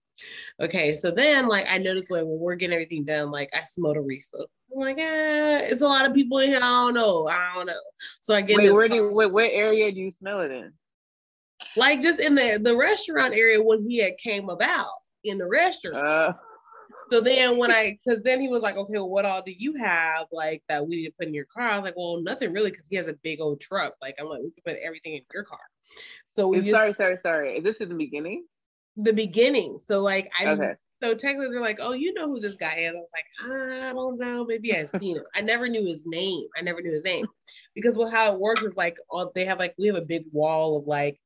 Okay, 0.60 0.94
so 0.94 1.10
then 1.10 1.48
like 1.48 1.66
I 1.68 1.78
noticed 1.78 2.10
like 2.10 2.24
when 2.24 2.38
we're 2.38 2.54
getting 2.54 2.74
everything 2.74 3.04
done, 3.04 3.30
like 3.30 3.50
I 3.54 3.62
smelled 3.62 3.96
a 3.96 4.00
refill. 4.00 4.46
I'm 4.72 4.80
like, 4.80 4.98
eh, 4.98 5.58
it's 5.70 5.82
a 5.82 5.86
lot 5.86 6.06
of 6.06 6.14
people 6.14 6.38
in 6.38 6.50
here. 6.50 6.58
I 6.58 6.60
don't 6.60 6.94
know. 6.94 7.28
I 7.28 7.52
don't 7.54 7.66
know. 7.66 7.72
So 8.20 8.34
I 8.34 8.40
get 8.40 8.58
Wait, 8.58 8.72
where 8.72 8.88
do 8.88 8.94
you, 8.96 9.12
what, 9.12 9.32
what 9.32 9.50
area 9.50 9.90
do 9.92 10.00
you 10.00 10.10
smell 10.10 10.40
it 10.40 10.50
in? 10.50 10.72
Like 11.76 12.00
just 12.00 12.20
in 12.20 12.34
the 12.34 12.58
the 12.62 12.76
restaurant 12.76 13.34
area 13.34 13.62
when 13.62 13.88
he 13.88 13.98
had 13.98 14.16
came 14.16 14.48
about 14.48 14.88
in 15.24 15.38
the 15.38 15.46
restaurant. 15.46 16.06
Uh 16.06 16.32
so 17.10 17.20
then 17.20 17.56
when 17.56 17.72
I, 17.72 17.98
because 18.04 18.22
then 18.22 18.40
he 18.40 18.48
was 18.48 18.62
like, 18.62 18.76
okay, 18.76 18.92
well, 18.94 19.08
what 19.08 19.24
all 19.24 19.42
do 19.42 19.52
you 19.52 19.74
have 19.74 20.26
like 20.30 20.62
that 20.68 20.86
we 20.86 20.96
need 20.96 21.06
to 21.06 21.12
put 21.18 21.26
in 21.26 21.34
your 21.34 21.44
car? 21.46 21.68
I 21.68 21.74
was 21.74 21.84
like, 21.84 21.96
well, 21.96 22.22
nothing 22.22 22.52
really, 22.52 22.70
because 22.70 22.86
he 22.88 22.94
has 22.96 23.08
a 23.08 23.14
big 23.24 23.40
old 23.40 23.60
truck. 23.60 23.94
Like 24.00 24.14
I'm 24.20 24.26
like, 24.26 24.40
we 24.40 24.50
can 24.52 24.62
put 24.64 24.76
everything 24.82 25.14
in 25.14 25.22
your 25.34 25.42
car. 25.42 25.58
So 26.28 26.46
we 26.46 26.58
used, 26.58 26.70
sorry, 26.70 26.94
sorry, 26.94 27.18
sorry. 27.18 27.56
Is 27.56 27.64
this 27.64 27.80
in 27.80 27.88
the 27.88 27.96
beginning? 27.96 28.44
The 28.96 29.12
beginning. 29.12 29.80
So 29.80 30.02
like 30.02 30.30
I. 30.38 30.46
Okay. 30.46 30.74
So 31.02 31.14
technically, 31.14 31.48
they're 31.50 31.62
like, 31.62 31.78
"Oh, 31.80 31.92
you 31.92 32.12
know 32.12 32.26
who 32.28 32.40
this 32.40 32.56
guy 32.56 32.76
is?" 32.80 32.94
I 32.94 32.98
was 32.98 33.10
like, 33.14 33.24
"I 33.50 33.92
don't 33.92 34.18
know. 34.18 34.44
Maybe 34.44 34.76
I've 34.76 34.88
seen 34.88 35.16
him. 35.16 35.24
I 35.34 35.40
never 35.40 35.68
knew 35.68 35.86
his 35.86 36.04
name. 36.06 36.46
I 36.56 36.60
never 36.60 36.82
knew 36.82 36.92
his 36.92 37.04
name 37.04 37.26
because 37.74 37.96
well, 37.96 38.10
how 38.10 38.32
it 38.32 38.40
works 38.40 38.62
is 38.62 38.76
like, 38.76 38.96
all, 39.08 39.32
they 39.34 39.46
have 39.46 39.58
like 39.58 39.74
we 39.78 39.86
have 39.86 39.96
a 39.96 40.02
big 40.02 40.24
wall 40.32 40.76
of 40.76 40.86
like 40.86 41.18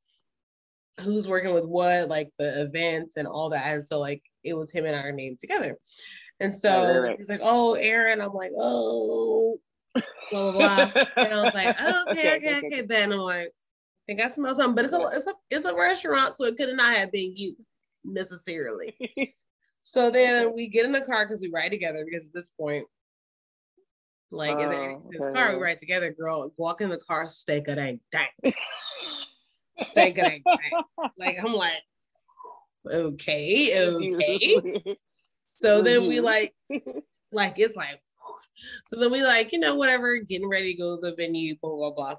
who's 1.01 1.27
working 1.27 1.55
with 1.55 1.65
what, 1.65 2.09
like 2.09 2.31
the 2.39 2.63
events 2.63 3.17
and 3.17 3.27
all 3.27 3.51
that. 3.51 3.67
And 3.67 3.85
so 3.85 3.99
like 3.99 4.23
it 4.45 4.55
was 4.55 4.71
him 4.71 4.85
and 4.85 4.95
our 4.95 5.11
name 5.11 5.37
together. 5.39 5.77
And 6.39 6.55
so 6.55 6.85
right, 6.85 6.99
right. 6.99 7.19
he's 7.19 7.29
like, 7.29 7.41
"Oh, 7.43 7.75
Erin." 7.75 8.21
I'm 8.21 8.33
like, 8.33 8.53
"Oh." 8.57 9.59
Blah 10.31 10.53
blah 10.53 10.91
blah. 10.93 11.05
and 11.17 11.35
I 11.35 11.43
was 11.43 11.55
like, 11.55 11.77
oh, 11.81 12.05
okay, 12.11 12.37
okay, 12.37 12.59
okay, 12.59 12.67
okay. 12.67 12.83
Then 12.83 13.13
I'm 13.13 13.19
like, 13.21 13.49
I 13.49 13.51
think 14.07 14.21
I 14.21 14.29
smell 14.29 14.55
something, 14.55 14.75
but 14.75 14.85
it's 14.85 14.95
a 14.95 15.17
it's 15.17 15.27
a 15.27 15.35
it's 15.51 15.65
a 15.65 15.75
restaurant, 15.75 16.35
so 16.35 16.45
it 16.45 16.57
could 16.57 16.75
not 16.77 16.97
have 16.97 17.13
been 17.13 17.33
you 17.37 17.57
necessarily. 18.05 18.97
so 19.87 20.11
then 20.11 20.55
we 20.55 20.69
get 20.69 20.87
in 20.87 20.93
the 20.93 21.03
car 21.03 21.27
because 21.27 21.43
we 21.43 21.51
ride 21.51 21.71
together 21.71 22.07
because 22.07 22.27
at 22.27 22.33
this 22.33 22.49
point, 22.59 22.87
like, 24.31 24.59
is 24.59 24.71
it 24.71 24.77
oh, 24.77 25.03
this 25.11 25.21
okay. 25.21 25.33
car 25.35 25.55
we 25.55 25.63
ride 25.63 25.77
together, 25.77 26.11
girl? 26.11 26.51
Walk 26.57 26.81
in 26.81 26.89
the 26.89 26.97
car, 26.97 27.29
steak 27.29 27.69
a 27.69 27.75
dang 27.75 28.01
dang. 28.11 28.55
steak 29.83 30.17
a 30.17 30.23
dang 30.23 30.43
dang. 30.47 31.11
Like 31.19 31.37
I'm 31.39 31.53
like, 31.53 31.83
okay, 32.91 33.95
okay. 33.95 34.97
so 35.53 35.83
then 35.83 36.07
we 36.07 36.17
mm-hmm. 36.17 36.25
like, 36.25 36.55
like 37.33 37.59
it's 37.59 37.77
like, 37.77 38.01
so 38.87 38.99
then 38.99 39.13
we 39.13 39.23
like, 39.23 39.53
you 39.53 39.59
know, 39.59 39.75
whatever, 39.75 40.17
getting 40.17 40.49
ready 40.49 40.73
to 40.73 40.81
go 40.81 40.97
to 40.97 41.11
the 41.11 41.15
venue, 41.15 41.57
blah 41.61 41.77
blah 41.77 41.91
blah. 41.91 42.15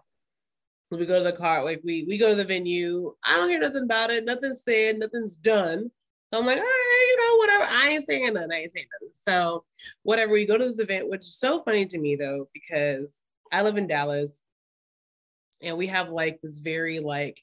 We 0.91 1.07
go 1.07 1.17
to 1.17 1.23
the 1.23 1.33
car, 1.33 1.65
like 1.65 1.81
we 1.83 2.05
we 2.07 2.19
go 2.19 2.29
to 2.29 2.35
the 2.35 2.45
venue. 2.45 3.11
I 3.25 3.37
don't 3.37 3.49
hear 3.49 3.59
nothing 3.59 3.85
about 3.85 4.11
it. 4.11 4.23
Nothing's 4.23 4.63
said. 4.63 4.99
Nothing's 4.99 5.35
done. 5.35 5.89
So 6.33 6.39
I'm 6.39 6.45
like, 6.45 6.57
all 6.57 6.63
right, 6.63 7.07
you 7.09 7.17
know, 7.21 7.37
whatever. 7.37 7.63
I 7.75 7.89
ain't 7.89 8.05
saying 8.05 8.33
nothing. 8.33 8.51
I 8.51 8.61
ain't 8.61 8.71
saying 8.71 8.87
nothing. 8.93 9.13
So 9.13 9.63
whatever. 10.03 10.33
We 10.33 10.45
go 10.45 10.57
to 10.57 10.65
this 10.65 10.79
event, 10.79 11.09
which 11.09 11.21
is 11.21 11.37
so 11.37 11.61
funny 11.61 11.85
to 11.85 11.97
me 11.97 12.15
though, 12.15 12.47
because 12.53 13.23
I 13.51 13.61
live 13.61 13.77
in 13.77 13.87
Dallas, 13.87 14.41
and 15.61 15.77
we 15.77 15.87
have 15.87 16.09
like 16.09 16.39
this 16.41 16.59
very 16.59 16.99
like 16.99 17.41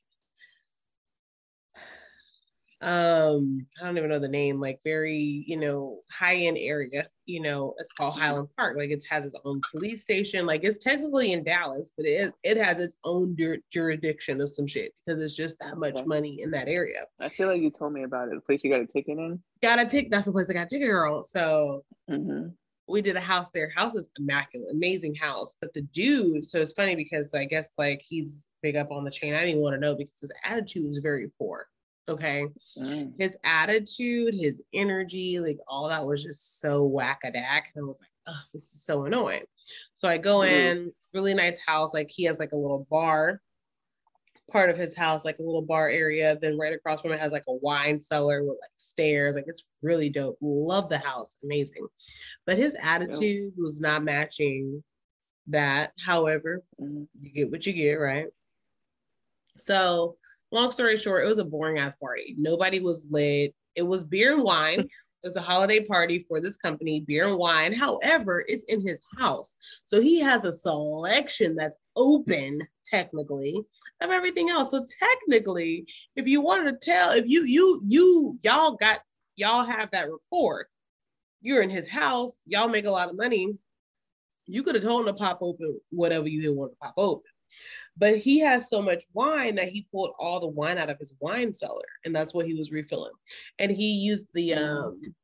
um 2.83 3.65
i 3.81 3.85
don't 3.85 3.97
even 3.97 4.11
know 4.11 4.19
the 4.19 4.29
name 4.29 4.61
like 4.61 4.81
very 4.83 5.45
you 5.47 5.57
know 5.57 6.01
high 6.11 6.37
end 6.37 6.59
area 6.59 7.07
you 7.27 7.41
know 7.41 7.75
it's 7.79 7.93
called 7.93 8.15
mm-hmm. 8.15 8.23
highland 8.23 8.49
park. 8.57 8.77
Like 8.77 8.91
it 8.91 9.05
has 9.09 9.25
its 9.25 9.35
own 9.45 9.61
police 9.71 10.03
station. 10.03 10.47
Like 10.47 10.65
it's 10.65 10.79
technically 10.79 11.33
in 11.33 11.45
dallas 11.45 11.93
but 11.97 12.07
it, 12.07 12.33
it 12.43 12.57
has 12.57 12.79
its 12.79 12.97
own 13.05 13.37
jur- 13.37 13.59
jurisdiction 13.71 14.41
of 14.41 14.51
some 14.51 14.67
shit 14.67 14.93
because 15.05 15.23
it's 15.23 15.37
just 15.37 15.59
that 15.61 15.79
much 15.79 15.97
okay. 15.97 16.07
money 16.07 16.43
in 16.43 16.51
that 16.53 16.69
area. 16.69 17.05
I 17.21 17.29
feel 17.29 17.49
like 17.49 17.63
you 17.63 17.71
told 17.71 17.93
me 17.93 18.05
about 18.05 18.29
it 18.29 18.35
the 18.35 18.41
place 18.41 18.63
you 18.65 18.71
got 18.71 18.81
a 18.81 18.87
ticket 18.87 19.19
in? 19.19 19.41
Got 19.63 19.81
a 19.81 19.87
ticket 19.87 20.11
that's 20.11 20.27
the 20.27 20.33
place 20.33 20.51
i 20.51 20.53
got 20.53 20.67
a 20.67 20.69
ticket 20.69 20.89
girl. 20.89 21.23
So 21.25 21.85
mm-hmm. 22.11 22.49
we 22.89 23.03
did 23.03 23.17
a 23.17 23.21
house 23.21 23.51
there. 23.51 23.71
House 23.71 23.95
is 23.95 24.11
immaculate 24.19 24.71
amazing 24.73 25.15
house. 25.15 25.55
But 25.61 25.73
the 25.75 25.83
dude 25.83 26.45
so 26.45 26.61
it's 26.61 26.73
funny 26.73 26.97
because 26.97 27.35
i 27.35 27.45
guess 27.45 27.75
like 27.79 28.03
he's 28.07 28.49
big 28.63 28.77
up 28.77 28.91
on 28.91 29.05
the 29.05 29.11
chain. 29.11 29.35
I 29.35 29.45
didn't 29.45 29.61
want 29.61 29.75
to 29.75 29.81
know 29.81 29.95
because 29.95 30.21
his 30.21 30.33
attitude 30.45 30.85
is 30.87 30.99
very 30.99 31.31
poor 31.39 31.67
Okay. 32.09 32.47
Mm. 32.77 33.13
His 33.19 33.37
attitude, 33.45 34.35
his 34.35 34.63
energy, 34.75 35.39
like 35.39 35.59
all 35.69 35.89
that 35.89 36.05
was 36.05 36.23
just 36.23 36.61
so 36.61 36.85
whack-a-dack. 36.85 37.71
And 37.75 37.85
I 37.85 37.87
was 37.87 38.01
like, 38.01 38.11
oh, 38.27 38.43
this 38.53 38.73
is 38.73 38.85
so 38.85 39.05
annoying. 39.05 39.45
So 39.95 40.09
I 40.09 40.19
go 40.19 40.39
mm. 40.39 40.51
in, 40.51 40.93
really 41.15 41.35
nice 41.35 41.59
house. 41.65 41.95
Like 41.95 42.11
he 42.11 42.25
has 42.25 42.41
like 42.41 42.53
a 42.53 42.57
little 42.57 42.87
bar, 42.91 43.41
part 44.51 44.69
of 44.69 44.77
his 44.77 44.97
house, 44.97 45.25
like 45.25 45.39
a 45.39 45.43
little 45.43 45.63
bar 45.63 45.89
area. 45.89 46.37
Then 46.41 46.59
right 46.59 46.73
across 46.73 47.03
from 47.03 47.13
it 47.13 47.21
has 47.21 47.33
like 47.33 47.45
a 47.49 47.55
wine 47.55 48.01
cellar 48.01 48.43
with 48.43 48.59
like 48.61 48.71
stairs. 48.77 49.37
Like 49.37 49.45
it's 49.47 49.63
really 49.81 50.11
dope. 50.11 50.39
Love 50.41 50.89
the 50.89 50.99
house. 50.99 51.37
Amazing. 51.45 51.87
But 52.47 52.59
his 52.59 52.77
attitude 52.83 53.53
was 53.57 53.81
not 53.81 54.03
matching 54.03 54.83
that. 55.47 55.93
However, 56.05 56.63
mm. 56.81 57.07
you 57.21 57.31
get 57.31 57.51
what 57.53 57.65
you 57.65 57.73
get, 57.73 57.95
right? 57.95 58.27
So 59.57 60.17
long 60.53 60.71
story 60.71 60.97
short, 60.97 61.25
it 61.25 61.29
was 61.29 61.39
a 61.39 61.45
boring 61.45 61.79
ass 61.79 61.95
party. 61.97 62.35
Nobody 62.39 62.81
was 62.81 63.07
lit. 63.11 63.55
It 63.75 63.83
was 63.83 64.05
beer 64.05 64.35
and 64.35 64.43
wine. 64.43 64.89
It 65.23 65.29
was 65.29 65.37
a 65.37 65.41
holiday 65.41 65.79
party 65.79 66.19
for 66.19 66.41
this 66.41 66.57
company, 66.57 66.99
beer 66.99 67.29
and 67.29 67.39
wine. 67.39 67.73
However, 67.73 68.45
it's 68.49 68.65
in 68.65 68.85
his 68.85 69.01
house. 69.17 69.55
So 69.85 70.01
he 70.01 70.19
has 70.19 70.45
a 70.45 70.51
selection 70.51 71.55
that's 71.55 71.77
open 71.95 72.59
technically 72.85 73.55
of 74.01 74.11
everything 74.11 74.51
else. 74.51 74.73
So 74.73 74.85
technically, 74.99 75.87
if 76.17 76.27
you 76.27 76.41
wanted 76.41 76.73
to 76.73 76.85
tell, 76.85 77.13
if 77.13 77.29
you 77.29 77.45
you 77.45 77.83
you 77.87 78.37
y'all 78.43 78.73
got 78.73 78.99
y'all 79.37 79.65
have 79.65 79.93
that 79.93 80.11
report, 80.11 80.67
you're 81.41 81.63
in 81.63 81.71
his 81.71 81.89
house, 81.89 82.41
y'all 82.45 82.67
make 82.69 82.87
a 82.87 82.91
lot 82.91 83.09
of 83.09 83.17
money. 83.17 83.57
You 84.47 84.65
could 84.65 84.75
have 84.75 84.83
told 84.83 85.07
him 85.07 85.15
to 85.15 85.19
pop 85.19 85.39
open 85.41 85.81
whatever 85.91 86.27
you 86.27 86.43
didn't 86.43 86.57
want 86.57 86.73
to 86.73 86.79
pop 86.79 86.95
open. 86.97 87.31
But 87.97 88.17
he 88.17 88.41
has 88.41 88.69
so 88.69 88.81
much 88.81 89.05
wine 89.13 89.55
that 89.57 89.69
he 89.69 89.87
pulled 89.91 90.15
all 90.19 90.41
the 90.41 90.49
wine 90.49 90.79
out 90.79 90.91
of 90.91 90.99
his 90.99 91.15
wine 91.21 91.53
cellar, 91.53 91.85
and 92.05 92.15
that's 92.15 92.33
what 92.33 92.47
he 92.47 92.55
was 92.55 92.73
refilling. 92.73 93.13
And 93.59 93.71
he 93.71 93.93
used 93.93 94.27
the 94.35 94.51
mm. 94.51 94.59
um 94.59 95.15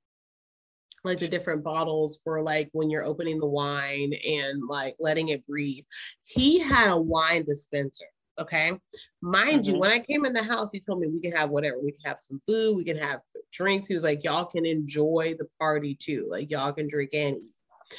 like 1.04 1.18
the 1.18 1.28
different 1.28 1.62
bottles 1.62 2.20
for 2.22 2.42
like 2.42 2.68
when 2.72 2.90
you're 2.90 3.04
opening 3.04 3.38
the 3.38 3.46
wine 3.46 4.12
and 4.26 4.66
like 4.68 4.96
letting 4.98 5.28
it 5.28 5.46
breathe. 5.46 5.84
He 6.24 6.58
had 6.58 6.90
a 6.90 7.00
wine 7.00 7.44
dispenser. 7.44 8.06
Okay. 8.38 8.72
Mind 9.20 9.62
mm-hmm. 9.62 9.74
you, 9.74 9.80
when 9.80 9.90
I 9.90 9.98
came 9.98 10.24
in 10.24 10.32
the 10.32 10.42
house, 10.42 10.70
he 10.70 10.80
told 10.80 11.00
me 11.00 11.08
we 11.08 11.20
can 11.20 11.32
have 11.32 11.50
whatever. 11.50 11.78
We 11.82 11.92
can 11.92 12.02
have 12.04 12.20
some 12.20 12.40
food, 12.46 12.76
we 12.76 12.84
can 12.84 12.98
have 12.98 13.20
drinks. 13.52 13.86
He 13.86 13.94
was 13.94 14.04
like, 14.04 14.22
y'all 14.22 14.44
can 14.44 14.64
enjoy 14.64 15.34
the 15.38 15.46
party 15.58 15.94
too. 15.94 16.26
Like 16.30 16.50
y'all 16.50 16.72
can 16.72 16.88
drink 16.88 17.10
and 17.14 17.36
eat. 17.36 17.52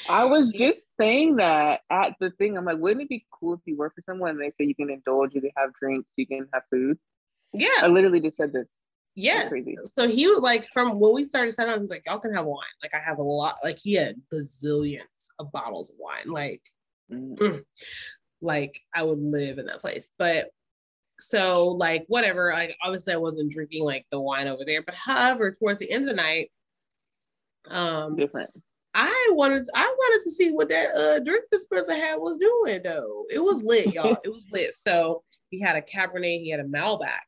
I 0.07 0.25
was 0.25 0.51
just 0.51 0.81
saying 0.99 1.37
that 1.37 1.81
at 1.89 2.15
the 2.19 2.31
thing. 2.31 2.57
I'm 2.57 2.65
like, 2.65 2.77
wouldn't 2.77 3.01
it 3.01 3.09
be 3.09 3.25
cool 3.31 3.53
if 3.53 3.59
you 3.65 3.75
work 3.77 3.95
for 3.95 4.03
someone 4.05 4.31
and 4.31 4.41
they 4.41 4.51
say 4.51 4.67
you 4.67 4.75
can 4.75 4.89
indulge, 4.89 5.33
you 5.33 5.41
can 5.41 5.51
have 5.57 5.73
drinks, 5.73 6.09
you 6.15 6.27
can 6.27 6.47
have 6.53 6.63
food? 6.69 6.97
Yeah. 7.53 7.69
I 7.81 7.87
literally 7.87 8.19
just 8.19 8.37
said 8.37 8.53
this. 8.53 8.67
Yes. 9.15 9.53
So 9.85 10.07
he 10.07 10.27
was 10.27 10.41
like, 10.41 10.65
from 10.65 10.99
when 10.99 11.13
we 11.13 11.25
started 11.25 11.51
setting 11.51 11.73
up, 11.73 11.79
he's 11.79 11.89
like, 11.89 12.03
y'all 12.05 12.19
can 12.19 12.33
have 12.33 12.45
wine. 12.45 12.63
Like 12.83 12.93
I 12.93 12.99
have 12.99 13.17
a 13.17 13.23
lot. 13.23 13.57
Like 13.63 13.79
he 13.81 13.93
had 13.93 14.15
bazillions 14.31 15.29
of 15.39 15.51
bottles 15.51 15.89
of 15.89 15.95
wine. 15.99 16.31
Like, 16.31 16.61
mm. 17.11 17.37
Mm, 17.37 17.63
like 18.41 18.79
I 18.93 19.03
would 19.03 19.19
live 19.19 19.57
in 19.57 19.65
that 19.65 19.81
place. 19.81 20.09
But 20.17 20.49
so 21.19 21.67
like 21.67 22.05
whatever. 22.07 22.51
Like 22.53 22.77
obviously 22.83 23.13
I 23.13 23.17
wasn't 23.17 23.51
drinking 23.51 23.83
like 23.83 24.05
the 24.11 24.21
wine 24.21 24.47
over 24.47 24.63
there. 24.65 24.83
But 24.83 24.95
however, 24.95 25.51
towards 25.51 25.79
the 25.79 25.91
end 25.91 26.03
of 26.03 26.09
the 26.09 26.15
night, 26.15 26.51
um, 27.69 28.15
different 28.15 28.51
I 28.93 29.29
wanted 29.33 29.67
I 29.75 29.85
wanted 29.85 30.23
to 30.23 30.31
see 30.31 30.51
what 30.51 30.69
that 30.69 30.89
uh, 30.95 31.19
drink 31.19 31.45
dispenser 31.51 31.93
had 31.93 32.15
was 32.15 32.37
doing 32.37 32.81
though. 32.83 33.25
It 33.29 33.39
was 33.39 33.63
lit, 33.63 33.93
y'all. 33.93 34.17
it 34.23 34.29
was 34.29 34.47
lit. 34.51 34.73
So 34.73 35.23
he 35.49 35.59
had 35.59 35.75
a 35.75 35.81
Cabernet, 35.81 36.41
he 36.41 36.49
had 36.49 36.59
a 36.59 36.65
Malbec. 36.65 37.19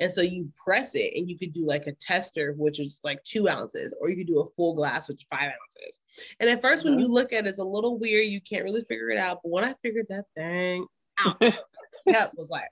And 0.00 0.10
so 0.10 0.20
you 0.20 0.50
press 0.56 0.94
it 0.94 1.12
and 1.16 1.28
you 1.28 1.38
could 1.38 1.52
do 1.52 1.64
like 1.64 1.86
a 1.86 1.92
tester, 1.92 2.54
which 2.56 2.80
is 2.80 3.00
like 3.04 3.22
two 3.22 3.48
ounces, 3.48 3.94
or 4.00 4.10
you 4.10 4.16
could 4.16 4.26
do 4.26 4.40
a 4.40 4.50
full 4.56 4.74
glass, 4.74 5.08
which 5.08 5.22
is 5.22 5.26
five 5.30 5.52
ounces. 5.52 6.00
And 6.40 6.50
at 6.50 6.62
1st 6.62 6.78
mm-hmm. 6.78 6.88
when 6.90 6.98
you 6.98 7.08
look 7.08 7.32
at 7.32 7.46
it, 7.46 7.50
it's 7.50 7.58
a 7.58 7.64
little 7.64 7.98
weird. 7.98 8.26
You 8.26 8.40
can't 8.40 8.64
really 8.64 8.82
figure 8.82 9.10
it 9.10 9.18
out. 9.18 9.40
But 9.42 9.50
when 9.50 9.64
I 9.64 9.74
figured 9.82 10.06
that 10.08 10.24
thing 10.34 10.86
out, 11.20 11.40
kept 12.08 12.36
was 12.36 12.50
like, 12.50 12.68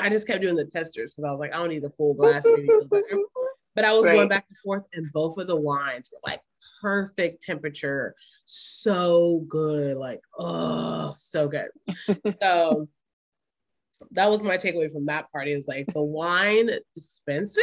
I 0.00 0.08
just 0.08 0.26
kept 0.26 0.42
doing 0.42 0.56
the 0.56 0.66
testers 0.66 1.12
because 1.12 1.24
I 1.24 1.30
was 1.30 1.40
like, 1.40 1.52
I 1.52 1.56
don't 1.56 1.70
need 1.70 1.82
the 1.82 1.90
full 1.90 2.14
glass. 2.14 2.44
But 3.74 3.84
I 3.84 3.92
was 3.92 4.06
right. 4.06 4.14
going 4.14 4.28
back 4.28 4.46
and 4.48 4.58
forth, 4.58 4.86
and 4.94 5.12
both 5.12 5.38
of 5.38 5.46
the 5.46 5.56
wines 5.56 6.10
were 6.10 6.18
like 6.28 6.40
perfect 6.80 7.42
temperature, 7.42 8.14
so 8.44 9.44
good, 9.48 9.96
like 9.96 10.20
oh, 10.38 11.14
so 11.18 11.48
good. 11.48 11.68
so 12.42 12.88
that 14.12 14.28
was 14.28 14.42
my 14.42 14.56
takeaway 14.56 14.90
from 14.90 15.06
that 15.06 15.30
party. 15.30 15.52
Is 15.52 15.68
like 15.68 15.86
the 15.94 16.02
wine 16.02 16.70
dispenser. 16.94 17.60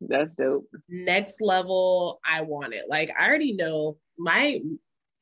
That's 0.00 0.30
dope. 0.36 0.68
Next 0.88 1.40
level, 1.40 2.20
I 2.24 2.42
want 2.42 2.74
it. 2.74 2.84
Like 2.88 3.10
I 3.18 3.26
already 3.26 3.54
know 3.54 3.98
my 4.18 4.60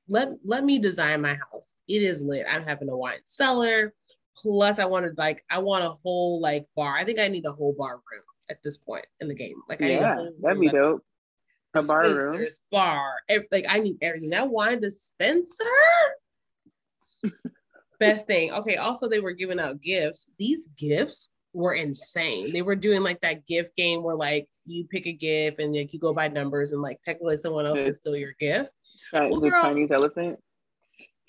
let 0.09 0.31
let 0.45 0.64
me 0.64 0.79
design 0.79 1.23
my 1.23 1.35
house. 1.35 1.75
It 1.88 2.03
is 2.03 2.23
lit. 2.23 2.47
I'm 2.51 2.64
having 2.64 2.88
a 2.88 2.97
wine 2.97 3.21
cellar. 3.25 3.95
Plus, 4.37 4.79
I 4.79 4.85
wanted 4.85 5.16
like 5.16 5.43
I 5.51 5.59
want 5.59 5.85
a 5.85 5.90
whole 5.90 6.40
like 6.40 6.66
bar. 6.77 6.97
I 6.97 7.05
think 7.05 7.19
I 7.19 7.29
need 7.29 7.47
a 7.47 7.53
whole 7.53 7.75
bar 7.77 7.95
room 7.95 8.23
at 8.50 8.62
this 8.62 8.76
point 8.76 9.06
in 9.20 9.28
the 9.28 9.34
game. 9.34 9.56
Like, 9.68 9.80
I 9.82 9.86
yeah, 9.86 10.16
that'd 10.42 10.60
be 10.60 10.66
like, 10.66 10.74
dope. 10.74 11.04
A 11.76 11.84
bar 11.84 12.02
room, 12.02 12.48
bar, 12.72 13.14
like 13.52 13.64
I 13.68 13.78
need 13.78 13.98
everything. 14.02 14.30
That 14.30 14.50
wine 14.50 14.80
dispenser, 14.80 15.62
best 18.00 18.26
thing. 18.26 18.52
Okay, 18.52 18.74
also 18.74 19.08
they 19.08 19.20
were 19.20 19.30
giving 19.30 19.60
out 19.60 19.80
gifts. 19.80 20.28
These 20.36 20.68
gifts 20.76 21.28
were 21.52 21.74
insane. 21.74 22.52
They 22.52 22.62
were 22.62 22.74
doing 22.74 23.04
like 23.04 23.20
that 23.20 23.46
gift 23.46 23.76
game 23.76 24.02
where 24.02 24.16
like 24.16 24.48
you 24.64 24.84
pick 24.88 25.06
a 25.06 25.12
gift 25.12 25.60
and 25.60 25.72
like 25.72 25.92
you 25.92 26.00
go 26.00 26.12
by 26.12 26.26
numbers 26.26 26.72
and 26.72 26.82
like 26.82 27.00
technically 27.02 27.36
someone 27.36 27.66
else 27.66 27.80
can 27.80 27.92
steal 27.92 28.16
your 28.16 28.34
gift. 28.40 28.74
Right, 29.12 29.30
well, 29.30 29.38
the 29.38 29.50
girl, 29.50 29.62
Chinese 29.62 29.92
elephant. 29.92 30.40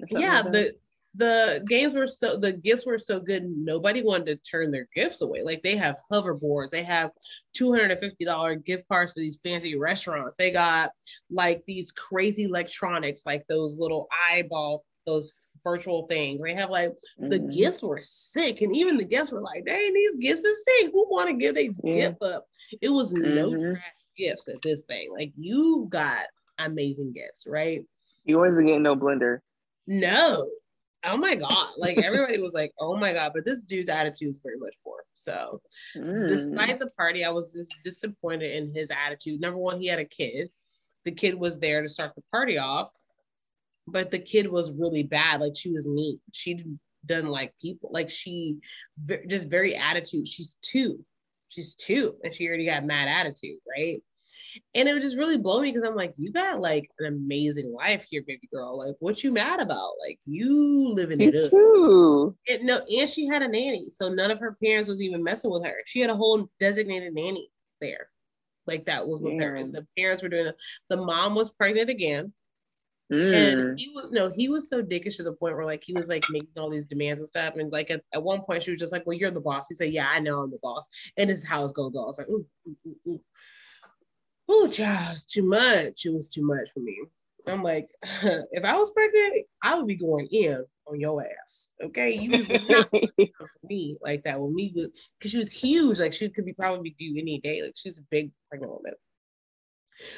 Yeah, 0.10 0.42
like 0.42 0.54
the 0.54 0.74
the 1.16 1.64
games 1.68 1.94
were 1.94 2.08
so 2.08 2.38
the 2.38 2.54
gifts 2.54 2.86
were 2.86 2.98
so 2.98 3.20
good 3.20 3.44
nobody 3.44 4.02
wanted 4.02 4.26
to 4.26 4.50
turn 4.50 4.72
their 4.72 4.88
gifts 4.96 5.22
away. 5.22 5.42
Like 5.44 5.62
they 5.62 5.76
have 5.76 5.98
hoverboards 6.10 6.70
they 6.70 6.84
have 6.84 7.12
$250 7.60 8.64
gift 8.64 8.88
cards 8.88 9.14
for 9.14 9.20
these 9.20 9.40
fancy 9.44 9.76
restaurants. 9.76 10.36
They 10.38 10.52
got 10.52 10.92
like 11.30 11.64
these 11.66 11.92
crazy 11.92 12.44
electronics 12.44 13.26
like 13.26 13.46
those 13.48 13.78
little 13.80 14.08
eyeball 14.30 14.86
those 15.06 15.42
virtual 15.64 16.08
things. 16.08 16.42
They 16.42 16.54
have 16.54 16.70
like 16.70 16.92
mm-hmm. 16.92 17.30
the 17.30 17.40
gifts 17.40 17.84
were 17.84 18.00
sick 18.02 18.62
and 18.62 18.76
even 18.76 18.98
the 18.98 19.06
guests 19.06 19.34
were 19.34 19.42
like 19.42 19.66
dang 19.66 19.94
these 19.94 20.16
gifts 20.16 20.46
are 20.46 20.80
sick. 20.80 20.92
Who 20.94 21.08
want 21.10 21.30
to 21.30 21.36
give 21.36 21.56
their 21.56 21.66
yeah. 21.84 22.10
gift 22.10 22.24
up? 22.24 22.46
It 22.82 22.90
was 22.90 23.14
mm-hmm. 23.14 23.36
no 23.36 23.50
trash 23.74 23.84
gifts 24.18 24.48
at 24.48 24.62
this 24.64 24.84
thing. 24.84 25.10
Like 25.12 25.34
you 25.36 25.88
got 25.90 26.26
amazing 26.58 27.12
gifts 27.12 27.46
right? 27.50 27.82
You 28.24 28.38
wasn't 28.38 28.68
getting 28.68 28.84
no 28.84 28.96
blender. 28.96 29.40
No 29.88 30.48
oh 31.06 31.18
my 31.18 31.36
god. 31.36 31.68
Like 31.78 31.98
everybody 31.98 32.40
was 32.40 32.54
like 32.54 32.72
oh 32.80 32.96
my 32.96 33.14
god 33.14 33.32
but 33.34 33.46
this 33.46 33.64
dude's 33.64 33.90
attitude 33.90 34.30
is 34.30 34.42
very 34.44 34.58
much 34.58 34.76
poor 34.84 35.04
so 35.14 35.62
mm. 35.96 36.28
despite 36.28 36.80
the 36.80 36.90
party 36.98 37.24
i 37.24 37.30
was 37.30 37.54
just 37.54 37.80
disappointed 37.84 38.56
in 38.56 38.74
his 38.74 38.90
attitude. 38.92 39.42
Number 39.42 39.58
one 39.58 39.80
he 39.80 39.88
had 39.88 40.00
a 40.00 40.06
kid. 40.06 40.50
The 41.04 41.12
kid 41.12 41.36
was 41.36 41.60
there 41.60 41.82
to 41.82 41.90
start 41.90 42.14
the 42.16 42.22
party 42.32 42.58
off 42.58 42.92
but 43.88 44.12
the 44.12 44.20
kid 44.20 44.50
was 44.50 44.72
really 44.72 45.04
bad. 45.04 45.42
Like 45.42 45.54
she 45.56 45.72
was 45.72 45.88
mean. 45.88 46.20
She 46.34 46.64
doesn't 47.06 47.30
like 47.30 47.54
people. 47.62 47.90
Like 47.92 48.10
she 48.10 48.58
just 49.28 49.50
very 49.50 49.76
attitude. 49.76 50.28
She's 50.28 50.58
two. 50.62 51.04
She's 51.50 51.76
two 51.76 52.16
and 52.24 52.34
she 52.34 52.48
already 52.48 52.66
got 52.66 52.86
mad 52.86 53.08
attitude 53.08 53.60
right 53.68 54.02
and 54.76 54.88
it 54.88 54.94
would 54.94 55.02
just 55.02 55.18
really 55.18 55.38
blow 55.38 55.62
me 55.62 55.72
because 55.72 55.88
I'm 55.88 55.96
like, 55.96 56.14
you 56.18 56.32
got 56.32 56.60
like 56.60 56.90
an 57.00 57.08
amazing 57.08 57.74
life 57.74 58.06
here, 58.10 58.24
baby 58.26 58.48
girl. 58.52 58.78
Like, 58.78 58.96
what 59.00 59.24
you 59.24 59.32
mad 59.32 59.60
about? 59.60 59.92
Like, 60.06 60.20
you 60.26 60.90
living 60.90 61.20
She's 61.20 61.36
it 61.36 61.46
up. 61.46 61.52
Too. 61.52 62.36
And 62.48 62.64
no, 62.64 62.80
and 62.80 63.10
she 63.10 63.28
had 63.28 63.42
a 63.42 63.48
nanny, 63.48 63.88
so 63.90 64.10
none 64.10 64.32
of 64.32 64.40
her 64.40 64.58
parents 64.64 64.90
was 64.90 65.02
even 65.02 65.24
messing 65.24 65.52
with 65.52 65.64
her. 65.66 65.76
She 65.86 66.00
had 66.00 66.10
a 66.10 66.16
whole 66.16 66.50
designated 66.60 67.14
nanny 67.14 67.50
there, 67.80 68.08
like 68.68 68.86
that 68.86 69.08
was 69.08 69.22
with 69.22 69.34
yeah. 69.34 69.44
her. 69.44 69.56
And 69.56 69.74
the 69.74 69.86
parents 69.98 70.22
were 70.22 70.30
doing 70.30 70.48
it. 70.48 70.56
The 70.90 70.98
mom 70.98 71.36
was 71.36 71.52
pregnant 71.52 71.90
again. 71.90 72.34
Mm. 73.12 73.34
And 73.34 73.80
he 73.80 73.90
was 73.90 74.14
no, 74.14 74.30
he 74.30 74.48
was 74.48 74.70
so 74.70 74.82
dickish 74.82 75.18
to 75.18 75.24
the 75.24 75.34
point 75.34 75.56
where 75.56 75.66
like 75.66 75.84
he 75.84 75.92
was 75.92 76.08
like 76.08 76.24
making 76.30 76.48
all 76.58 76.70
these 76.70 76.86
demands 76.86 77.20
and 77.20 77.28
stuff. 77.28 77.56
And 77.58 77.70
like 77.70 77.92
at, 77.92 78.02
at 78.14 78.24
one 78.24 78.42
point 78.42 78.64
she 78.64 78.72
was 78.72 78.80
just 78.80 78.94
like, 78.94 79.06
Well, 79.06 79.18
you're 79.18 79.32
the 79.32 79.42
boss. 79.42 79.68
He 79.68 79.76
said, 79.76 79.92
Yeah, 79.92 80.08
I 80.08 80.20
know 80.20 80.40
I'm 80.40 80.52
the 80.52 80.60
boss. 80.64 80.88
And 81.18 81.30
this 81.30 81.40
is 81.40 81.48
how 81.48 81.62
it's 81.64 81.74
gonna 81.74 81.92
go. 81.92 82.04
I 82.04 82.06
was 82.06 82.20
like, 82.20 82.30
ooh, 82.30 82.46
ooh, 82.68 82.78
ooh, 82.88 83.10
ooh. 83.10 83.22
Ooh, 84.52 84.70
child, 84.70 85.14
it's 85.14 85.26
too 85.26 85.44
much. 85.44 86.06
It 86.06 86.14
was 86.14 86.32
too 86.32 86.46
much 86.46 86.70
for 86.74 86.82
me. 86.82 86.98
I'm 87.48 87.64
like, 87.64 87.90
if 88.04 88.64
I 88.64 88.78
was 88.78 88.92
pregnant, 88.92 89.46
I 89.64 89.76
would 89.76 89.88
be 89.88 89.96
going 89.96 90.28
in 90.32 90.64
on 90.88 91.00
your 91.00 91.24
ass. 91.24 91.72
Okay. 91.84 92.14
You 92.14 92.38
was 92.38 92.50
not 92.50 92.92
me 93.64 93.98
like 94.02 94.24
that 94.24 94.40
with 94.40 94.52
me 94.54 94.74
because 95.18 95.32
she 95.32 95.38
was 95.38 95.52
huge. 95.52 96.00
Like 96.00 96.14
she 96.14 96.30
could 96.30 96.46
be 96.46 96.54
probably 96.54 96.96
due 97.00 97.16
any 97.18 97.40
day. 97.40 97.62
Like 97.62 97.74
she's 97.76 97.98
a 97.98 98.04
big 98.12 98.32
pregnant 98.50 98.74
woman. 98.74 98.94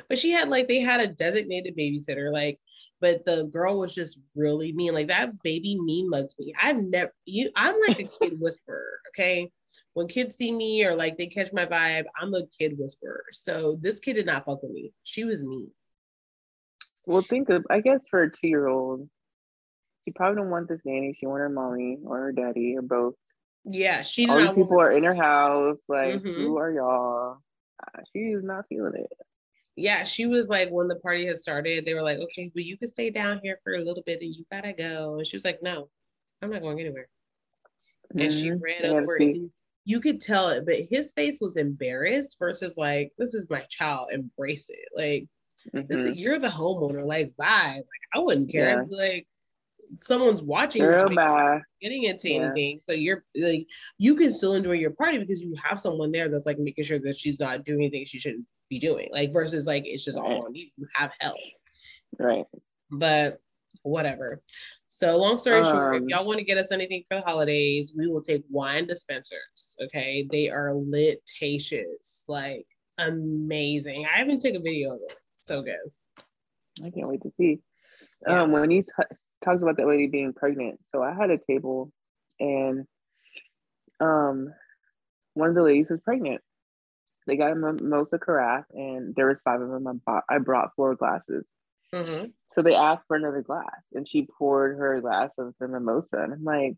But 0.08 0.18
she 0.18 0.32
had 0.32 0.50
like 0.50 0.68
they 0.68 0.80
had 0.80 1.02
a 1.02 1.08
designated 1.08 1.78
babysitter, 1.78 2.32
like, 2.32 2.60
but 3.02 3.26
the 3.26 3.46
girl 3.52 3.80
was 3.80 3.94
just 3.94 4.20
really 4.36 4.72
mean. 4.72 4.94
Like 4.94 5.08
that 5.08 5.42
baby 5.44 5.78
mean 5.80 6.10
mugs 6.10 6.36
me. 6.40 6.54
I've 6.62 6.82
never 6.82 7.14
you 7.26 7.52
I'm 7.56 7.76
like 7.88 8.00
a 8.00 8.04
kid 8.04 8.40
whisperer, 8.40 9.00
okay? 9.10 9.50
When 9.94 10.08
kids 10.08 10.36
see 10.36 10.52
me 10.52 10.84
or 10.86 10.96
like 10.96 11.18
they 11.18 11.28
catch 11.28 11.54
my 11.54 11.66
vibe, 11.66 12.06
I'm 12.20 12.34
a 12.34 12.46
kid 12.48 12.78
whisperer. 12.78 13.26
So 13.32 13.78
this 13.80 14.00
kid 14.00 14.14
did 14.14 14.26
not 14.26 14.46
fuck 14.46 14.64
with 14.64 14.72
me. 14.72 14.92
She 15.04 15.24
was 15.24 15.44
mean. 15.44 15.72
Well, 17.06 17.22
think 17.22 17.50
of 17.50 17.66
I 17.70 17.82
guess 17.82 18.00
for 18.10 18.24
a 18.24 18.32
two 18.32 18.48
year 18.48 18.68
old, 18.68 19.08
she 20.06 20.12
probably 20.12 20.42
don't 20.42 20.50
want 20.50 20.68
this 20.68 20.82
nanny. 20.86 21.16
She 21.20 21.28
want 21.28 21.40
her 21.40 21.50
mommy 21.50 22.00
or 22.06 22.18
her 22.20 22.32
daddy 22.32 22.76
or 22.78 22.82
both. 22.82 23.14
Yeah, 23.66 24.02
she. 24.02 24.28
All 24.28 24.40
these 24.40 24.50
people 24.50 24.80
are 24.80 24.92
in 24.92 25.04
her 25.04 25.16
house. 25.16 25.80
Like, 25.88 26.16
mm-hmm. 26.16 26.28
who 26.28 26.58
are 26.58 26.72
y'all? 26.72 27.38
Uh, 27.82 28.02
she 28.12 28.20
is 28.20 28.44
not 28.44 28.66
feeling 28.68 28.96
it. 28.96 29.12
Yeah, 29.76 30.04
she 30.04 30.28
was 30.28 30.50
like, 30.50 30.70
when 30.70 30.88
the 30.88 30.98
party 30.98 31.26
had 31.26 31.38
started, 31.38 31.84
they 31.84 31.96
were 31.96 32.04
like, 32.04 32.20
okay, 32.20 32.52
but 32.54 32.64
you 32.64 32.78
can 32.78 32.88
stay 32.88 33.10
down 33.10 33.40
here 33.42 33.60
for 33.64 33.74
a 33.74 33.84
little 33.84 34.04
bit, 34.06 34.22
and 34.22 34.36
you 34.36 34.46
gotta 34.52 34.74
go. 34.74 35.18
And 35.18 35.26
she 35.26 35.36
was 35.36 35.46
like, 35.46 35.64
no, 35.64 35.90
I'm 36.42 36.52
not 36.52 36.62
going 36.62 36.80
anywhere. 36.80 37.08
Mm-hmm. 38.14 38.20
And 38.20 38.34
she 38.34 38.50
mm-hmm. 38.50 38.86
ran 38.86 38.86
over. 38.86 39.18
You 39.86 40.00
could 40.00 40.22
tell 40.22 40.50
it, 40.50 40.66
but 40.66 40.76
his 40.90 41.12
face 41.12 41.40
was 41.42 41.58
embarrassed 41.58 42.38
versus 42.40 42.78
like, 42.78 43.12
this 43.18 43.34
is 43.34 43.50
my 43.50 43.62
child, 43.70 44.10
embrace 44.12 44.70
it. 44.70 44.88
Like, 44.96 45.28
mm-hmm. 45.76 45.88
this 45.88 46.04
is, 46.04 46.20
you're 46.20 46.40
the 46.40 46.48
homeowner. 46.48 47.06
Like, 47.06 47.34
bye. 47.38 47.76
Like, 47.76 47.86
I 48.14 48.20
wouldn't 48.20 48.52
care. 48.52 48.86
Yeah. 48.90 48.98
Like, 48.98 49.28
someone's 49.98 50.44
watching 50.44 50.84
Girl, 50.84 51.10
you 51.10 51.62
getting 51.82 52.04
into 52.04 52.30
yeah. 52.30 52.42
anything. 52.42 52.80
So 52.80 52.94
you're 52.94 53.24
like 53.36 53.68
you 53.98 54.16
can 54.16 54.30
still 54.30 54.54
enjoy 54.54 54.74
your 54.74 54.92
party 54.92 55.18
because 55.18 55.42
you 55.42 55.56
have 55.64 55.80
someone 55.80 56.12
there 56.12 56.30
that's 56.30 56.46
like 56.46 56.60
making 56.60 56.84
sure 56.84 57.00
that 57.00 57.16
she's 57.16 57.40
not 57.40 57.64
doing 57.64 57.82
anything 57.82 58.06
she 58.06 58.20
shouldn't 58.20 58.46
be 58.70 58.80
doing. 58.80 59.10
Like 59.12 59.34
versus 59.34 59.68
like 59.68 59.84
it's 59.86 60.04
just 60.04 60.18
right. 60.18 60.26
all 60.26 60.46
on 60.46 60.56
you. 60.56 60.68
You 60.78 60.88
have 60.96 61.12
help. 61.20 61.38
Right. 62.20 62.46
But 62.90 63.38
whatever. 63.84 64.42
So 64.96 65.18
long 65.18 65.40
story 65.40 65.62
um, 65.62 65.64
short, 65.64 65.96
if 65.96 66.02
um, 66.04 66.10
y'all 66.10 66.24
want 66.24 66.38
to 66.38 66.46
get 66.46 66.60
us 66.60 66.72
anything 66.72 67.04
for 67.08 67.18
the 67.18 67.24
holidays, 67.24 67.96
we 67.98 68.06
will 68.06 68.22
take 68.22 68.44
wine 68.48 68.86
dispensers. 68.86 69.76
Okay. 69.82 70.28
They 70.32 70.52
are 70.52 70.74
litacious, 70.76 72.26
like 72.28 72.68
amazing. 73.00 74.06
I 74.06 74.22
even 74.22 74.40
took 74.40 74.54
a 74.54 74.60
video 74.60 74.94
of 74.94 75.00
it. 75.10 75.18
So 75.46 75.64
good. 75.64 75.80
I 76.86 76.92
can't 76.92 77.08
wait 77.08 77.24
to 77.24 77.32
see. 77.40 77.58
Yeah. 78.28 78.44
Um, 78.44 78.52
when 78.52 78.70
he 78.70 78.84
talks 79.44 79.64
about 79.64 79.78
that 79.78 79.88
lady 79.88 80.06
being 80.06 80.32
pregnant. 80.32 80.80
So 80.92 81.02
I 81.02 81.12
had 81.12 81.32
a 81.32 81.40
table 81.40 81.92
and 82.40 82.86
um 84.00 84.54
one 85.34 85.50
of 85.50 85.56
the 85.56 85.64
ladies 85.64 85.90
was 85.90 86.02
pregnant. 86.02 86.42
They 87.26 87.36
got 87.36 87.52
a 87.52 87.56
mimosa 87.56 88.20
carafe 88.20 88.66
and 88.72 89.16
there 89.16 89.28
was 89.28 89.42
five 89.44 89.60
of 89.60 89.70
them. 89.70 89.88
I 89.88 89.94
bought, 90.06 90.24
I 90.30 90.38
brought 90.38 90.76
four 90.76 90.94
glasses. 90.94 91.46
Mm-hmm. 91.94 92.26
So 92.48 92.62
they 92.64 92.74
asked 92.74 93.08
for 93.08 93.16
another 93.16 93.42
glass 93.42 93.84
and 93.94 94.08
she 94.08 94.28
poured 94.38 94.78
her 94.78 95.00
glass 95.00 95.32
of 95.38 95.54
the 95.60 95.68
mimosa. 95.68 96.18
And 96.18 96.34
I'm 96.34 96.44
like, 96.44 96.78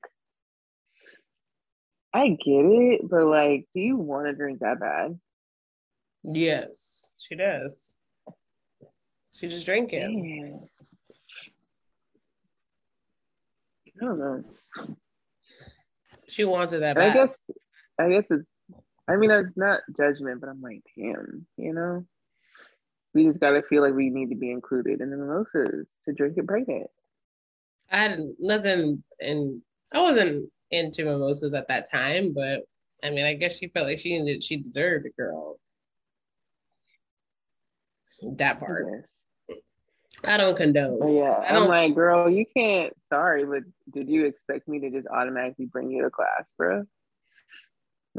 I 2.14 2.30
get 2.30 2.66
it, 2.66 3.10
but 3.10 3.26
like, 3.26 3.68
do 3.74 3.80
you 3.80 3.98
want 3.98 4.28
to 4.28 4.34
drink 4.34 4.60
that 4.60 4.80
bad? 4.80 5.18
Yes, 6.24 7.14
she 7.18 7.36
does. 7.36 7.98
She 9.38 9.48
just 9.48 9.66
drank 9.66 9.94
it. 9.94 10.04
I 14.02 14.06
don't 14.06 14.20
know. 14.20 14.44
She 16.28 16.44
wants 16.46 16.74
it 16.74 16.80
that 16.80 16.96
bad. 16.96 17.12
I 17.12 17.14
guess 17.14 17.50
I 18.00 18.10
guess 18.10 18.26
it's 18.30 18.66
I 19.08 19.16
mean 19.16 19.32
it's 19.32 19.56
not 19.56 19.82
judgment, 19.96 20.42
but 20.42 20.50
I'm 20.50 20.62
like, 20.62 20.82
damn, 20.98 21.46
you 21.58 21.74
know? 21.74 22.06
We 23.16 23.24
just 23.24 23.40
gotta 23.40 23.64
feel 23.64 23.82
like 23.82 23.96
we 23.96 24.10
need 24.10 24.30
to 24.30 24.36
be 24.36 24.52
included 24.52 25.02
in 25.02 25.10
the 25.10 25.18
mimosas 25.18 25.88
to 26.04 26.14
drink 26.14 26.38
it 26.38 26.46
pregnant. 26.46 26.88
I 27.90 27.98
had 27.98 28.22
nothing 28.40 29.02
and 29.20 29.62
I 29.94 30.02
wasn't 30.02 30.52
into 30.70 31.06
mimosas 31.06 31.54
at 31.54 31.70
that 31.70 31.90
time, 31.90 32.34
but 32.34 32.64
I 33.04 33.10
mean 33.10 33.26
I 33.26 33.34
guess 33.34 33.58
she 33.58 33.70
felt 33.70 33.88
like 33.88 34.00
she 34.00 34.20
needed 34.20 34.44
she 34.44 34.58
deserved 34.58 35.06
a 35.06 35.10
girl. 35.10 35.58
That 38.22 38.60
part. 38.60 38.86
I 40.24 40.38
don't 40.38 40.58
condone. 40.58 41.00
Oh, 41.02 41.22
yeah, 41.22 41.32
I 41.32 41.56
am 41.56 41.68
like, 41.68 41.94
girl, 41.94 42.30
you 42.30 42.46
can't. 42.56 42.94
Sorry, 43.10 43.46
but 43.46 43.64
did 43.94 44.10
you 44.10 44.26
expect 44.26 44.68
me 44.68 44.80
to 44.80 44.90
just 44.90 45.08
automatically 45.08 45.66
bring 45.66 45.92
you 45.92 46.04
to 46.04 46.10
class, 46.10 46.52
bro? 46.58 46.86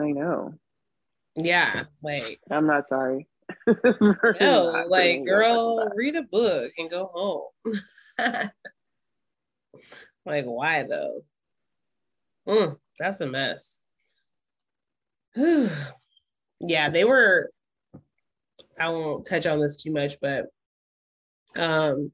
I 0.00 0.10
know. 0.12 0.54
Yeah, 1.34 1.84
like 2.02 2.40
I'm 2.50 2.66
not 2.66 2.88
sorry. 2.88 3.26
no, 4.40 4.86
like, 4.88 5.24
girl, 5.24 5.88
read 5.94 6.16
a 6.16 6.22
book 6.22 6.72
and 6.78 6.90
go 6.90 7.10
home. 7.12 7.80
like, 10.24 10.44
why 10.44 10.84
though? 10.84 11.22
Mm, 12.48 12.76
that's 12.98 13.20
a 13.20 13.26
mess. 13.26 13.82
yeah, 15.36 16.88
they 16.88 17.04
were. 17.04 17.50
I 18.78 18.88
won't 18.88 19.26
touch 19.26 19.46
on 19.46 19.60
this 19.60 19.82
too 19.82 19.92
much, 19.92 20.16
but 20.20 20.46
um, 21.56 22.12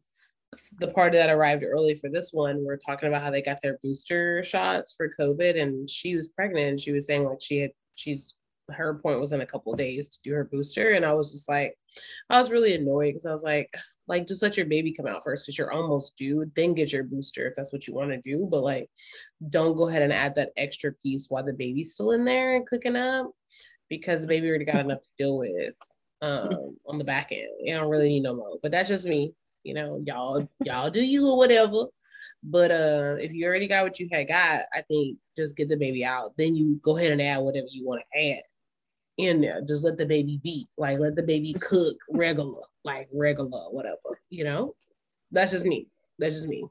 the 0.79 0.89
party 0.89 1.19
that 1.19 1.31
arrived 1.31 1.65
early 1.65 1.95
for 1.95 2.11
this 2.11 2.31
one 2.33 2.65
we're 2.65 2.77
talking 2.77 3.09
about 3.09 3.23
how 3.23 3.31
they 3.31 3.43
got 3.43 3.61
their 3.63 3.79
booster 3.83 4.43
shots 4.43 4.95
for 4.97 5.11
COVID, 5.19 5.61
and 5.61 5.89
she 5.89 6.15
was 6.15 6.29
pregnant. 6.29 6.69
And 6.69 6.81
she 6.81 6.93
was 6.93 7.07
saying 7.07 7.25
like 7.25 7.41
she 7.41 7.59
had 7.59 7.71
she's 7.95 8.37
her 8.71 8.95
point 8.95 9.21
was 9.21 9.33
in 9.33 9.41
a 9.41 9.47
couple 9.47 9.75
days 9.75 10.09
to 10.09 10.19
do 10.23 10.33
her 10.33 10.45
booster, 10.45 10.93
and 10.93 11.05
I 11.05 11.13
was 11.13 11.33
just 11.33 11.49
like, 11.49 11.75
I 12.31 12.39
was 12.39 12.51
really 12.51 12.75
annoyed 12.75 13.11
because 13.11 13.27
I 13.27 13.33
was 13.33 13.43
like, 13.43 13.69
like 14.09 14.27
just 14.27 14.43
let 14.43 14.57
your 14.57 14.67
baby 14.67 14.93
come 14.93 15.07
out 15.07 15.25
first 15.25 15.45
because 15.45 15.59
you're 15.59 15.73
almost 15.73 16.17
due, 16.17 16.51
then 16.55 16.75
get 16.75 16.93
your 16.93 17.05
booster 17.05 17.47
if 17.47 17.55
that's 17.55 17.73
what 17.73 17.87
you 17.87 17.95
want 17.95 18.11
to 18.11 18.21
do. 18.21 18.47
But 18.51 18.63
like, 18.63 18.89
don't 19.51 19.77
go 19.77 19.89
ahead 19.89 20.03
and 20.03 20.13
add 20.13 20.35
that 20.37 20.53
extra 20.57 20.93
piece 20.93 21.27
while 21.29 21.45
the 21.45 21.53
baby's 21.53 21.95
still 21.95 22.13
in 22.13 22.25
there 22.25 22.57
and 22.57 22.67
cooking 22.67 22.97
up 22.97 23.31
because 23.89 24.23
the 24.23 24.29
baby 24.29 24.49
already 24.49 24.65
got 24.65 24.77
enough 24.77 25.03
to 25.03 25.09
deal 25.19 25.39
with 25.39 25.77
um, 26.23 26.77
on 26.87 26.99
the 26.99 27.05
back 27.05 27.33
end. 27.33 27.49
You 27.61 27.75
don't 27.75 27.91
really 27.91 28.09
need 28.09 28.23
no 28.23 28.35
more. 28.35 28.59
But 28.63 28.73
that's 28.73 28.89
just 28.89 29.07
me. 29.07 29.35
You 29.65 29.75
know, 29.75 30.03
y'all 30.05 30.49
y'all 30.65 30.91
do 30.91 31.05
you 31.05 31.29
or 31.29 31.37
whatever. 31.37 31.85
But 32.43 32.71
uh, 32.71 33.17
if 33.21 33.33
you 33.33 33.47
already 33.47 33.69
got 33.69 33.85
what 33.85 34.01
you 34.01 34.09
had 34.11 34.29
got, 34.29 34.63
I 34.73 34.83
think 34.89 35.19
just 35.37 35.57
get 35.57 35.69
the 35.69 35.77
baby 35.77 36.05
out. 36.05 36.33
Then 36.37 36.57
you 36.57 36.81
go 36.83 36.97
ahead 36.97 37.13
and 37.13 37.23
add 37.23 37.39
whatever 37.39 37.67
you 37.71 37.87
want 37.87 38.03
to 38.13 38.31
add 38.31 38.43
in 39.19 39.41
there. 39.41 39.61
Just 39.63 39.85
let 39.85 39.97
the 39.97 40.07
baby 40.07 40.41
be. 40.43 40.69
Like 40.77 40.99
let 40.99 41.17
the 41.17 41.23
baby 41.23 41.55
cook 41.55 41.97
regular, 42.11 42.63
like 42.85 43.09
regular, 43.13 43.71
whatever. 43.71 44.21
You 44.31 44.45
know, 44.45 44.75
that's 45.31 45.53
just 45.53 45.67
me. 45.67 45.89
That's 46.19 46.35
just 46.35 46.49
me. 46.49 46.65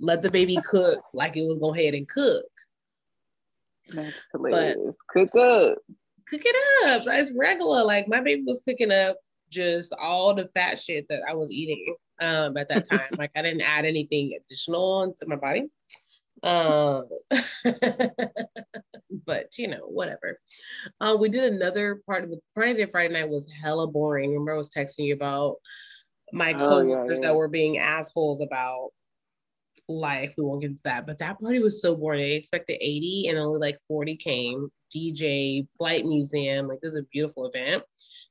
Let 0.00 0.22
the 0.22 0.30
baby 0.30 0.58
cook 0.64 1.02
like 1.12 1.36
it 1.36 1.46
was 1.46 1.58
go 1.58 1.74
ahead 1.74 1.94
and 1.94 2.08
cook. 2.08 2.44
That's 3.88 4.14
hilarious. 4.32 4.76
But, 4.76 4.94
cook 5.32 5.36
up 5.36 5.78
cook 6.28 6.42
it 6.44 6.86
up. 6.86 7.02
It's 7.06 7.32
regular. 7.36 7.84
Like 7.84 8.08
my 8.08 8.20
baby 8.20 8.42
was 8.46 8.62
cooking 8.62 8.92
up 8.92 9.16
just 9.50 9.94
all 10.00 10.34
the 10.34 10.48
fat 10.48 10.78
shit 10.78 11.06
that 11.08 11.22
I 11.28 11.34
was 11.34 11.50
eating 11.50 11.96
um, 12.20 12.56
at 12.56 12.68
that 12.68 12.88
time. 12.88 13.08
like 13.18 13.30
I 13.36 13.42
didn't 13.42 13.62
add 13.62 13.84
anything 13.84 14.38
additional 14.38 15.02
into 15.04 15.26
my 15.26 15.36
body. 15.36 15.68
Um, 16.42 17.08
but 19.26 19.58
you 19.58 19.68
know, 19.68 19.86
whatever. 19.86 20.38
Uh, 21.00 21.16
we 21.18 21.28
did 21.28 21.52
another 21.52 22.00
part 22.06 22.24
of 22.24 22.30
the 22.30 22.40
party 22.54 22.74
day 22.74 22.86
Friday 22.90 23.14
night 23.14 23.28
was 23.28 23.48
hella 23.62 23.86
boring. 23.86 24.30
Remember, 24.30 24.54
I 24.54 24.58
was 24.58 24.70
texting 24.70 25.06
you 25.06 25.14
about 25.14 25.56
my 26.32 26.52
coworkers 26.52 26.86
oh, 26.86 27.08
yeah, 27.08 27.14
yeah. 27.14 27.28
that 27.28 27.36
were 27.36 27.48
being 27.48 27.78
assholes 27.78 28.40
about 28.40 28.90
life. 29.88 30.34
We 30.36 30.44
won't 30.44 30.60
get 30.60 30.70
into 30.70 30.82
that. 30.84 31.06
But 31.06 31.18
that 31.18 31.40
party 31.40 31.58
was 31.58 31.80
so 31.80 31.94
boring. 31.94 32.20
They 32.20 32.32
expected 32.32 32.78
80 32.80 33.28
and 33.28 33.38
only 33.38 33.58
like 33.58 33.78
40 33.86 34.16
came. 34.16 34.68
DJ, 34.94 35.66
flight 35.76 36.04
museum, 36.04 36.68
like 36.68 36.80
this 36.80 36.92
is 36.92 36.98
a 36.98 37.06
beautiful 37.12 37.46
event. 37.46 37.82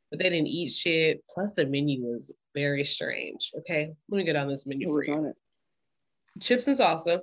But 0.10 0.20
they 0.20 0.30
didn't 0.30 0.48
eat 0.48 0.72
shit. 0.72 1.22
Plus 1.34 1.54
the 1.56 1.66
menu 1.66 2.04
was 2.04 2.32
very 2.56 2.84
strange. 2.86 3.52
Okay. 3.60 3.92
Let 4.10 4.18
me 4.18 4.24
get 4.24 4.36
on 4.36 4.48
this 4.48 4.66
menu 4.66 4.88
for 4.88 5.04
you. 5.04 5.34
Chips 6.42 6.68
and 6.68 6.78
salsa. 6.78 7.20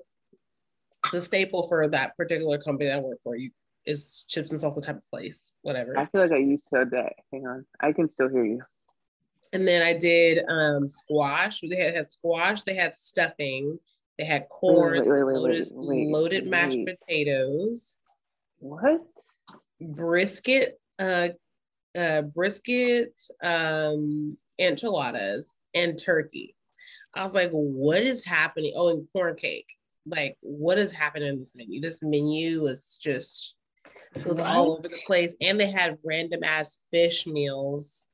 It's 1.05 1.15
a 1.15 1.23
staple 1.23 1.63
for 1.63 1.89
that 1.89 2.17
particular 2.17 2.59
company 2.59 2.89
that 2.89 2.99
I 2.99 3.01
work 3.01 3.19
for. 3.23 3.37
You 3.37 3.51
is 3.87 4.25
chips 4.29 4.51
and 4.53 4.61
salsa 4.61 4.85
type 4.85 4.97
of 4.97 5.11
place. 5.11 5.53
Whatever. 5.63 5.99
I 5.99 6.07
feel 6.07 6.23
like 6.23 6.33
I 6.33 6.39
used 6.39 6.69
to 6.69 6.87
that. 6.91 7.13
Hang 7.33 7.47
on. 7.47 7.67
I 7.81 7.93
can 7.93 8.09
still 8.09 8.29
hear 8.29 8.45
you. 8.45 8.63
And 9.53 9.69
then 9.69 9.83
I 9.83 9.93
did 9.93 10.45
um, 10.49 10.89
squash. 10.89 11.61
They 11.61 11.77
had, 11.77 11.95
had 11.95 12.11
squash. 12.11 12.63
They 12.63 12.75
had 12.75 12.97
stuffing. 12.97 13.79
They 14.19 14.25
had 14.25 14.49
corn, 14.49 15.01
wait, 15.01 15.09
wait, 15.09 15.25
wait, 15.25 15.37
lotus, 15.37 15.73
loaded 15.75 16.47
mashed 16.47 16.79
potatoes. 16.87 17.99
What? 18.59 19.03
Brisket, 19.81 20.81
uh, 21.01 21.29
uh, 21.99 22.23
brisket, 22.23 23.21
um, 23.43 24.37
enchiladas, 24.59 25.57
and 25.75 25.99
turkey. 25.99 26.55
I 27.13 27.23
was 27.23 27.35
like, 27.35 27.51
what 27.51 28.03
is 28.03 28.25
happening? 28.25 28.73
Oh, 28.77 28.89
and 28.89 29.07
corn 29.13 29.35
cake. 29.35 29.67
Like, 30.07 30.37
what 30.41 30.79
is 30.79 30.93
happening 30.93 31.29
in 31.29 31.39
this 31.39 31.55
menu? 31.55 31.81
This 31.81 32.03
menu 32.03 32.63
was 32.63 32.99
just 33.03 33.57
it 34.15 34.27
was 34.27 34.39
all 34.39 34.73
over 34.73 34.83
the 34.83 35.03
place. 35.07 35.35
And 35.41 35.59
they 35.59 35.71
had 35.71 35.99
random 36.05 36.45
ass 36.45 36.79
fish 36.91 37.27
meals, 37.27 38.09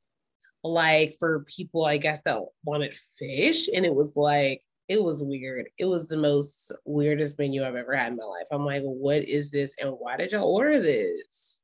like 0.64 1.14
for 1.18 1.45
people, 1.45 1.84
I 1.84 1.99
guess, 1.99 2.22
that 2.22 2.41
wanted 2.64 2.95
fish. 2.95 3.68
And 3.68 3.84
it 3.84 3.95
was 3.95 4.16
like, 4.16 4.62
it 4.88 5.03
was 5.03 5.22
weird. 5.22 5.68
It 5.78 5.84
was 5.84 6.09
the 6.09 6.16
most 6.16 6.72
weirdest 6.84 7.38
menu 7.38 7.64
I've 7.64 7.76
ever 7.76 7.95
had 7.95 8.12
in 8.12 8.16
my 8.16 8.24
life. 8.24 8.47
I'm 8.51 8.64
like, 8.64 8.82
what 8.82 9.22
is 9.28 9.51
this? 9.51 9.74
And 9.78 9.91
why 9.91 10.16
did 10.16 10.32
y'all 10.32 10.53
order 10.53 10.80
this? 10.80 11.62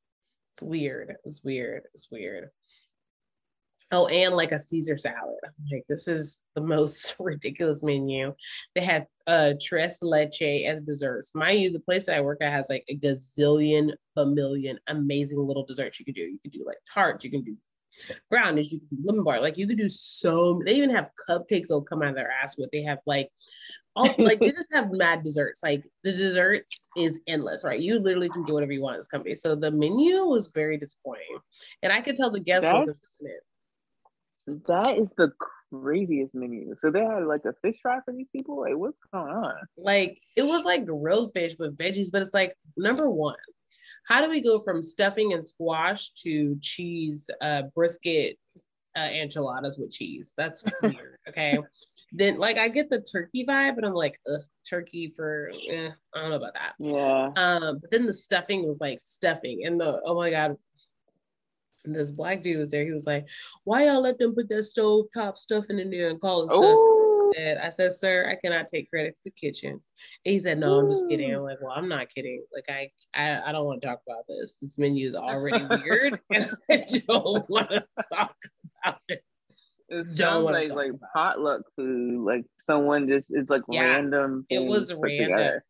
It's 0.53 0.63
weird. 0.63 1.15
It's 1.25 1.43
weird. 1.43 1.85
It's 1.95 2.11
weird. 2.11 2.51
Oh, 3.93 4.09
and 4.09 4.35
like 4.35 4.51
a 4.51 4.59
Caesar 4.59 4.97
salad. 4.97 5.39
like, 5.71 5.85
this 5.89 6.09
is 6.09 6.43
the 6.57 6.61
most 6.61 7.15
ridiculous 7.21 7.83
menu. 7.83 8.35
They 8.75 8.83
had 8.83 9.07
uh 9.27 9.55
tres 9.63 10.03
leche 10.03 10.65
as 10.67 10.83
desserts. 10.83 11.35
Mind 11.35 11.61
you, 11.61 11.71
the 11.71 11.81
place 11.81 12.07
that 12.07 12.17
I 12.17 12.21
work 12.21 12.39
at 12.41 12.53
has 12.53 12.69
like 12.69 12.85
a 12.89 12.97
gazillion, 12.97 13.93
a 14.17 14.27
million 14.27 14.79
amazing 14.89 15.39
little 15.39 15.65
desserts 15.65 16.01
you 16.01 16.05
could 16.05 16.17
do. 16.17 16.23
You 16.23 16.39
could 16.43 16.53
do 16.53 16.65
like 16.67 16.79
tarts, 16.93 17.25
you 17.25 17.31
can 17.31 17.45
do 17.45 17.57
brownies, 18.29 18.73
you 18.73 18.81
could 18.81 18.91
do 18.91 19.03
lemon 19.05 19.25
bar. 19.25 19.41
Like 19.41 19.57
you 19.57 19.69
could 19.69 19.79
do 19.79 19.89
so 19.89 20.61
they 20.67 20.75
even 20.75 20.91
have 20.91 21.11
cupcakes 21.29 21.69
that'll 21.69 21.83
come 21.83 22.03
out 22.03 22.11
of 22.11 22.15
their 22.17 22.31
ass 22.31 22.59
with. 22.59 22.71
They 22.73 22.83
have 22.83 22.99
like 23.07 23.31
all 23.95 24.13
like 24.19 24.41
they 24.41 24.51
just 24.51 24.73
have 24.73 24.91
mad 24.91 25.23
desserts. 25.23 25.63
Like 25.63 25.85
the 26.03 26.11
desserts 26.11 26.89
is 26.97 27.21
endless, 27.29 27.63
right? 27.63 27.79
You 27.79 28.01
literally 28.01 28.31
can 28.31 28.45
do 28.45 28.55
whatever 28.55 28.73
you 28.73 28.83
want 28.83 28.97
in 28.97 29.01
this 29.01 29.07
company. 29.07 29.37
So 29.37 29.55
the 29.55 29.71
menu 29.71 30.25
was 30.25 30.49
very 30.49 30.77
disappointing. 30.77 31.39
And 31.85 31.93
I 31.93 32.01
could 32.01 32.17
tell 32.17 32.31
the 32.33 32.41
guests 32.41 32.69
wasn't 32.69 32.99
it 33.21 33.43
that 34.47 34.99
is 34.99 35.13
the 35.17 35.33
craziest 35.71 36.35
menu. 36.35 36.75
So 36.81 36.91
they 36.91 37.05
had 37.05 37.25
like 37.25 37.45
a 37.45 37.55
fish 37.63 37.77
fry 37.83 37.99
for 38.05 38.13
these 38.13 38.29
people. 38.33 38.61
Like, 38.61 38.77
what's 38.77 38.99
going 39.13 39.33
on? 39.33 39.55
Like, 39.77 40.21
it 40.37 40.43
was 40.43 40.65
like 40.65 40.87
grilled 40.87 41.33
fish 41.35 41.55
with 41.59 41.77
veggies, 41.77 42.11
but 42.13 42.23
it's 42.23 42.35
like 42.35 42.55
number 42.77 43.11
one, 43.11 43.37
how 44.07 44.23
do 44.23 44.31
we 44.31 44.41
go 44.41 44.59
from 44.61 44.83
stuffing 44.83 45.33
and 45.33 45.45
squash 45.45 46.11
to 46.11 46.57
cheese 46.61 47.29
uh, 47.41 47.63
brisket 47.75 48.39
uh, 48.97 49.01
enchiladas 49.01 49.79
with 49.79 49.91
cheese? 49.91 50.33
That's 50.37 50.65
weird. 50.83 51.19
Okay. 51.29 51.59
then 52.13 52.39
like 52.39 52.57
I 52.57 52.69
get 52.69 52.89
the 52.89 53.01
turkey 53.01 53.45
vibe, 53.45 53.75
but 53.75 53.85
I'm 53.85 53.95
like, 53.95 54.21
ugh, 54.33 54.43
turkey 54.69 55.13
for 55.15 55.51
eh, 55.69 55.91
I 56.15 56.21
don't 56.21 56.31
know 56.31 56.37
about 56.37 56.55
that. 56.55 56.75
Yeah. 56.79 57.31
Um, 57.37 57.79
but 57.81 57.91
then 57.91 58.07
the 58.07 58.15
stuffing 58.15 58.67
was 58.67 58.81
like 58.81 59.01
stuffing, 59.01 59.63
and 59.65 59.81
the 59.81 60.01
oh 60.05 60.15
my 60.15 60.31
god, 60.31 60.57
this 61.95 62.11
black 62.11 62.43
dude 62.43 62.59
was 62.59 62.69
there. 62.69 62.85
He 62.85 62.93
was 62.93 63.07
like, 63.07 63.27
"Why 63.65 63.87
y'all 63.87 64.01
let 64.01 64.19
them 64.19 64.35
put 64.35 64.49
that 64.49 64.65
stove 64.65 65.07
top 65.15 65.39
stuff 65.39 65.67
in 65.71 65.77
the 65.77 65.85
there 65.85 66.11
and 66.11 66.21
call 66.21 66.45
it 66.45 66.51
stuff?" 66.51 66.79
And 67.37 67.59
I 67.59 67.69
said, 67.69 67.93
"Sir, 67.93 68.29
I 68.31 68.37
cannot 68.37 68.69
take 68.69 68.89
credit 68.91 69.15
for 69.15 69.23
the 69.25 69.31
kitchen." 69.31 69.73
And 69.73 69.81
he 70.33 70.39
said, 70.39 70.59
"No, 70.59 70.79
I'm 70.79 70.91
just 70.91 71.09
kidding." 71.09 71.35
I'm 71.35 71.43
like, 71.43 71.59
"Well, 71.61 71.73
I'm 71.75 71.89
not 71.89 72.09
kidding. 72.11 72.45
Like, 72.55 72.67
I, 72.69 72.91
I, 73.15 73.49
I 73.49 73.53
don't 73.53 73.67
want 73.67 73.83
to 73.83 73.87
talk 73.87 74.01
about 74.07 74.25
this. 74.29 74.59
This 74.59 74.79
menu 74.79 75.07
is 75.07 75.15
already 75.15 75.65
weird, 75.65 76.21
and 76.31 76.51
I 76.71 76.85
don't 77.07 77.49
want 77.49 77.71
to 77.71 77.85
talk 78.13 78.37
about 78.85 79.01
it." 79.09 79.23
It 79.89 80.05
sounds 80.17 80.45
like 80.45 80.71
like 80.71 80.93
potluck 81.15 81.63
food. 81.77 82.25
Like 82.25 82.45
someone 82.61 83.09
just 83.09 83.31
it's 83.31 83.51
like 83.51 83.63
yeah, 83.71 83.83
random. 83.83 84.47
It 84.51 84.59
was 84.59 84.93
random. 84.93 85.31
Together. 85.31 85.65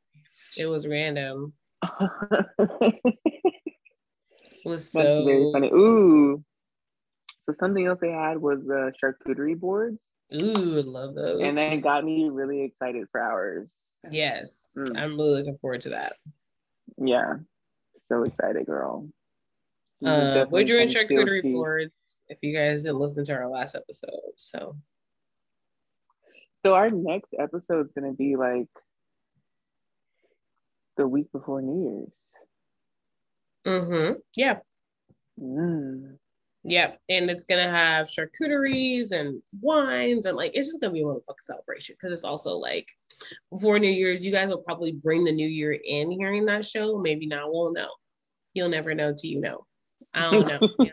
It 0.57 0.67
was 0.67 0.87
random. 0.87 1.53
was 4.67 4.91
so 4.91 5.25
very 5.25 5.51
funny. 5.53 5.69
Ooh. 5.69 6.45
So 7.43 7.53
something 7.53 7.87
else 7.87 8.01
they 8.01 8.11
had 8.11 8.39
was 8.39 8.61
the 8.64 8.93
charcuterie 9.03 9.59
boards. 9.59 10.01
Ooh, 10.35 10.83
love 10.83 11.14
those. 11.14 11.41
And 11.41 11.57
then 11.57 11.73
it 11.73 11.83
got 11.83 12.05
me 12.05 12.29
really 12.29 12.62
excited 12.62 13.07
for 13.11 13.21
ours. 13.21 13.71
Yes. 14.11 14.75
Mm. 14.77 14.99
I'm 14.99 15.17
really 15.17 15.39
looking 15.39 15.59
forward 15.59 15.83
to 15.83 15.91
that. 15.91 16.14
Yeah. 16.99 17.35
So 18.01 18.25
excited, 18.25 18.67
girl. 18.67 19.09
Uh, 20.05 20.45
we're 20.51 20.64
doing 20.64 20.89
charcuterie 20.89 21.43
boards 21.43 22.19
if 22.29 22.39
you 22.43 22.55
guys 22.55 22.83
didn't 22.83 22.99
listen 22.99 23.25
to 23.25 23.33
our 23.33 23.49
last 23.49 23.75
episode. 23.75 24.11
So 24.37 24.77
so 26.57 26.75
our 26.75 26.91
next 26.91 27.33
episode 27.39 27.87
is 27.87 27.93
gonna 27.93 28.12
be 28.12 28.37
like 28.37 28.69
the 30.97 31.07
week 31.07 31.31
before 31.33 31.62
New 31.62 31.91
Year's. 31.91 32.12
Mm-hmm. 33.67 34.12
Yeah. 34.35 34.59
Mm. 35.41 36.17
Yep. 36.64 36.99
And 37.09 37.31
it's 37.31 37.45
gonna 37.45 37.71
have 37.71 38.09
charcuteries 38.09 39.12
and 39.12 39.41
wines 39.61 40.27
and 40.27 40.37
like 40.37 40.51
it's 40.55 40.67
just 40.67 40.81
gonna 40.81 40.93
be 40.93 41.03
a 41.03 41.05
motherfucking 41.05 41.41
celebration 41.41 41.95
because 41.99 42.12
it's 42.12 42.25
also 42.25 42.55
like 42.57 42.89
before 43.53 43.79
New 43.79 43.91
Year's, 43.91 44.25
you 44.25 44.33
guys 44.33 44.49
will 44.49 44.62
probably 44.62 44.93
bring 44.93 45.25
the 45.25 45.33
new 45.33 45.47
year 45.47 45.73
in 45.73 46.11
hearing 46.11 46.45
that 46.47 46.64
show. 46.64 46.99
Maybe 46.99 47.27
not, 47.27 47.53
we'll 47.53 47.73
know. 47.73 47.91
You'll 48.55 48.69
never 48.69 48.95
know 48.95 49.12
till 49.12 49.31
you 49.31 49.41
know. 49.41 49.67
I 50.14 50.31
don't 50.31 50.49
know. 50.49 50.61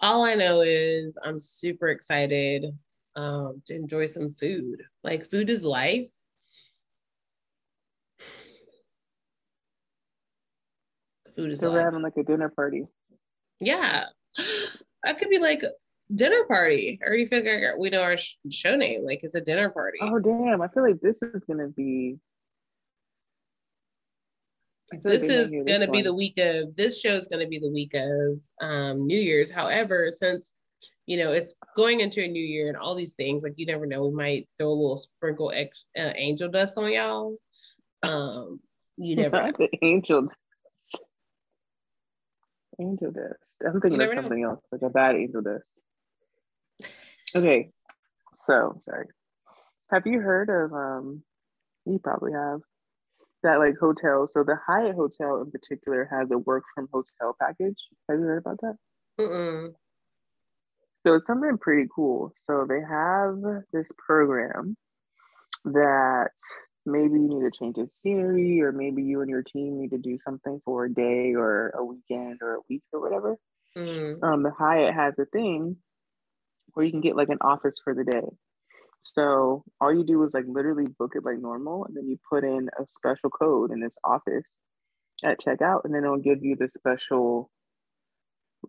All 0.00 0.24
I 0.24 0.34
know 0.34 0.60
is 0.62 1.16
I'm 1.22 1.38
super 1.38 1.88
excited 1.88 2.66
um, 3.14 3.62
to 3.66 3.74
enjoy 3.74 4.06
some 4.06 4.28
food. 4.28 4.82
Like 5.04 5.24
food 5.24 5.50
is 5.50 5.64
life. 5.64 6.10
Food 11.36 11.52
is. 11.52 11.60
So 11.60 11.72
we're 11.72 11.82
having 11.82 12.02
like 12.02 12.16
a 12.16 12.22
dinner 12.22 12.48
party. 12.48 12.86
Yeah, 13.60 14.04
that 15.04 15.18
could 15.18 15.30
be 15.30 15.38
like 15.38 15.62
dinner 16.14 16.44
party. 16.44 16.98
I 17.02 17.06
already 17.06 17.26
figure 17.26 17.74
we 17.78 17.90
know 17.90 18.02
our 18.02 18.16
show 18.50 18.76
name. 18.76 19.04
Like 19.04 19.20
it's 19.22 19.34
a 19.34 19.40
dinner 19.40 19.70
party. 19.70 19.98
Oh 20.00 20.18
damn! 20.18 20.62
I 20.62 20.68
feel 20.68 20.82
like 20.82 21.00
this 21.00 21.18
is 21.22 21.42
gonna 21.48 21.68
be. 21.68 22.16
This 25.02 25.22
like 25.22 25.30
is 25.30 25.50
gonna 25.66 25.90
be 25.90 26.02
the 26.02 26.14
week 26.14 26.38
of 26.38 26.76
this 26.76 27.00
show 27.00 27.14
is 27.14 27.28
gonna 27.28 27.48
be 27.48 27.58
the 27.58 27.70
week 27.70 27.94
of 27.94 28.40
um, 28.60 29.06
New 29.06 29.18
Year's. 29.18 29.50
However, 29.50 30.10
since 30.12 30.54
you 31.06 31.22
know 31.22 31.32
it's 31.32 31.54
going 31.76 32.00
into 32.00 32.22
a 32.22 32.28
new 32.28 32.42
year 32.42 32.68
and 32.68 32.76
all 32.76 32.94
these 32.94 33.14
things, 33.14 33.42
like 33.42 33.54
you 33.56 33.66
never 33.66 33.86
know, 33.86 34.06
we 34.06 34.14
might 34.14 34.48
throw 34.56 34.68
a 34.68 34.70
little 34.70 34.96
sprinkle 34.96 35.52
ex- 35.54 35.86
uh, 35.98 36.12
angel 36.14 36.48
dust 36.48 36.78
on 36.78 36.92
y'all. 36.92 37.36
Um, 38.04 38.60
you 38.96 39.16
never 39.16 39.50
know. 39.50 39.68
angel 39.82 40.28
Angel 42.80 43.10
dust. 43.10 43.34
I'm 43.66 43.80
thinking 43.80 44.00
of 44.00 44.10
something 44.12 44.42
else, 44.42 44.60
like 44.70 44.82
a 44.82 44.90
bad 44.90 45.16
angel 45.16 45.42
dust. 45.42 45.64
Okay, 47.34 47.70
so 48.46 48.80
sorry. 48.82 49.06
Have 49.90 50.06
you 50.06 50.20
heard 50.20 50.48
of 50.50 50.72
um? 50.72 51.22
You 51.86 51.98
probably 51.98 52.32
have 52.32 52.60
that 53.42 53.58
like 53.58 53.76
hotel. 53.78 54.28
So 54.28 54.42
the 54.42 54.58
Hyatt 54.66 54.94
Hotel 54.94 55.40
in 55.40 55.50
particular 55.50 56.08
has 56.10 56.30
a 56.30 56.38
work 56.38 56.64
from 56.74 56.88
hotel 56.92 57.36
package. 57.40 57.78
Have 58.08 58.18
you 58.18 58.24
heard 58.24 58.38
about 58.38 58.60
that? 58.60 58.76
Mm-mm. 59.20 59.74
So 61.06 61.14
it's 61.14 61.26
something 61.26 61.56
pretty 61.58 61.88
cool. 61.94 62.32
So 62.46 62.66
they 62.68 62.80
have 62.80 63.36
this 63.72 63.86
program 63.96 64.76
that 65.64 66.30
maybe 66.86 67.14
you 67.14 67.28
need 67.28 67.46
a 67.46 67.50
change 67.50 67.78
of 67.78 67.90
scenery 67.90 68.60
or 68.62 68.72
maybe 68.72 69.02
you 69.02 69.20
and 69.20 69.30
your 69.30 69.42
team 69.42 69.80
need 69.80 69.90
to 69.90 69.98
do 69.98 70.18
something 70.18 70.60
for 70.64 70.84
a 70.84 70.92
day 70.92 71.34
or 71.34 71.70
a 71.70 71.84
weekend 71.84 72.38
or 72.42 72.54
a 72.54 72.60
week 72.68 72.82
or 72.92 73.00
whatever. 73.00 73.36
Mm. 73.76 74.22
um, 74.22 74.42
the 74.42 74.50
hyatt 74.50 74.94
has 74.94 75.18
a 75.18 75.26
thing 75.26 75.76
where 76.72 76.86
you 76.86 76.90
can 76.90 77.02
get 77.02 77.14
like 77.14 77.28
an 77.28 77.38
office 77.42 77.78
for 77.82 77.94
the 77.94 78.04
day. 78.04 78.26
So 79.00 79.64
all 79.80 79.94
you 79.94 80.04
do 80.04 80.22
is 80.22 80.32
like 80.32 80.46
literally 80.48 80.86
book 80.98 81.12
it 81.14 81.24
like 81.24 81.38
normal 81.38 81.84
and 81.84 81.96
then 81.96 82.08
you 82.08 82.18
put 82.30 82.42
in 82.42 82.70
a 82.78 82.84
special 82.88 83.28
code 83.28 83.70
in 83.70 83.80
this 83.80 83.94
office 84.02 84.46
at 85.22 85.40
checkout 85.40 85.84
and 85.84 85.94
then 85.94 86.04
it'll 86.04 86.16
give 86.18 86.42
you 86.42 86.56
the 86.56 86.68
special 86.68 87.50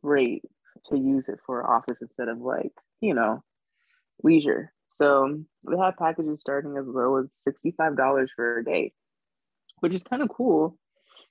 rate 0.03 0.43
to 0.89 0.97
use 0.97 1.29
it 1.29 1.39
for 1.45 1.69
office 1.69 1.97
instead 2.01 2.27
of 2.27 2.39
like 2.39 2.71
you 3.01 3.13
know 3.13 3.41
leisure 4.23 4.71
so 4.97 5.39
they 5.69 5.77
have 5.77 5.95
packages 5.97 6.39
starting 6.39 6.75
as 6.75 6.85
low 6.87 7.17
as 7.17 7.31
$65 7.47 8.27
for 8.35 8.57
a 8.57 8.65
day, 8.65 8.93
which 9.81 9.93
is 9.93 10.01
kind 10.01 10.23
of 10.23 10.29
cool 10.29 10.77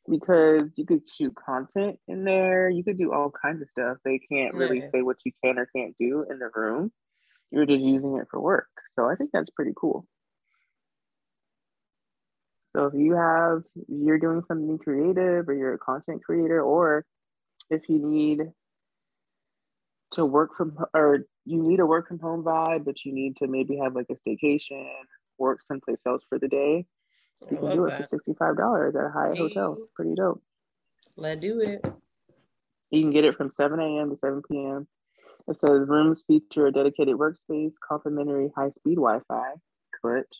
because 0.08 0.62
you 0.76 0.86
could 0.86 1.02
shoot 1.08 1.34
content 1.34 1.98
in 2.06 2.24
there. 2.24 2.70
You 2.70 2.84
could 2.84 2.96
do 2.96 3.12
all 3.12 3.30
kinds 3.30 3.60
of 3.62 3.68
stuff. 3.68 3.96
They 4.04 4.20
can't 4.20 4.54
really 4.54 4.84
say 4.94 5.02
what 5.02 5.16
you 5.24 5.32
can 5.42 5.58
or 5.58 5.66
can't 5.74 5.96
do 5.98 6.24
in 6.30 6.38
the 6.38 6.48
room. 6.54 6.92
You're 7.50 7.66
just 7.66 7.82
using 7.82 8.16
it 8.16 8.28
for 8.30 8.40
work. 8.40 8.68
So 8.92 9.08
I 9.08 9.16
think 9.16 9.30
that's 9.32 9.50
pretty 9.50 9.72
cool. 9.76 10.06
So 12.70 12.86
if 12.86 12.94
you 12.94 13.14
have, 13.14 13.62
you're 13.88 14.18
doing 14.18 14.42
something 14.46 14.78
creative 14.78 15.48
or 15.48 15.54
you're 15.54 15.74
a 15.74 15.78
content 15.78 16.22
creator, 16.22 16.62
or 16.62 17.04
if 17.70 17.82
you 17.88 17.98
need 17.98 18.42
to 20.12 20.24
work 20.24 20.54
from 20.56 20.76
or 20.94 21.26
you 21.46 21.62
need 21.62 21.80
a 21.80 21.86
work 21.86 22.08
from 22.08 22.18
home 22.18 22.42
vibe, 22.44 22.84
but 22.84 23.04
you 23.04 23.14
need 23.14 23.36
to 23.36 23.46
maybe 23.46 23.78
have 23.78 23.94
like 23.94 24.08
a 24.10 24.14
staycation, 24.28 24.84
work 25.38 25.60
someplace 25.64 26.00
else 26.06 26.22
for 26.28 26.38
the 26.38 26.48
day. 26.48 26.86
You 27.50 27.56
can 27.56 27.70
do 27.70 27.84
it 27.84 27.90
that. 27.90 27.98
for 27.98 28.04
sixty 28.04 28.34
five 28.38 28.56
dollars 28.56 28.96
at 28.96 29.06
a 29.06 29.10
Hyatt 29.10 29.36
hey. 29.36 29.42
hotel. 29.42 29.78
Pretty 29.94 30.14
dope. 30.16 30.42
Let's 31.16 31.40
do 31.40 31.60
it. 31.60 31.84
You 32.90 33.02
can 33.02 33.12
get 33.12 33.24
it 33.24 33.36
from 33.36 33.50
seven 33.50 33.80
a.m. 33.80 34.10
to 34.10 34.16
seven 34.16 34.42
p.m. 34.50 34.88
It 35.48 35.60
says 35.60 35.88
rooms 35.88 36.24
feature 36.26 36.66
a 36.66 36.72
dedicated 36.72 37.16
workspace, 37.16 37.74
complimentary 37.86 38.50
high 38.56 38.70
speed 38.70 38.96
Wi 38.96 39.20
Fi, 39.28 39.52
clutch, 40.00 40.34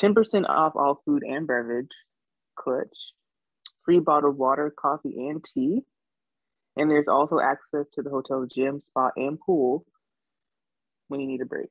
10% 0.00 0.48
off 0.48 0.72
all 0.76 1.02
food 1.04 1.22
and 1.24 1.46
beverage, 1.46 1.90
clutch, 2.56 2.96
free 3.84 3.98
bottled 3.98 4.38
water, 4.38 4.72
coffee, 4.76 5.28
and 5.28 5.44
tea. 5.44 5.82
And 6.76 6.90
there's 6.90 7.08
also 7.08 7.38
access 7.40 7.86
to 7.94 8.02
the 8.02 8.10
hotel's 8.10 8.48
gym, 8.54 8.80
spa, 8.80 9.10
and 9.16 9.38
pool 9.38 9.84
when 11.08 11.20
you 11.20 11.26
need 11.26 11.40
a 11.40 11.46
break. 11.46 11.70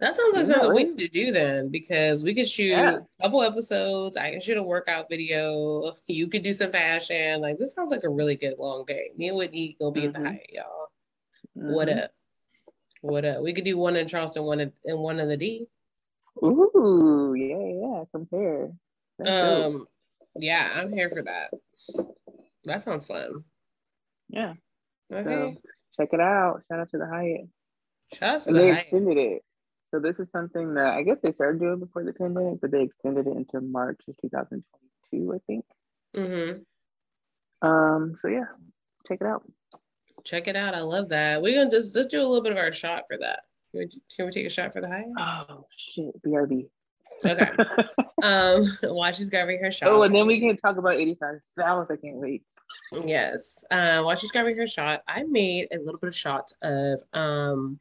That 0.00 0.14
sounds 0.14 0.34
like 0.34 0.46
something 0.46 0.74
we 0.74 0.84
need 0.84 0.98
to 0.98 1.08
do 1.08 1.32
then 1.32 1.68
because 1.68 2.24
we 2.24 2.34
could 2.34 2.48
shoot 2.48 2.70
yeah. 2.70 2.98
a 3.18 3.22
couple 3.22 3.42
episodes. 3.42 4.16
I 4.16 4.30
can 4.30 4.40
shoot 4.40 4.56
a 4.56 4.62
workout 4.62 5.08
video. 5.10 5.94
You 6.06 6.26
could 6.28 6.42
do 6.42 6.54
some 6.54 6.72
fashion. 6.72 7.40
Like 7.40 7.58
this 7.58 7.72
sounds 7.72 7.90
like 7.90 8.04
a 8.04 8.08
really 8.08 8.34
good 8.34 8.58
long 8.58 8.84
day. 8.86 9.10
Me 9.16 9.28
and 9.28 9.36
Whitney 9.36 9.76
gonna 9.78 9.92
be 9.92 10.02
mm-hmm. 10.02 10.16
at 10.16 10.22
the 10.22 10.28
Hyatt, 10.28 10.50
y'all. 10.52 10.88
Mm-hmm. 11.56 11.72
What 11.72 11.88
up? 11.88 12.10
What 13.02 13.24
up? 13.24 13.42
We 13.42 13.52
could 13.52 13.64
do 13.64 13.78
one 13.78 13.96
in 13.96 14.08
Charleston, 14.08 14.44
one 14.44 14.60
in, 14.60 14.72
and 14.84 14.98
one 14.98 15.20
in 15.20 15.28
the 15.28 15.36
D. 15.36 15.66
Ooh, 16.42 17.34
yeah, 17.36 17.98
yeah. 17.98 18.04
Compare. 18.12 18.70
That's 19.18 19.30
um, 19.64 19.72
dope. 19.72 19.88
yeah, 20.36 20.72
I'm 20.74 20.92
here 20.92 21.10
for 21.10 21.22
that. 21.22 21.50
That 22.64 22.82
sounds 22.82 23.04
fun. 23.04 23.44
Yeah. 24.28 24.54
Okay. 25.12 25.24
So, 25.24 25.56
check 25.96 26.10
it 26.12 26.20
out. 26.20 26.62
Shout 26.68 26.80
out 26.80 26.88
to 26.90 26.98
the 26.98 27.06
Hyatt. 27.06 27.48
Shout 28.14 28.34
out 28.34 28.40
to 28.42 28.52
the 28.52 28.58
they 28.58 28.70
Hyatt. 28.70 28.82
extended 28.82 29.16
it. 29.16 29.42
So 29.86 29.98
this 29.98 30.20
is 30.20 30.30
something 30.30 30.74
that 30.74 30.94
I 30.94 31.02
guess 31.02 31.18
they 31.22 31.32
started 31.32 31.60
doing 31.60 31.80
before 31.80 32.04
the 32.04 32.12
pandemic, 32.12 32.60
but 32.60 32.70
they 32.70 32.82
extended 32.82 33.26
it 33.26 33.36
into 33.36 33.60
March 33.60 34.00
of 34.08 34.16
2022, 34.22 35.34
I 35.34 35.38
think. 35.46 35.64
Mm-hmm. 36.16 37.68
Um. 37.68 38.14
So 38.16 38.28
yeah, 38.28 38.44
check 39.06 39.18
it 39.20 39.26
out. 39.26 39.42
Check 40.24 40.48
it 40.48 40.56
out. 40.56 40.74
I 40.74 40.80
love 40.80 41.08
that. 41.08 41.42
We're 41.42 41.56
gonna 41.56 41.70
just 41.70 41.94
let's 41.96 42.08
do 42.08 42.20
a 42.20 42.26
little 42.26 42.42
bit 42.42 42.52
of 42.52 42.58
our 42.58 42.72
shot 42.72 43.04
for 43.08 43.18
that. 43.18 43.40
Can 43.72 43.80
we, 43.80 43.88
can 44.14 44.26
we 44.26 44.30
take 44.30 44.46
a 44.46 44.50
shot 44.50 44.72
for 44.72 44.80
the 44.80 44.88
high? 44.88 45.06
Oh 45.18 45.66
shit, 45.76 46.22
BRB. 46.22 46.68
Okay. 47.24 47.50
um, 48.22 48.64
while 48.82 49.12
she's 49.12 49.30
grabbing 49.30 49.62
her 49.62 49.70
shot. 49.70 49.90
Oh, 49.90 50.02
and 50.02 50.14
then 50.14 50.26
we 50.26 50.40
can 50.40 50.56
talk 50.56 50.76
about 50.76 50.98
85 50.98 51.40
South. 51.58 51.88
I 51.90 51.96
can't 51.96 52.16
wait. 52.16 52.42
Yes. 53.04 53.64
Uh, 53.70 54.02
while 54.02 54.16
she's 54.16 54.32
grabbing 54.32 54.56
her 54.56 54.66
shot, 54.66 55.02
I 55.06 55.22
made 55.24 55.68
a 55.72 55.78
little 55.78 55.98
bit 55.98 56.08
of 56.08 56.16
shot 56.16 56.52
of 56.62 57.00
um 57.12 57.78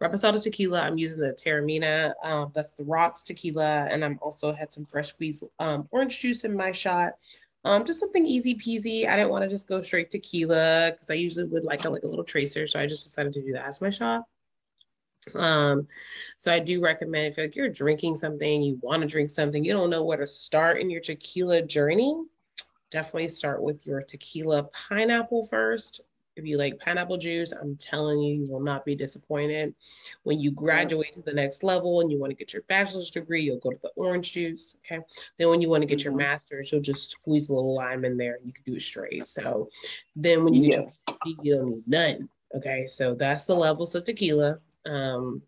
Reposado 0.00 0.40
tequila. 0.40 0.80
I'm 0.80 0.96
using 0.96 1.20
the 1.20 1.32
Teremana. 1.32 2.12
Um, 2.22 2.52
that's 2.54 2.74
the 2.74 2.84
rocks 2.84 3.22
tequila, 3.24 3.88
and 3.90 4.04
I'm 4.04 4.18
also 4.22 4.52
had 4.52 4.72
some 4.72 4.86
fresh 4.86 5.08
squeezed 5.08 5.44
um, 5.58 5.88
orange 5.90 6.20
juice 6.20 6.44
in 6.44 6.56
my 6.56 6.70
shot. 6.70 7.14
Um, 7.64 7.84
just 7.84 7.98
something 7.98 8.24
easy 8.24 8.54
peasy. 8.54 9.08
I 9.08 9.16
didn't 9.16 9.30
want 9.30 9.42
to 9.42 9.48
just 9.48 9.66
go 9.66 9.82
straight 9.82 10.10
tequila 10.10 10.92
because 10.92 11.10
I 11.10 11.14
usually 11.14 11.46
would 11.46 11.64
like 11.64 11.84
a, 11.84 11.90
like 11.90 12.04
a 12.04 12.08
little 12.08 12.24
tracer, 12.24 12.66
so 12.66 12.78
I 12.78 12.86
just 12.86 13.04
decided 13.04 13.32
to 13.34 13.42
do 13.42 13.52
that 13.54 13.66
as 13.66 13.80
my 13.80 13.90
shot. 13.90 14.22
Um, 15.34 15.88
so 16.38 16.52
I 16.52 16.60
do 16.60 16.80
recommend 16.80 17.32
if 17.32 17.38
like 17.38 17.56
you're 17.56 17.68
drinking 17.68 18.16
something, 18.16 18.62
you 18.62 18.78
want 18.80 19.02
to 19.02 19.08
drink 19.08 19.30
something, 19.30 19.64
you 19.64 19.72
don't 19.72 19.90
know 19.90 20.04
where 20.04 20.16
to 20.16 20.26
start 20.26 20.80
in 20.80 20.90
your 20.90 21.00
tequila 21.00 21.62
journey, 21.62 22.22
definitely 22.90 23.28
start 23.28 23.62
with 23.62 23.86
your 23.86 24.02
tequila 24.02 24.64
pineapple 24.64 25.46
first. 25.46 26.00
If 26.36 26.46
you 26.46 26.56
like 26.56 26.78
pineapple 26.78 27.18
juice, 27.18 27.50
I'm 27.50 27.76
telling 27.76 28.20
you, 28.20 28.34
you 28.34 28.48
will 28.48 28.60
not 28.60 28.84
be 28.84 28.94
disappointed. 28.94 29.74
When 30.22 30.38
you 30.38 30.52
graduate 30.52 31.12
to 31.14 31.22
the 31.22 31.32
next 31.32 31.64
level 31.64 32.00
and 32.00 32.12
you 32.12 32.18
want 32.20 32.30
to 32.30 32.36
get 32.36 32.52
your 32.52 32.62
bachelor's 32.68 33.10
degree, 33.10 33.42
you'll 33.42 33.58
go 33.58 33.72
to 33.72 33.80
the 33.82 33.90
orange 33.96 34.34
juice. 34.34 34.76
Okay. 34.86 35.02
Then 35.36 35.48
when 35.48 35.60
you 35.60 35.68
want 35.68 35.82
to 35.82 35.86
get 35.86 35.98
mm-hmm. 35.98 36.10
your 36.10 36.16
master's, 36.16 36.70
you'll 36.70 36.80
just 36.80 37.10
squeeze 37.10 37.48
a 37.48 37.54
little 37.54 37.74
lime 37.74 38.04
in 38.04 38.16
there. 38.16 38.38
You 38.44 38.52
can 38.52 38.62
do 38.64 38.76
it 38.76 38.82
straight. 38.82 39.26
So 39.26 39.68
then 40.14 40.44
when 40.44 40.54
you 40.54 40.62
yeah. 40.62 40.68
get 40.68 40.78
your 40.78 41.16
PhD, 41.16 41.44
you 41.44 41.54
don't 41.56 41.70
need 41.70 41.88
none. 41.88 42.28
Okay. 42.54 42.86
So 42.86 43.16
that's 43.16 43.46
the 43.46 43.56
levels 43.56 43.96
of 43.96 44.04
tequila. 44.04 44.58
Um, 44.86 45.42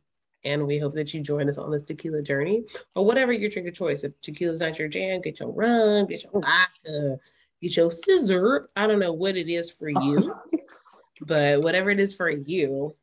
and 0.45 0.66
we 0.66 0.78
hope 0.78 0.95
that 0.95 1.12
you 1.12 1.20
join 1.20 1.49
us 1.49 1.59
on 1.59 1.70
this 1.70 1.82
tequila 1.82 2.22
journey 2.22 2.64
or 2.95 3.05
whatever 3.05 3.32
your 3.32 3.51
drink 3.51 3.68
of 3.68 3.74
choice. 3.74 4.05
If 4.05 4.18
tequila's 4.20 4.61
not 4.61 4.78
your 4.78 4.88
jam, 4.88 5.20
get 5.20 5.41
your 5.41 5.51
rum, 5.51 6.07
get 6.07 6.24
your 6.24 6.32
vodka, 6.32 7.18
get 7.61 7.76
your 7.76 7.91
scissor. 7.91 8.68
I 8.76 8.86
don't 8.86 8.99
know 8.99 9.12
what 9.12 9.36
it 9.36 9.49
is 9.49 9.70
for 9.70 9.88
you, 9.88 10.34
but 11.22 11.62
whatever 11.62 11.91
it 11.91 12.01
is 12.01 12.14
for 12.14 12.30
you, 12.30 12.95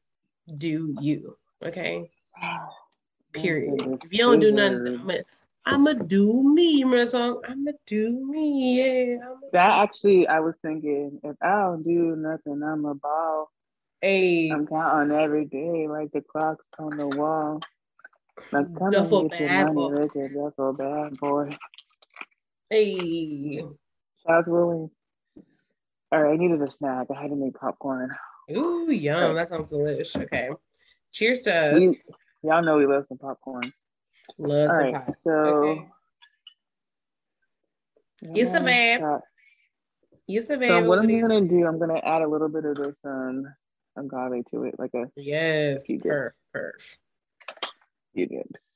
do 0.57 0.95
you. 0.99 1.38
Okay. 1.63 2.09
Period. 3.33 3.99
If 4.03 4.11
you 4.11 4.19
don't 4.19 4.39
do 4.39 4.51
nothing, 4.51 5.23
I'ma 5.67 5.93
do 5.93 6.53
me. 6.53 6.83
Remember 6.83 6.99
that 6.99 7.09
song? 7.09 7.41
I'ma 7.47 7.71
do 7.85 8.25
me. 8.25 8.77
Yeah. 8.77 9.17
That 9.51 9.69
actually, 9.83 10.27
I 10.27 10.39
was 10.39 10.55
thinking, 10.61 11.19
if 11.23 11.35
I 11.41 11.61
don't 11.61 11.83
do 11.83 12.15
nothing, 12.15 12.63
I'm 12.63 12.85
a 12.85 12.95
ball. 12.95 13.51
Hey, 14.01 14.51
I'm 14.51 14.67
counting 14.67 15.17
every 15.17 15.45
day 15.45 15.87
like 15.87 16.11
the 16.11 16.21
clocks 16.21 16.63
on 16.77 16.97
the 16.97 17.07
wall. 17.07 17.59
Like, 18.51 18.67
come 18.77 18.91
duffel 18.91 19.23
get 19.23 19.31
bag 19.31 19.39
your 19.41 19.73
money, 19.73 19.91
Richard. 19.91 20.33
Duffel 20.35 20.73
bad 20.73 21.13
boy. 21.19 21.57
Hey, 22.69 23.63
Shout 24.25 24.47
Willie. 24.47 24.89
All 26.11 26.23
right, 26.23 26.33
I 26.33 26.37
needed 26.37 26.61
a 26.61 26.71
snack. 26.71 27.07
I 27.15 27.19
had 27.19 27.31
to 27.31 27.35
make 27.35 27.55
popcorn. 27.55 28.15
Ooh, 28.51 28.89
yum! 28.91 29.35
That 29.35 29.49
sounds 29.49 29.69
delicious. 29.69 30.15
Okay, 30.15 30.49
cheers 31.11 31.41
to 31.41 31.53
us. 31.53 32.05
We, 32.43 32.49
y'all 32.49 32.61
know 32.61 32.77
we 32.77 32.85
love 32.85 33.05
some 33.09 33.17
popcorn. 33.17 33.73
Love 34.37 34.69
All 34.69 34.75
some 34.75 34.85
right, 34.85 34.93
pop. 34.93 35.15
So, 35.23 35.31
okay. 35.31 35.87
yes, 38.35 38.53
ma'am. 38.53 39.21
Yes, 40.27 40.49
ma'am. 40.49 40.61
So 40.61 40.83
what 40.87 40.99
I'm 40.99 41.19
gonna 41.19 41.41
do, 41.41 41.65
I'm 41.65 41.79
gonna 41.79 41.99
add 41.99 42.21
a 42.21 42.27
little 42.27 42.49
bit 42.49 42.63
of 42.63 42.75
this 42.75 42.95
um 43.03 43.47
agave 43.97 44.45
to 44.51 44.63
it, 44.63 44.75
like 44.77 44.93
a 44.93 45.09
yes, 45.15 45.87
perf, 45.89 46.31
perf. 46.55 46.97
Dips. 48.15 48.73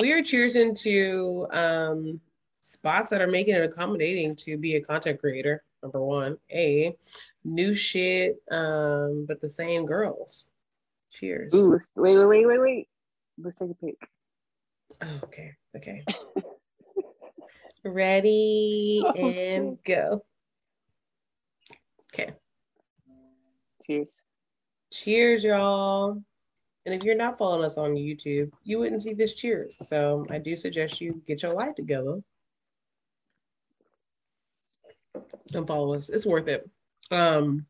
We 0.00 0.12
are 0.12 0.22
cheersing 0.22 0.78
to 0.82 1.46
um, 1.50 2.20
spots 2.60 3.10
that 3.10 3.20
are 3.20 3.26
making 3.26 3.54
it 3.54 3.62
accommodating 3.62 4.36
to 4.36 4.56
be 4.56 4.76
a 4.76 4.82
content 4.82 5.20
creator. 5.20 5.62
Number 5.82 6.02
one, 6.02 6.38
a 6.50 6.96
new 7.44 7.74
shit, 7.74 8.36
um, 8.50 9.26
but 9.28 9.40
the 9.40 9.50
same 9.50 9.84
girls. 9.84 10.48
Cheers. 11.12 11.54
Ooh, 11.54 11.78
wait, 11.96 12.16
wait, 12.16 12.26
wait, 12.26 12.46
wait, 12.46 12.60
wait. 12.60 12.88
Let's 13.38 13.58
take 13.58 13.70
a 13.70 13.74
pic. 13.74 13.96
Oh, 15.02 15.20
okay, 15.24 15.52
okay. 15.76 16.04
Ready 17.84 19.02
oh, 19.04 19.12
and 19.12 19.78
go. 19.84 20.24
Okay. 22.14 22.32
Cheers. 23.86 24.12
Cheers, 24.92 25.44
y'all. 25.44 26.22
And 26.86 26.94
if 26.94 27.02
you're 27.02 27.16
not 27.16 27.38
following 27.38 27.64
us 27.64 27.78
on 27.78 27.94
YouTube, 27.94 28.50
you 28.62 28.78
wouldn't 28.78 29.02
see 29.02 29.14
this 29.14 29.34
cheers. 29.34 29.76
So 29.76 30.26
I 30.30 30.38
do 30.38 30.54
suggest 30.54 31.00
you 31.00 31.22
get 31.26 31.42
your 31.42 31.54
life 31.54 31.74
together 31.74 32.20
and 35.54 35.66
follow 35.66 35.94
us. 35.94 36.08
It's 36.08 36.26
worth 36.26 36.48
it. 36.48 36.68
Um, 37.10 37.66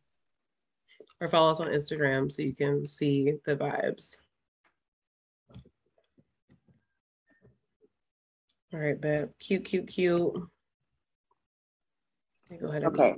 or 1.20 1.28
follow 1.28 1.50
us 1.50 1.60
on 1.60 1.68
Instagram 1.68 2.30
so 2.30 2.42
you 2.42 2.54
can 2.54 2.86
see 2.86 3.34
the 3.46 3.56
vibes. 3.56 4.18
All 8.72 8.80
right, 8.80 9.00
babe. 9.00 9.28
Cute, 9.38 9.64
cute, 9.64 9.86
cute. 9.86 10.32
Go 12.60 12.68
ahead 12.68 12.82
and 12.82 13.00
okay. 13.00 13.14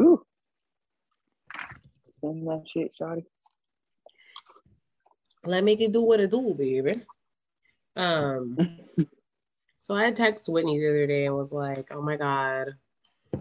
Ooh. 0.00 0.22
Send 2.22 2.46
that 2.46 2.64
shit, 2.68 2.94
shawty. 2.98 3.24
Let 5.44 5.64
me 5.64 5.74
get 5.74 5.92
do 5.92 6.02
what 6.02 6.20
it 6.20 6.30
do, 6.30 6.54
baby. 6.54 7.02
Um, 7.96 8.56
so 9.80 9.94
I 9.94 10.12
texted 10.12 10.52
Whitney 10.52 10.78
the 10.78 10.88
other 10.88 11.06
day 11.06 11.26
and 11.26 11.34
was 11.34 11.52
like, 11.52 11.88
"Oh 11.90 12.00
my 12.00 12.16
god, 12.16 12.68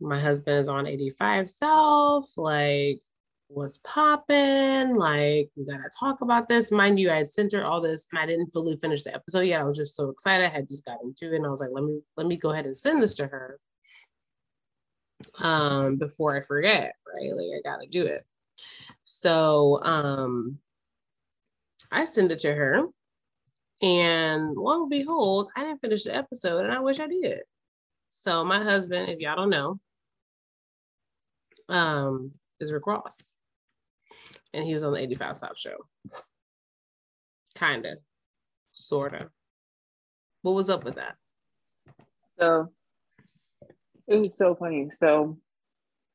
my 0.00 0.20
husband 0.20 0.58
is 0.58 0.68
on 0.68 0.86
85 0.86 1.48
South. 1.48 2.30
Like, 2.36 3.00
what's 3.48 3.78
popping? 3.78 4.94
Like, 4.94 5.50
we 5.56 5.64
gotta 5.64 5.88
talk 5.98 6.20
about 6.20 6.48
this. 6.48 6.70
Mind 6.70 6.98
you, 6.98 7.10
I 7.10 7.16
had 7.16 7.30
sent 7.30 7.52
her 7.52 7.64
all 7.64 7.80
this 7.80 8.06
and 8.12 8.20
I 8.20 8.26
didn't 8.26 8.52
fully 8.52 8.76
finish 8.76 9.02
the 9.04 9.14
episode 9.14 9.40
yet. 9.40 9.60
I 9.60 9.64
was 9.64 9.78
just 9.78 9.96
so 9.96 10.10
excited. 10.10 10.44
I 10.44 10.50
had 10.50 10.68
just 10.68 10.84
gotten 10.84 11.14
to 11.14 11.32
it 11.32 11.36
and 11.36 11.46
I 11.46 11.50
was 11.50 11.60
like, 11.60 11.70
let 11.72 11.84
me 11.84 12.00
let 12.18 12.26
me 12.26 12.36
go 12.36 12.50
ahead 12.50 12.66
and 12.66 12.76
send 12.76 13.02
this 13.02 13.14
to 13.14 13.26
her 13.26 13.58
um, 15.40 15.96
before 15.96 16.36
I 16.36 16.40
forget, 16.40 16.94
right? 17.06 17.34
Like 17.34 17.46
I 17.56 17.60
gotta 17.64 17.86
do 17.88 18.04
it. 18.04 18.22
So 19.02 19.80
um, 19.82 20.58
I 21.90 22.04
send 22.04 22.32
it 22.32 22.38
to 22.40 22.54
her, 22.54 22.84
and 23.80 24.56
lo 24.56 24.82
and 24.82 24.90
behold, 24.90 25.50
I 25.56 25.64
didn't 25.64 25.80
finish 25.80 26.04
the 26.04 26.14
episode, 26.14 26.64
and 26.64 26.72
I 26.72 26.80
wish 26.80 27.00
I 27.00 27.06
did. 27.06 27.40
So 28.10 28.44
my 28.44 28.62
husband, 28.62 29.08
if 29.08 29.20
y'all 29.20 29.36
don't 29.36 29.50
know, 29.50 29.80
um, 31.68 32.30
is 32.60 32.72
Rick 32.72 32.86
Ross. 32.86 33.34
And 34.54 34.64
he 34.64 34.74
was 34.74 34.82
on 34.82 34.92
the 34.92 35.00
85 35.00 35.36
South 35.36 35.58
show. 35.58 35.76
Kinda. 37.54 37.96
Sorta. 38.72 39.30
What 40.42 40.52
was 40.54 40.68
up 40.70 40.84
with 40.84 40.96
that? 40.96 41.16
So 42.38 42.70
it 44.08 44.18
was 44.18 44.36
so 44.36 44.54
funny. 44.54 44.90
So 44.92 45.38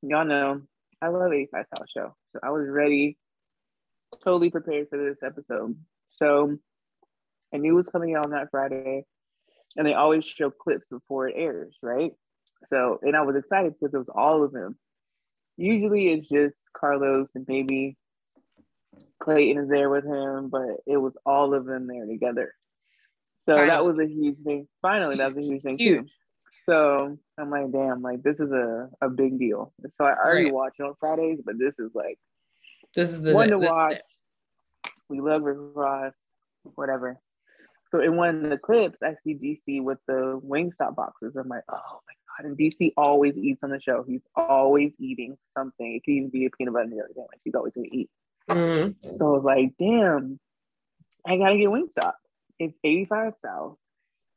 y'all 0.02 0.26
know 0.26 0.62
I 1.02 1.08
love 1.08 1.32
85 1.32 1.66
South 1.76 1.90
show. 1.90 2.16
So 2.34 2.40
I 2.44 2.50
was 2.50 2.68
ready, 2.70 3.18
totally 4.24 4.50
prepared 4.50 4.88
for 4.90 4.98
this 4.98 5.18
episode. 5.24 5.76
So 6.12 6.58
I 7.54 7.58
knew 7.58 7.74
it 7.74 7.76
was 7.76 7.90
coming 7.90 8.16
out 8.16 8.26
on 8.26 8.32
that 8.32 8.50
Friday. 8.52 9.06
And 9.76 9.86
they 9.86 9.94
always 9.94 10.26
show 10.26 10.50
clips 10.50 10.88
before 10.90 11.28
it 11.28 11.36
airs, 11.38 11.76
right? 11.84 12.12
So, 12.70 13.00
and 13.04 13.16
I 13.16 13.22
was 13.22 13.36
excited 13.36 13.74
because 13.80 13.94
it 13.94 13.98
was 13.98 14.10
all 14.10 14.44
of 14.44 14.52
them. 14.52 14.78
Usually 15.56 16.10
it's 16.10 16.28
just 16.28 16.58
Karlous 16.76 17.30
and 17.36 17.46
maybe 17.48 17.96
Clayton 19.22 19.64
is 19.64 19.70
there 19.70 19.90
with 19.90 20.06
him, 20.06 20.50
but 20.50 20.78
it 20.88 20.98
was 20.98 21.14
all 21.26 21.54
of 21.54 21.66
them 21.66 21.88
there 21.88 22.06
together. 22.06 22.54
So 23.42 23.54
Finally. 23.54 23.70
that 23.70 23.86
was 23.86 24.00
a 24.00 24.08
huge 24.08 24.38
thing. 24.44 24.68
Finally, 24.82 25.18
that 25.18 25.36
was 25.36 25.46
a 25.46 25.48
huge 25.48 25.62
thing 25.62 25.78
huge. 25.78 26.06
too. 26.06 26.10
So 26.58 27.18
I'm 27.38 27.50
like, 27.50 27.72
damn, 27.72 28.02
like 28.02 28.24
this 28.24 28.40
is 28.40 28.52
a, 28.52 28.90
a 29.02 29.10
big 29.10 29.40
deal. 29.40 29.74
So 29.98 30.06
I 30.06 30.14
already 30.14 30.46
right. 30.46 30.54
watch 30.54 30.74
it 30.80 30.84
on 30.84 30.96
Fridays, 31.00 31.40
but 31.46 31.56
this 31.58 31.74
is 31.80 31.92
like 31.94 32.18
this 32.96 33.12
is 33.12 33.22
the 33.22 33.34
one 33.34 33.50
to 33.50 33.60
watch. 33.60 33.98
We 35.10 35.22
love 35.22 35.44
Rick 35.44 35.58
Ross, 35.76 36.14
whatever. 36.76 37.20
So 37.92 38.02
in 38.02 38.18
one 38.18 38.44
of 38.44 38.50
the 38.50 38.58
clips, 38.58 39.02
I 39.02 39.16
see 39.24 39.36
DC 39.36 39.82
with 39.82 40.00
the 40.08 40.42
Wingstop 40.44 40.96
boxes. 40.96 41.36
I'm 41.36 41.48
like, 41.48 41.64
oh 41.70 41.76
my 41.76 42.44
god! 42.44 42.50
And 42.50 42.58
DC 42.58 42.94
always 42.98 43.38
eats 43.38 43.64
on 43.64 43.70
the 43.70 43.80
show. 43.80 44.04
He's 44.06 44.24
always 44.36 44.92
eating 45.00 45.38
something. 45.58 45.96
It 45.96 46.04
could 46.04 46.12
even 46.12 46.30
be 46.30 46.46
a 46.46 46.50
peanut 46.50 46.74
butter 46.74 46.84
and 46.84 46.92
jelly 46.92 47.14
sandwich. 47.16 47.40
He's 47.46 47.56
always 47.56 47.74
gonna 47.74 47.88
eat. 47.92 48.10
Mm-hmm. 48.50 49.16
So 49.16 49.28
I 49.28 49.38
was 49.38 49.44
like, 49.44 49.74
damn, 49.80 50.40
I 51.26 51.38
gotta 51.38 51.58
get 51.58 51.70
Wingstop. 51.70 52.14
It's 52.60 52.78
85 52.84 53.36
South. 53.36 53.78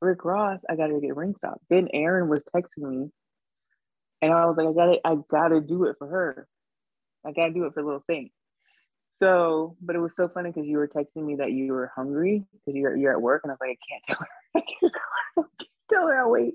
Rick 0.00 0.24
Ross, 0.24 0.60
I 0.68 0.76
gotta 0.76 0.98
get 1.00 1.14
Wingstop. 1.14 1.58
Then 1.68 1.88
Erin 1.92 2.28
was 2.28 2.40
texting 2.54 2.88
me, 2.88 3.10
and 4.22 4.32
I 4.32 4.46
was 4.46 4.56
like, 4.56 4.68
I 4.68 4.72
gotta, 4.72 5.00
I 5.04 5.16
gotta 5.30 5.60
do 5.60 5.84
it 5.84 5.96
for 5.98 6.08
her. 6.08 6.48
I 7.26 7.32
gotta 7.32 7.52
do 7.52 7.64
it 7.64 7.74
for 7.74 7.82
Little 7.82 8.04
thing. 8.06 8.30
So, 9.12 9.76
but 9.82 9.96
it 9.96 10.00
was 10.00 10.14
so 10.16 10.28
funny 10.28 10.50
because 10.50 10.66
you 10.66 10.78
were 10.78 10.88
texting 10.88 11.24
me 11.24 11.36
that 11.36 11.52
you 11.52 11.72
were 11.72 11.92
hungry 11.94 12.44
because 12.52 12.78
you're 12.78 12.96
you're 12.96 13.12
at 13.12 13.20
work, 13.20 13.42
and 13.44 13.50
I 13.50 13.54
was 13.54 13.58
like, 13.60 13.78
I 13.78 13.86
can't 13.90 14.04
tell 14.06 14.18
her. 14.18 14.28
I 14.56 14.60
can't 14.60 14.92
tell 14.92 15.02
her. 15.36 15.42
I 15.42 15.42
can't 15.58 15.70
tell 15.90 16.06
her. 16.06 16.20
I'll 16.20 16.30
wait. 16.30 16.54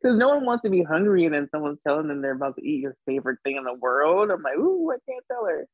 Because 0.00 0.18
no 0.18 0.28
one 0.28 0.44
wants 0.44 0.62
to 0.62 0.70
be 0.70 0.82
hungry, 0.82 1.24
and 1.24 1.34
then 1.34 1.48
someone's 1.50 1.80
telling 1.86 2.08
them 2.08 2.20
they're 2.20 2.32
about 2.32 2.56
to 2.56 2.66
eat 2.66 2.82
your 2.82 2.96
favorite 3.06 3.38
thing 3.44 3.56
in 3.56 3.64
the 3.64 3.74
world. 3.74 4.30
I'm 4.30 4.42
like, 4.42 4.56
ooh, 4.56 4.92
I 4.92 4.96
can't 5.10 5.24
tell 5.30 5.46
her. 5.46 5.66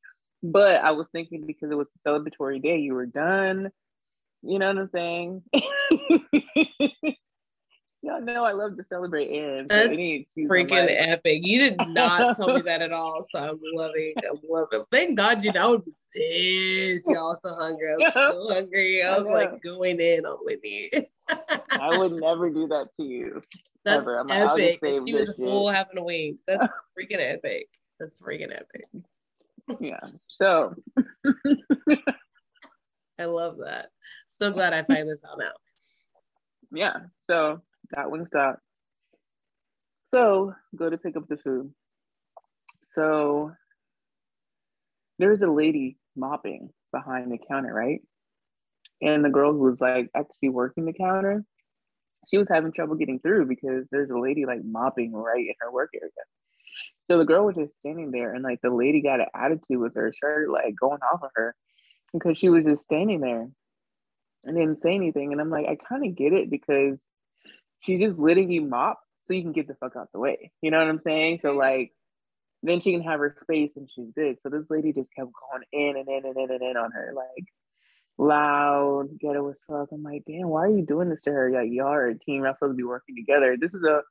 But 0.42 0.76
I 0.76 0.92
was 0.92 1.08
thinking 1.12 1.46
because 1.46 1.70
it 1.70 1.76
was 1.76 1.88
a 1.94 2.08
celebratory 2.08 2.62
day, 2.62 2.78
you 2.78 2.94
were 2.94 3.06
done. 3.06 3.70
You 4.42 4.58
know 4.58 4.68
what 4.68 4.78
I'm 4.78 4.90
saying? 4.92 5.42
Y'all 8.02 8.22
know 8.22 8.44
I 8.44 8.52
love 8.52 8.76
to 8.76 8.84
celebrate 8.88 9.28
Erin. 9.28 9.66
That's 9.68 10.00
freaking 10.00 10.86
epic. 10.88 11.40
You 11.42 11.58
did 11.58 11.88
not 11.88 12.38
tell 12.38 12.54
me 12.54 12.60
that 12.64 12.80
at 12.80 12.92
all. 12.92 13.22
So 13.28 13.38
I'm 13.38 13.60
loving 13.74 14.14
I'm 14.18 14.38
loving 14.48 14.84
Thank 14.90 15.18
God 15.18 15.44
you 15.44 15.52
know 15.52 15.82
this. 16.14 17.06
Y'all 17.06 17.36
so 17.36 17.54
hungry. 17.54 17.92
I'm 17.92 18.12
so 18.12 18.48
hungry. 18.52 19.02
I 19.02 19.18
was 19.18 19.28
I 19.28 19.32
like 19.32 19.62
going 19.62 20.00
in 20.00 20.24
on 20.24 20.38
Whitney. 20.40 20.90
I 21.28 21.98
would 21.98 22.12
never 22.12 22.48
do 22.48 22.68
that 22.68 22.88
to 22.96 23.02
you. 23.02 23.42
That's 23.84 24.08
epic. 24.08 24.78
Like, 24.82 25.06
she 25.06 25.14
was 25.14 25.34
full 25.36 25.70
having 25.70 25.98
a 25.98 26.02
wing. 26.02 26.38
That's 26.46 26.72
freaking 26.98 27.20
epic. 27.20 27.68
That's 27.98 28.18
freaking 28.20 28.54
epic. 28.54 28.86
Yeah. 29.78 30.00
So 30.26 30.74
I 33.20 33.26
love 33.26 33.58
that. 33.58 33.90
So 34.28 34.50
glad 34.50 34.72
I 34.72 34.82
find 34.82 35.08
this 35.08 35.20
out 35.30 35.38
now. 35.38 35.52
Yeah. 36.72 36.96
So 37.20 37.60
got 37.94 38.06
Wingstop. 38.06 38.56
So 40.06 40.54
go 40.74 40.88
to 40.88 40.96
pick 40.96 41.16
up 41.16 41.28
the 41.28 41.36
food. 41.36 41.72
So 42.82 43.52
there's 45.18 45.42
a 45.42 45.50
lady 45.50 45.98
mopping 46.16 46.70
behind 46.92 47.30
the 47.30 47.38
counter, 47.46 47.74
right? 47.74 48.00
And 49.02 49.24
the 49.24 49.28
girl 49.28 49.52
who 49.52 49.60
was 49.60 49.80
like 49.80 50.08
actually 50.16 50.48
working 50.48 50.86
the 50.86 50.92
counter, 50.92 51.44
she 52.28 52.38
was 52.38 52.48
having 52.48 52.72
trouble 52.72 52.96
getting 52.96 53.20
through 53.20 53.46
because 53.46 53.86
there's 53.90 54.10
a 54.10 54.18
lady 54.18 54.46
like 54.46 54.64
mopping 54.64 55.12
right 55.12 55.46
in 55.46 55.54
her 55.60 55.70
work 55.70 55.90
area. 55.94 56.10
So 57.04 57.18
the 57.18 57.24
girl 57.24 57.44
was 57.44 57.56
just 57.56 57.76
standing 57.76 58.10
there 58.10 58.34
and 58.34 58.42
like 58.42 58.60
the 58.62 58.70
lady 58.70 59.02
got 59.02 59.20
an 59.20 59.26
attitude 59.34 59.78
with 59.78 59.94
her, 59.94 60.12
shirt, 60.12 60.50
like 60.50 60.74
going 60.80 61.00
off 61.12 61.22
of 61.22 61.30
her 61.34 61.54
because 62.12 62.38
she 62.38 62.48
was 62.48 62.64
just 62.64 62.84
standing 62.84 63.20
there 63.20 63.48
and 64.44 64.56
didn't 64.56 64.82
say 64.82 64.94
anything. 64.94 65.32
And 65.32 65.40
I'm 65.40 65.50
like, 65.50 65.66
I 65.66 65.76
kind 65.76 66.06
of 66.06 66.16
get 66.16 66.32
it 66.32 66.50
because 66.50 67.00
she's 67.80 68.00
just 68.00 68.18
letting 68.18 68.50
you 68.50 68.62
mop 68.62 69.00
so 69.24 69.34
you 69.34 69.42
can 69.42 69.52
get 69.52 69.68
the 69.68 69.74
fuck 69.74 69.96
out 69.96 70.08
the 70.12 70.18
way. 70.18 70.50
You 70.62 70.70
know 70.70 70.78
what 70.78 70.88
I'm 70.88 71.00
saying? 71.00 71.40
So 71.42 71.50
mm-hmm. 71.50 71.58
like 71.58 71.92
then 72.62 72.80
she 72.80 72.92
can 72.92 73.02
have 73.02 73.20
her 73.20 73.36
space 73.40 73.72
and 73.76 73.88
she's 73.94 74.10
good. 74.14 74.36
So 74.40 74.50
this 74.50 74.66
lady 74.68 74.92
just 74.92 75.08
kept 75.16 75.30
going 75.30 75.64
in 75.72 75.96
and 75.96 76.08
in 76.08 76.26
and 76.26 76.36
in 76.36 76.50
and 76.50 76.62
in 76.62 76.76
on 76.76 76.92
her, 76.92 77.14
like 77.16 77.46
loud, 78.18 79.08
ghetto 79.18 79.48
as 79.50 79.58
fuck. 79.66 79.88
I'm 79.92 80.02
like, 80.02 80.24
damn, 80.26 80.48
why 80.48 80.64
are 80.64 80.76
you 80.76 80.84
doing 80.84 81.08
this 81.08 81.22
to 81.22 81.30
her? 81.30 81.50
Like 81.50 81.70
y'all 81.70 81.88
are 81.88 82.08
a 82.08 82.18
team, 82.18 82.44
y'all 82.44 82.54
supposed 82.54 82.72
to 82.72 82.76
be 82.76 82.84
working 82.84 83.16
together. 83.16 83.56
This 83.58 83.72
is 83.72 83.82
a 83.82 84.02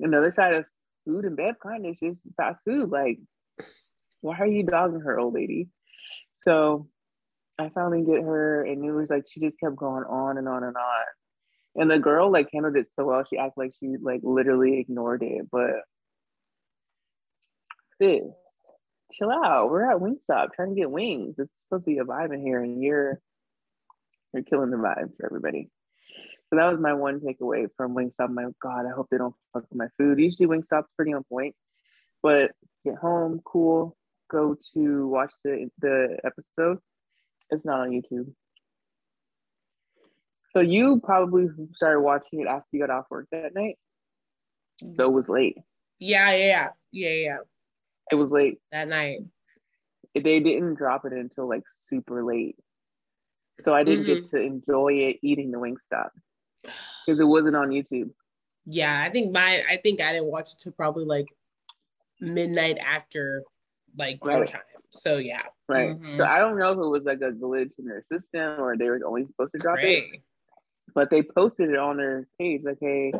another 0.00 0.32
side 0.32 0.54
of 0.54 0.64
food 1.04 1.24
and 1.24 1.36
bad 1.36 1.56
kindness, 1.62 2.00
just 2.00 2.22
fast 2.36 2.64
food. 2.64 2.90
Like, 2.90 3.20
why 4.20 4.38
are 4.38 4.46
you 4.46 4.64
dogging 4.64 5.00
her, 5.00 5.18
old 5.18 5.34
lady? 5.34 5.68
So 6.36 6.88
I 7.62 7.70
finally 7.70 8.02
get 8.02 8.22
her, 8.22 8.64
and 8.64 8.84
it 8.84 8.92
was 8.92 9.10
like 9.10 9.24
she 9.30 9.40
just 9.40 9.60
kept 9.60 9.76
going 9.76 10.04
on 10.04 10.38
and 10.38 10.48
on 10.48 10.64
and 10.64 10.76
on. 10.76 11.04
And 11.76 11.90
the 11.90 11.98
girl 11.98 12.30
like 12.30 12.48
handled 12.52 12.76
it 12.76 12.88
so 12.94 13.04
well. 13.04 13.24
She 13.24 13.38
acted 13.38 13.60
like 13.60 13.72
she 13.78 13.96
like 14.00 14.20
literally 14.22 14.78
ignored 14.80 15.22
it. 15.22 15.46
But 15.50 15.82
this, 18.00 18.22
chill 19.12 19.30
out. 19.30 19.70
We're 19.70 19.90
at 19.90 20.00
Wingstop 20.00 20.52
trying 20.54 20.74
to 20.74 20.80
get 20.80 20.90
wings. 20.90 21.36
It's 21.38 21.50
supposed 21.62 21.84
to 21.84 21.90
be 21.90 21.98
a 21.98 22.04
vibe 22.04 22.34
in 22.34 22.42
here, 22.42 22.60
and 22.60 22.82
you're 22.82 23.20
you're 24.34 24.42
killing 24.42 24.70
the 24.70 24.76
vibe 24.76 25.16
for 25.16 25.26
everybody. 25.26 25.70
So 26.50 26.56
that 26.56 26.70
was 26.70 26.80
my 26.80 26.92
one 26.92 27.20
takeaway 27.20 27.68
from 27.76 27.94
Wingstop. 27.94 28.30
My 28.30 28.46
God, 28.60 28.86
I 28.86 28.90
hope 28.90 29.08
they 29.10 29.18
don't 29.18 29.34
fuck 29.52 29.64
with 29.70 29.78
my 29.78 29.88
food. 29.96 30.18
Usually 30.18 30.48
Wingstop's 30.48 30.90
pretty 30.96 31.14
on 31.14 31.22
point, 31.24 31.54
but 32.22 32.50
get 32.84 32.96
home, 32.96 33.40
cool, 33.44 33.96
go 34.30 34.56
to 34.74 35.08
watch 35.08 35.32
the 35.44 35.70
the 35.78 36.18
episode. 36.24 36.78
It's 37.52 37.64
not 37.64 37.80
on 37.80 37.90
YouTube. 37.90 38.32
So 40.52 40.60
you 40.60 41.00
probably 41.04 41.48
started 41.72 42.00
watching 42.00 42.40
it 42.40 42.46
after 42.46 42.66
you 42.72 42.80
got 42.80 42.90
off 42.90 43.04
work 43.10 43.26
that 43.30 43.54
night. 43.54 43.76
So 44.96 45.04
it 45.04 45.12
was 45.12 45.28
late. 45.28 45.58
Yeah, 45.98 46.34
yeah, 46.34 46.68
yeah, 46.90 47.10
yeah. 47.10 47.36
It 48.10 48.16
was 48.16 48.30
late 48.30 48.58
that 48.72 48.88
night. 48.88 49.20
They 50.14 50.40
didn't 50.40 50.74
drop 50.74 51.04
it 51.04 51.12
until 51.12 51.48
like 51.48 51.62
super 51.80 52.24
late. 52.24 52.56
So 53.60 53.74
I 53.74 53.84
didn't 53.84 54.06
mm-hmm. 54.06 54.14
get 54.14 54.24
to 54.24 54.40
enjoy 54.40 54.94
it 54.94 55.18
eating 55.22 55.50
the 55.50 55.58
wing 55.58 55.76
Wingstop 55.92 56.08
because 56.62 57.20
it 57.20 57.24
wasn't 57.24 57.56
on 57.56 57.68
YouTube. 57.68 58.10
Yeah, 58.64 59.02
I 59.02 59.10
think 59.10 59.32
my 59.32 59.62
I 59.70 59.76
think 59.76 60.00
I 60.00 60.12
didn't 60.12 60.30
watch 60.30 60.52
it 60.52 60.58
till 60.58 60.72
probably 60.72 61.04
like 61.04 61.26
midnight 62.20 62.78
after 62.78 63.42
like 63.96 64.18
right. 64.24 64.46
time. 64.46 64.60
So 64.90 65.18
yeah. 65.18 65.42
Right. 65.72 65.90
Mm-hmm. 65.90 66.16
So 66.16 66.24
I 66.24 66.38
don't 66.38 66.58
know 66.58 66.72
if 66.72 66.78
it 66.78 66.88
was 66.88 67.04
like 67.04 67.20
a 67.20 67.30
glitch 67.30 67.78
in 67.78 67.86
their 67.86 68.02
system 68.02 68.60
or 68.60 68.76
they 68.76 68.88
were 68.88 69.00
only 69.06 69.26
supposed 69.26 69.52
to 69.52 69.58
drop 69.58 69.76
right. 69.76 70.04
it. 70.04 70.22
But 70.94 71.10
they 71.10 71.22
posted 71.22 71.70
it 71.70 71.78
on 71.78 71.96
their 71.96 72.28
page 72.38 72.62
like, 72.64 72.78
hey, 72.80 73.12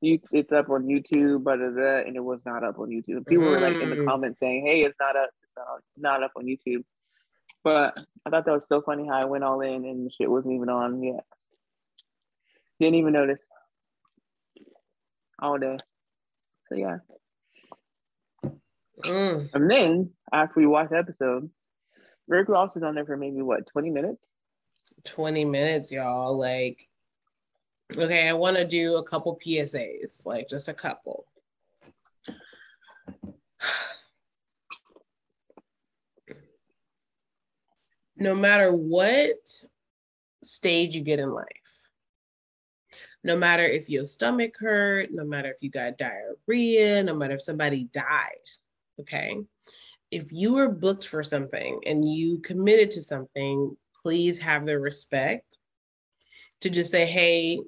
you, 0.00 0.18
it's 0.32 0.52
up 0.52 0.68
on 0.68 0.84
YouTube, 0.84 1.44
but 1.44 1.60
and 1.60 2.16
it 2.16 2.24
was 2.24 2.44
not 2.44 2.64
up 2.64 2.78
on 2.80 2.88
YouTube. 2.88 3.26
People 3.26 3.44
mm. 3.44 3.50
were 3.50 3.60
like 3.60 3.80
in 3.80 3.88
the 3.88 3.96
mm. 3.96 4.06
comments 4.06 4.40
saying, 4.40 4.66
"Hey, 4.66 4.82
it's 4.82 4.98
not 4.98 5.14
up, 5.14 5.30
it's 5.44 5.52
not, 5.56 5.66
not 5.96 6.22
up 6.24 6.32
on 6.36 6.44
YouTube." 6.44 6.82
But 7.62 8.04
I 8.26 8.30
thought 8.30 8.44
that 8.44 8.52
was 8.52 8.66
so 8.66 8.82
funny 8.82 9.06
how 9.06 9.14
I 9.14 9.26
went 9.26 9.44
all 9.44 9.60
in 9.60 9.84
and 9.84 10.04
the 10.04 10.10
shit 10.10 10.28
wasn't 10.28 10.56
even 10.56 10.68
on 10.68 11.00
yet. 11.02 11.24
Didn't 12.80 12.96
even 12.96 13.12
notice 13.12 13.46
all 15.40 15.58
day. 15.58 15.76
So 16.68 16.74
yeah. 16.74 16.98
Mm. 19.04 19.50
And 19.54 19.70
then 19.70 20.10
after 20.32 20.54
we 20.56 20.66
watched 20.66 20.90
the 20.90 20.98
episode, 20.98 21.50
Rick 22.28 22.48
Ross 22.48 22.76
is 22.76 22.82
on 22.82 22.94
there 22.94 23.04
for 23.04 23.16
maybe 23.16 23.42
what, 23.42 23.66
20 23.66 23.90
minutes? 23.90 24.26
20 25.04 25.44
minutes, 25.44 25.90
y'all. 25.90 26.38
Like, 26.38 26.88
okay, 27.96 28.28
I 28.28 28.32
want 28.32 28.56
to 28.56 28.64
do 28.64 28.96
a 28.96 29.02
couple 29.02 29.38
PSAs, 29.44 30.24
like 30.26 30.48
just 30.48 30.68
a 30.68 30.74
couple. 30.74 31.26
No 38.14 38.36
matter 38.36 38.72
what 38.72 39.48
stage 40.44 40.94
you 40.94 41.02
get 41.02 41.18
in 41.18 41.32
life, 41.32 41.90
no 43.24 43.36
matter 43.36 43.64
if 43.64 43.88
your 43.88 44.04
stomach 44.04 44.54
hurt, 44.60 45.10
no 45.12 45.24
matter 45.24 45.50
if 45.50 45.60
you 45.60 45.70
got 45.70 45.98
diarrhea, 45.98 47.02
no 47.02 47.16
matter 47.16 47.34
if 47.34 47.42
somebody 47.42 47.88
died, 47.92 48.30
okay? 49.00 49.38
If 50.12 50.30
you 50.30 50.52
were 50.52 50.68
booked 50.68 51.08
for 51.08 51.22
something 51.22 51.80
and 51.86 52.06
you 52.06 52.38
committed 52.40 52.90
to 52.92 53.02
something, 53.02 53.74
please 54.02 54.38
have 54.38 54.66
the 54.66 54.78
respect 54.78 55.56
to 56.60 56.68
just 56.70 56.90
say, 56.90 57.06
hey, 57.06 57.58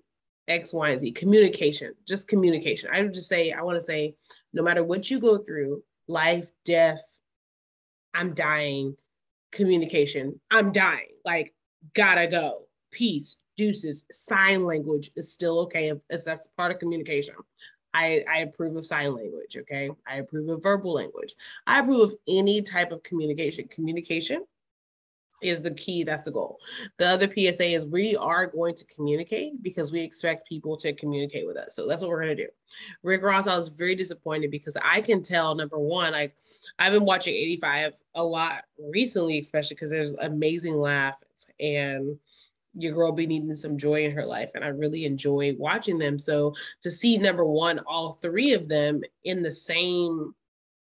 X, 0.47 0.73
Y, 0.75 0.91
and 0.91 1.01
Z. 1.01 1.13
Communication, 1.13 1.95
just 2.07 2.29
communication. 2.29 2.91
I 2.93 3.01
would 3.01 3.15
just 3.15 3.31
say, 3.31 3.51
I 3.51 3.63
want 3.63 3.77
to 3.77 3.81
say, 3.81 4.13
no 4.53 4.63
matter 4.63 4.85
what 4.85 5.11
you 5.11 5.21
go 5.21 5.39
through, 5.39 5.83
life, 6.07 6.51
death, 6.67 7.03
I'm 8.13 8.35
dying, 8.35 8.95
communication, 9.51 10.39
I'm 10.51 10.71
dying, 10.71 11.09
like, 11.25 11.55
gotta 11.95 12.27
go. 12.27 12.67
Peace, 12.91 13.37
deuces, 13.57 14.05
sign 14.13 14.65
language 14.65 15.11
is 15.17 15.33
still 15.33 15.61
okay 15.61 15.89
if, 15.89 15.99
if 16.11 16.25
that's 16.25 16.47
part 16.59 16.73
of 16.73 16.79
communication. 16.79 17.37
I, 17.95 18.25
I 18.29 18.39
approve 18.39 18.77
of 18.77 18.85
sign 18.85 19.15
language, 19.15 19.57
okay? 19.57 19.91
I 20.07 20.17
approve 20.17 20.49
of 20.49 20.63
verbal 20.63 20.93
language. 20.93 21.35
I 21.67 21.79
approve 21.79 22.11
of 22.11 22.15
any 22.27 22.61
type 22.61 22.91
of 22.91 23.03
communication. 23.05 23.69
Communication 23.69 24.45
is 25.43 25.63
the 25.63 25.71
key. 25.73 26.03
That's 26.03 26.25
the 26.25 26.33
goal. 26.33 26.59
The 26.99 27.07
other 27.07 27.31
PSA 27.31 27.67
is 27.67 27.87
we 27.87 28.17
are 28.17 28.47
going 28.47 28.75
to 28.75 28.85
communicate 28.87 29.63
because 29.63 29.93
we 29.93 30.01
expect 30.01 30.49
people 30.49 30.77
to 30.79 30.93
communicate 30.93 31.47
with 31.47 31.57
us. 31.57 31.77
So 31.77 31.87
that's 31.87 32.03
what 32.03 32.11
we're 32.11 32.23
going 32.23 32.37
to 32.37 32.45
do. 32.45 32.51
Rick 33.03 33.23
Ross, 33.23 33.47
I 33.47 33.57
was 33.57 33.69
very 33.69 33.95
disappointed 33.95 34.51
because 34.51 34.77
I 34.83 35.01
can 35.01 35.23
tell, 35.23 35.55
number 35.55 35.79
one, 35.79 36.13
like 36.13 36.35
I've 36.79 36.93
been 36.93 37.05
watching 37.05 37.35
85 37.35 37.95
a 38.17 38.25
lot 38.25 38.65
recently, 38.79 39.39
especially 39.39 39.77
because 39.77 39.91
there's 39.91 40.15
amazing 40.15 40.77
laughs 40.77 41.47
and 41.61 42.19
your 42.75 42.95
girl 42.95 43.13
be 43.13 43.27
needing 43.27 43.55
some 43.55 43.79
joy 43.79 44.05
in 44.05 44.11
her 44.11 44.27
life 44.27 44.51
and 44.55 44.65
i 44.65 44.69
really 44.69 45.05
enjoy 45.05 45.55
watching 45.59 45.99
them. 45.99 46.19
So 46.19 46.55
to 46.83 46.91
see 46.91 47.19
number 47.19 47.45
one 47.45 47.81
all 47.87 48.13
three 48.13 48.53
of 48.53 48.69
them 48.69 49.03
in 49.25 49.43
the 49.43 49.53
same 49.53 50.35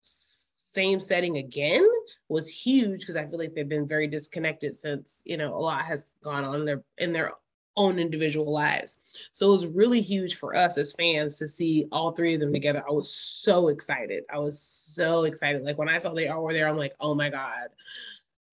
same 0.00 1.00
setting 1.00 1.38
again 1.38 1.86
was 2.28 2.48
huge 2.48 3.00
because 3.00 3.16
i 3.16 3.26
feel 3.26 3.40
like 3.40 3.54
they've 3.54 3.68
been 3.68 3.88
very 3.88 4.06
disconnected 4.06 4.76
since 4.76 5.20
you 5.26 5.36
know 5.36 5.52
a 5.52 5.58
lot 5.58 5.84
has 5.84 6.16
gone 6.22 6.44
on 6.44 6.60
in 6.60 6.64
their 6.64 6.82
in 6.98 7.10
their 7.10 7.32
own 7.76 7.98
individual 7.98 8.52
lives. 8.52 8.98
So 9.32 9.48
it 9.48 9.52
was 9.52 9.66
really 9.66 10.00
huge 10.00 10.34
for 10.34 10.56
us 10.56 10.76
as 10.76 10.92
fans 10.92 11.38
to 11.38 11.46
see 11.46 11.86
all 11.92 12.10
three 12.10 12.34
of 12.34 12.40
them 12.40 12.52
together. 12.52 12.84
I 12.86 12.90
was 12.90 13.14
so 13.14 13.68
excited. 13.68 14.24
I 14.30 14.38
was 14.38 14.60
so 14.60 15.24
excited. 15.24 15.62
Like 15.62 15.78
when 15.78 15.88
i 15.88 15.96
saw 15.98 16.12
they 16.12 16.28
all 16.28 16.42
were 16.42 16.52
there 16.52 16.68
i'm 16.68 16.76
like 16.76 16.94
oh 17.00 17.14
my 17.14 17.30
god 17.30 17.68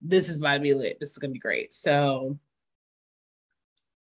this 0.00 0.28
is 0.28 0.36
about 0.36 0.54
to 0.54 0.60
be 0.60 0.74
lit. 0.74 0.98
This 1.00 1.10
is 1.10 1.18
gonna 1.18 1.32
be 1.32 1.38
great. 1.38 1.72
So 1.72 2.38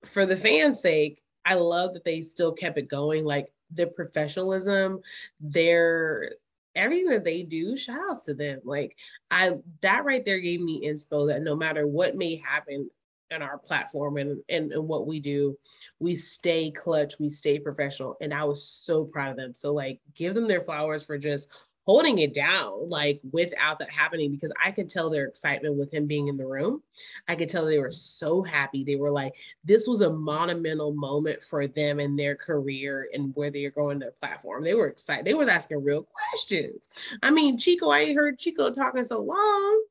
for 0.04 0.26
the 0.26 0.36
fans' 0.36 0.80
sake, 0.80 1.22
I 1.44 1.54
love 1.54 1.94
that 1.94 2.04
they 2.04 2.22
still 2.22 2.52
kept 2.52 2.78
it 2.78 2.88
going. 2.88 3.24
Like 3.24 3.52
their 3.70 3.86
professionalism, 3.86 5.00
their 5.40 6.32
everything 6.74 7.10
that 7.10 7.24
they 7.24 7.42
do, 7.42 7.76
shout 7.76 8.00
outs 8.08 8.24
to 8.24 8.34
them. 8.34 8.60
Like 8.64 8.96
I 9.30 9.52
that 9.82 10.04
right 10.04 10.24
there 10.24 10.40
gave 10.40 10.60
me 10.60 10.86
inspo 10.86 11.28
that 11.28 11.42
no 11.42 11.54
matter 11.54 11.86
what 11.86 12.16
may 12.16 12.36
happen 12.36 12.90
on 13.32 13.42
our 13.42 13.58
platform 13.58 14.16
and, 14.16 14.42
and, 14.48 14.72
and 14.72 14.86
what 14.86 15.06
we 15.06 15.18
do, 15.18 15.58
we 15.98 16.14
stay 16.14 16.70
clutch, 16.70 17.18
we 17.18 17.28
stay 17.28 17.58
professional. 17.58 18.16
And 18.20 18.32
I 18.32 18.44
was 18.44 18.66
so 18.66 19.04
proud 19.04 19.30
of 19.30 19.36
them. 19.36 19.54
So 19.54 19.72
like 19.72 20.00
give 20.14 20.34
them 20.34 20.46
their 20.46 20.60
flowers 20.60 21.04
for 21.04 21.18
just 21.18 21.48
holding 21.84 22.18
it 22.18 22.32
down 22.32 22.88
like 22.88 23.20
without 23.32 23.78
that 23.78 23.90
happening 23.90 24.30
because 24.30 24.52
I 24.62 24.70
could 24.70 24.88
tell 24.88 25.10
their 25.10 25.26
excitement 25.26 25.76
with 25.76 25.92
him 25.92 26.06
being 26.06 26.28
in 26.28 26.36
the 26.36 26.46
room. 26.46 26.82
I 27.28 27.36
could 27.36 27.48
tell 27.48 27.66
they 27.66 27.78
were 27.78 27.92
so 27.92 28.42
happy. 28.42 28.84
They 28.84 28.96
were 28.96 29.10
like, 29.10 29.34
this 29.64 29.86
was 29.86 30.00
a 30.00 30.10
monumental 30.10 30.94
moment 30.94 31.42
for 31.42 31.66
them 31.66 32.00
and 32.00 32.18
their 32.18 32.36
career 32.36 33.08
and 33.12 33.32
where 33.34 33.50
they 33.50 33.64
are 33.66 33.70
going 33.70 33.98
their 33.98 34.12
platform. 34.12 34.64
They 34.64 34.74
were 34.74 34.88
excited. 34.88 35.26
They 35.26 35.34
was 35.34 35.48
asking 35.48 35.84
real 35.84 36.06
questions. 36.30 36.88
I 37.22 37.30
mean, 37.30 37.58
Chico, 37.58 37.90
I 37.90 38.00
ain't 38.00 38.16
heard 38.16 38.38
Chico 38.38 38.70
talking 38.70 39.04
so 39.04 39.20
long. 39.20 39.84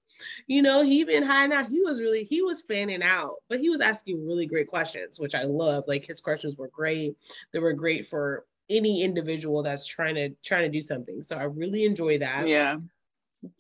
You 0.48 0.62
know, 0.62 0.84
he 0.84 1.04
been 1.04 1.24
hiding 1.24 1.56
out. 1.56 1.68
He 1.68 1.82
was 1.82 2.00
really, 2.00 2.24
he 2.24 2.42
was 2.42 2.62
fanning 2.62 3.04
out, 3.04 3.36
but 3.50 3.60
he 3.60 3.70
was 3.70 3.82
asking 3.82 4.26
really 4.26 4.46
great 4.46 4.68
questions, 4.68 5.20
which 5.20 5.36
I 5.36 5.44
love. 5.44 5.84
Like 5.88 6.06
his 6.06 6.22
questions 6.22 6.58
were 6.58 6.70
great. 6.70 7.16
They 7.52 7.60
were 7.60 7.74
great 7.74 8.08
for 8.08 8.46
any 8.70 9.04
individual 9.04 9.64
that's 9.64 9.86
trying 9.86 10.16
to 10.16 10.30
trying 10.44 10.64
to 10.64 10.70
do 10.70 10.82
something. 10.82 11.22
So 11.22 11.38
I 11.38 11.44
really 11.44 11.86
enjoy 11.86 12.18
that. 12.20 12.48
Yeah. 12.48 12.78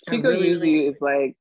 Chico 0.10 0.30
really, 0.30 0.50
usually 0.50 0.88
is 0.88 0.96
like 1.02 1.36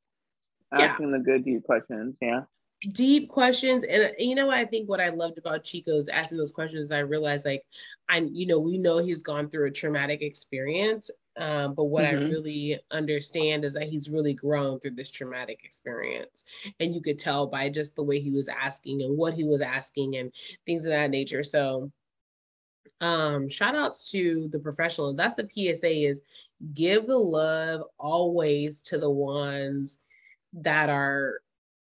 asking 0.72 1.10
yeah. 1.10 1.18
the 1.18 1.22
good 1.22 1.44
deep 1.44 1.64
questions. 1.64 2.16
Yeah. 2.20 2.42
Deep 2.90 3.28
questions. 3.28 3.84
And 3.84 4.12
you 4.18 4.34
know 4.34 4.50
I 4.50 4.64
think 4.64 4.88
what 4.88 5.00
I 5.00 5.10
loved 5.10 5.38
about 5.38 5.62
Chico's 5.62 6.08
asking 6.08 6.38
those 6.38 6.50
questions, 6.50 6.90
I 6.90 6.98
realized 6.98 7.44
like 7.44 7.62
I 8.08 8.28
you 8.32 8.46
know, 8.46 8.58
we 8.58 8.78
know 8.78 8.98
he's 8.98 9.22
gone 9.22 9.48
through 9.48 9.68
a 9.68 9.70
traumatic 9.70 10.22
experience. 10.22 11.10
Um, 11.38 11.74
but 11.74 11.84
what 11.84 12.04
mm-hmm. 12.04 12.26
I 12.26 12.28
really 12.28 12.80
understand 12.90 13.64
is 13.64 13.72
that 13.74 13.88
he's 13.88 14.10
really 14.10 14.34
grown 14.34 14.80
through 14.80 14.96
this 14.96 15.10
traumatic 15.10 15.60
experience. 15.64 16.44
And 16.78 16.94
you 16.94 17.00
could 17.00 17.18
tell 17.18 17.46
by 17.46 17.70
just 17.70 17.96
the 17.96 18.02
way 18.02 18.20
he 18.20 18.30
was 18.30 18.48
asking 18.48 19.02
and 19.02 19.16
what 19.16 19.32
he 19.32 19.44
was 19.44 19.62
asking 19.62 20.16
and 20.16 20.30
things 20.66 20.84
of 20.84 20.90
that 20.90 21.10
nature. 21.10 21.42
So 21.42 21.90
um 23.00 23.48
shout 23.48 23.74
outs 23.74 24.10
to 24.10 24.48
the 24.52 24.58
professionals. 24.58 25.16
That's 25.16 25.34
the 25.34 25.48
psa 25.50 25.88
is 25.88 26.20
give 26.74 27.06
the 27.06 27.18
love 27.18 27.82
always 27.98 28.82
to 28.82 28.98
the 28.98 29.10
ones 29.10 30.00
that 30.54 30.90
are 30.90 31.40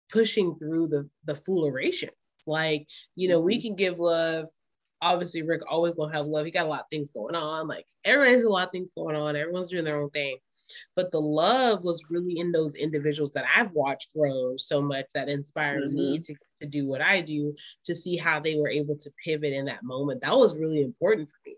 pushing 0.10 0.56
through 0.56 0.88
the 0.88 1.10
the 1.26 1.36
fooleration. 1.36 2.10
Like 2.48 2.88
you 3.16 3.28
know 3.28 3.40
we 3.40 3.58
mm-hmm. 3.58 3.68
can 3.68 3.76
give 3.76 4.00
love. 4.00 4.50
Obviously 5.04 5.42
rick 5.42 5.62
always 5.68 5.96
gonna 5.96 6.14
have 6.14 6.28
love. 6.28 6.46
He 6.46 6.52
got 6.52 6.66
a 6.66 6.70
lot 6.70 6.82
of 6.82 6.90
things 6.90 7.12
going 7.12 7.36
on. 7.36 7.68
Like 7.68 7.88
everyone 8.06 8.34
has 8.34 8.44
a 8.44 8.50
lot 8.50 8.68
of 8.68 8.72
things 8.72 8.92
going 8.96 9.16
on. 9.16 9.36
Everyone's 9.36 9.70
doing 9.70 9.86
their 9.86 10.02
own 10.02 10.12
thing. 10.12 10.38
But 10.96 11.12
the 11.12 11.22
love 11.22 11.84
was 11.84 12.04
really 12.10 12.40
in 12.40 12.52
those 12.52 12.76
individuals 12.76 13.32
that 13.32 13.46
I've 13.56 13.72
watched 13.72 14.14
grow 14.14 14.56
so 14.58 14.82
much 14.82 15.08
that 15.14 15.30
inspired 15.30 15.84
mm-hmm. 15.84 15.96
me 15.96 16.20
to, 16.20 16.36
to 16.62 16.68
do 16.68 16.88
what 16.88 17.02
I 17.02 17.22
do 17.22 17.56
to 17.86 17.96
see 17.96 18.18
how 18.18 18.40
they 18.40 18.56
were 18.56 18.70
able 18.70 18.96
to 18.98 19.12
pivot 19.24 19.54
in 19.54 19.66
that 19.66 19.84
moment. 19.84 20.22
That 20.22 20.38
was 20.38 20.58
really 20.58 20.82
important 20.82 21.30
for 21.30 21.38
me 21.46 21.56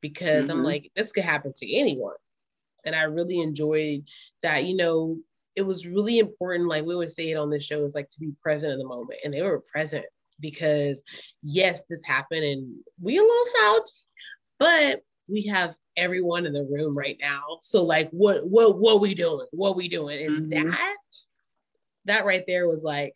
because 0.00 0.48
mm-hmm. 0.48 0.58
I'm 0.58 0.64
like, 0.64 0.90
this 0.96 1.12
could 1.12 1.24
happen 1.24 1.52
to 1.56 1.74
anyone. 1.74 2.14
And 2.84 2.94
I 2.94 3.02
really 3.02 3.40
enjoyed 3.40 4.04
that, 4.42 4.64
you 4.64 4.76
know, 4.76 5.18
it 5.56 5.62
was 5.62 5.86
really 5.86 6.18
important, 6.18 6.68
like 6.68 6.84
we 6.84 6.94
always 6.94 7.14
say 7.14 7.30
it 7.30 7.36
on 7.36 7.50
this 7.50 7.64
show, 7.64 7.82
is 7.84 7.94
like 7.94 8.10
to 8.10 8.20
be 8.20 8.32
present 8.42 8.72
in 8.72 8.78
the 8.78 8.84
moment. 8.84 9.20
And 9.24 9.32
they 9.32 9.42
were 9.42 9.60
present 9.60 10.04
because 10.38 11.02
yes, 11.42 11.82
this 11.88 12.04
happened 12.04 12.44
and 12.44 12.76
we 13.00 13.18
a 13.18 13.22
little 13.22 13.44
salty, 13.60 13.92
but 14.58 15.00
we 15.28 15.42
have 15.44 15.74
everyone 15.96 16.46
in 16.46 16.52
the 16.52 16.64
room 16.64 16.96
right 16.96 17.16
now. 17.20 17.42
So 17.62 17.82
like 17.82 18.10
what 18.10 18.48
what 18.48 18.78
what 18.78 19.00
we 19.00 19.14
doing? 19.14 19.46
What 19.50 19.76
we 19.76 19.88
doing? 19.88 20.24
And 20.24 20.52
mm-hmm. 20.52 20.70
that 20.70 20.96
that 22.04 22.26
right 22.26 22.44
there 22.46 22.68
was 22.68 22.84
like 22.84 23.14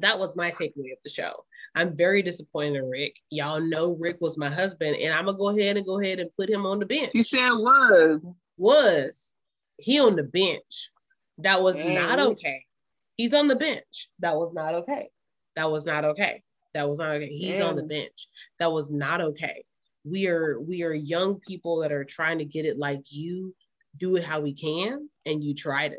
that 0.00 0.18
was 0.18 0.36
my 0.36 0.50
takeaway 0.50 0.92
of 0.92 0.98
the 1.04 1.10
show. 1.10 1.44
I'm 1.74 1.96
very 1.96 2.22
disappointed 2.22 2.76
in 2.76 2.90
Rick. 2.90 3.16
Y'all 3.30 3.60
know 3.60 3.96
Rick 3.98 4.18
was 4.20 4.36
my 4.36 4.50
husband, 4.50 4.96
and 4.96 5.12
I'm 5.12 5.26
gonna 5.26 5.38
go 5.38 5.48
ahead 5.50 5.76
and 5.76 5.86
go 5.86 6.00
ahead 6.00 6.20
and 6.20 6.30
put 6.36 6.50
him 6.50 6.66
on 6.66 6.78
the 6.78 6.86
bench. 6.86 7.12
You 7.14 7.22
said 7.22 7.50
was 7.50 8.20
was 8.56 9.34
he 9.78 10.00
on 10.00 10.16
the 10.16 10.24
bench? 10.24 10.90
That 11.38 11.62
was 11.62 11.78
not 11.78 12.18
okay. 12.18 12.64
He's 13.16 13.34
on 13.34 13.48
the 13.48 13.56
bench. 13.56 14.08
That 14.20 14.36
was 14.36 14.52
not 14.54 14.74
okay. 14.74 15.10
That 15.56 15.70
was 15.70 15.86
not 15.86 16.04
okay. 16.04 16.42
That 16.74 16.88
was 16.88 16.98
not 16.98 17.16
okay. 17.16 17.28
He's 17.28 17.60
on 17.60 17.76
the 17.76 17.82
bench. 17.82 18.28
That 18.58 18.72
was 18.72 18.90
not 18.90 19.20
okay 19.20 19.64
we 20.04 20.28
are 20.28 20.60
we 20.60 20.82
are 20.82 20.92
young 20.92 21.38
people 21.40 21.80
that 21.80 21.92
are 21.92 22.04
trying 22.04 22.38
to 22.38 22.44
get 22.44 22.64
it 22.64 22.78
like 22.78 23.10
you 23.10 23.54
do 23.98 24.16
it 24.16 24.24
how 24.24 24.40
we 24.40 24.52
can 24.52 25.08
and 25.26 25.42
you 25.42 25.54
tried 25.54 25.92
it 25.92 25.98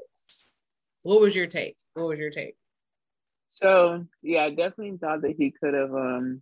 what 1.04 1.22
was 1.22 1.36
your 1.36 1.48
take 1.48 1.76
what 1.94 2.08
was 2.08 2.20
your 2.20 2.30
take 2.30 2.56
so 3.50 4.06
yeah 4.22 4.44
i 4.44 4.50
definitely 4.50 4.98
thought 4.98 5.22
that 5.22 5.36
he 5.38 5.52
could 5.52 5.74
have 5.74 5.94
um 5.94 6.42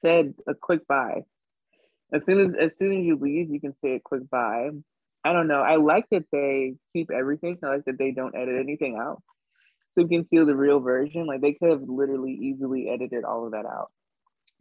said 0.00 0.34
a 0.46 0.54
quick 0.54 0.86
bye. 0.86 1.22
As 2.12 2.24
soon 2.24 2.40
as 2.40 2.54
as 2.54 2.76
soon 2.76 2.92
as 2.92 3.04
you 3.04 3.16
leave 3.16 3.50
you 3.50 3.60
can 3.60 3.74
say 3.82 3.96
a 3.96 4.00
quick 4.00 4.28
bye. 4.30 4.70
I 5.24 5.32
don't 5.32 5.48
know. 5.48 5.60
I 5.60 5.74
like 5.74 6.06
that 6.12 6.24
they 6.30 6.74
keep 6.92 7.10
everything. 7.10 7.58
I 7.62 7.68
like 7.68 7.84
that 7.86 7.98
they 7.98 8.12
don't 8.12 8.36
edit 8.36 8.60
anything 8.60 8.96
out 8.96 9.22
so 9.90 10.02
you 10.02 10.08
can 10.08 10.24
feel 10.26 10.46
the 10.46 10.54
real 10.54 10.78
version. 10.78 11.26
Like 11.26 11.40
they 11.40 11.54
could 11.54 11.70
have 11.70 11.82
literally 11.82 12.32
easily 12.32 12.88
edited 12.88 13.24
all 13.24 13.46
of 13.46 13.52
that 13.52 13.66
out. 13.66 13.90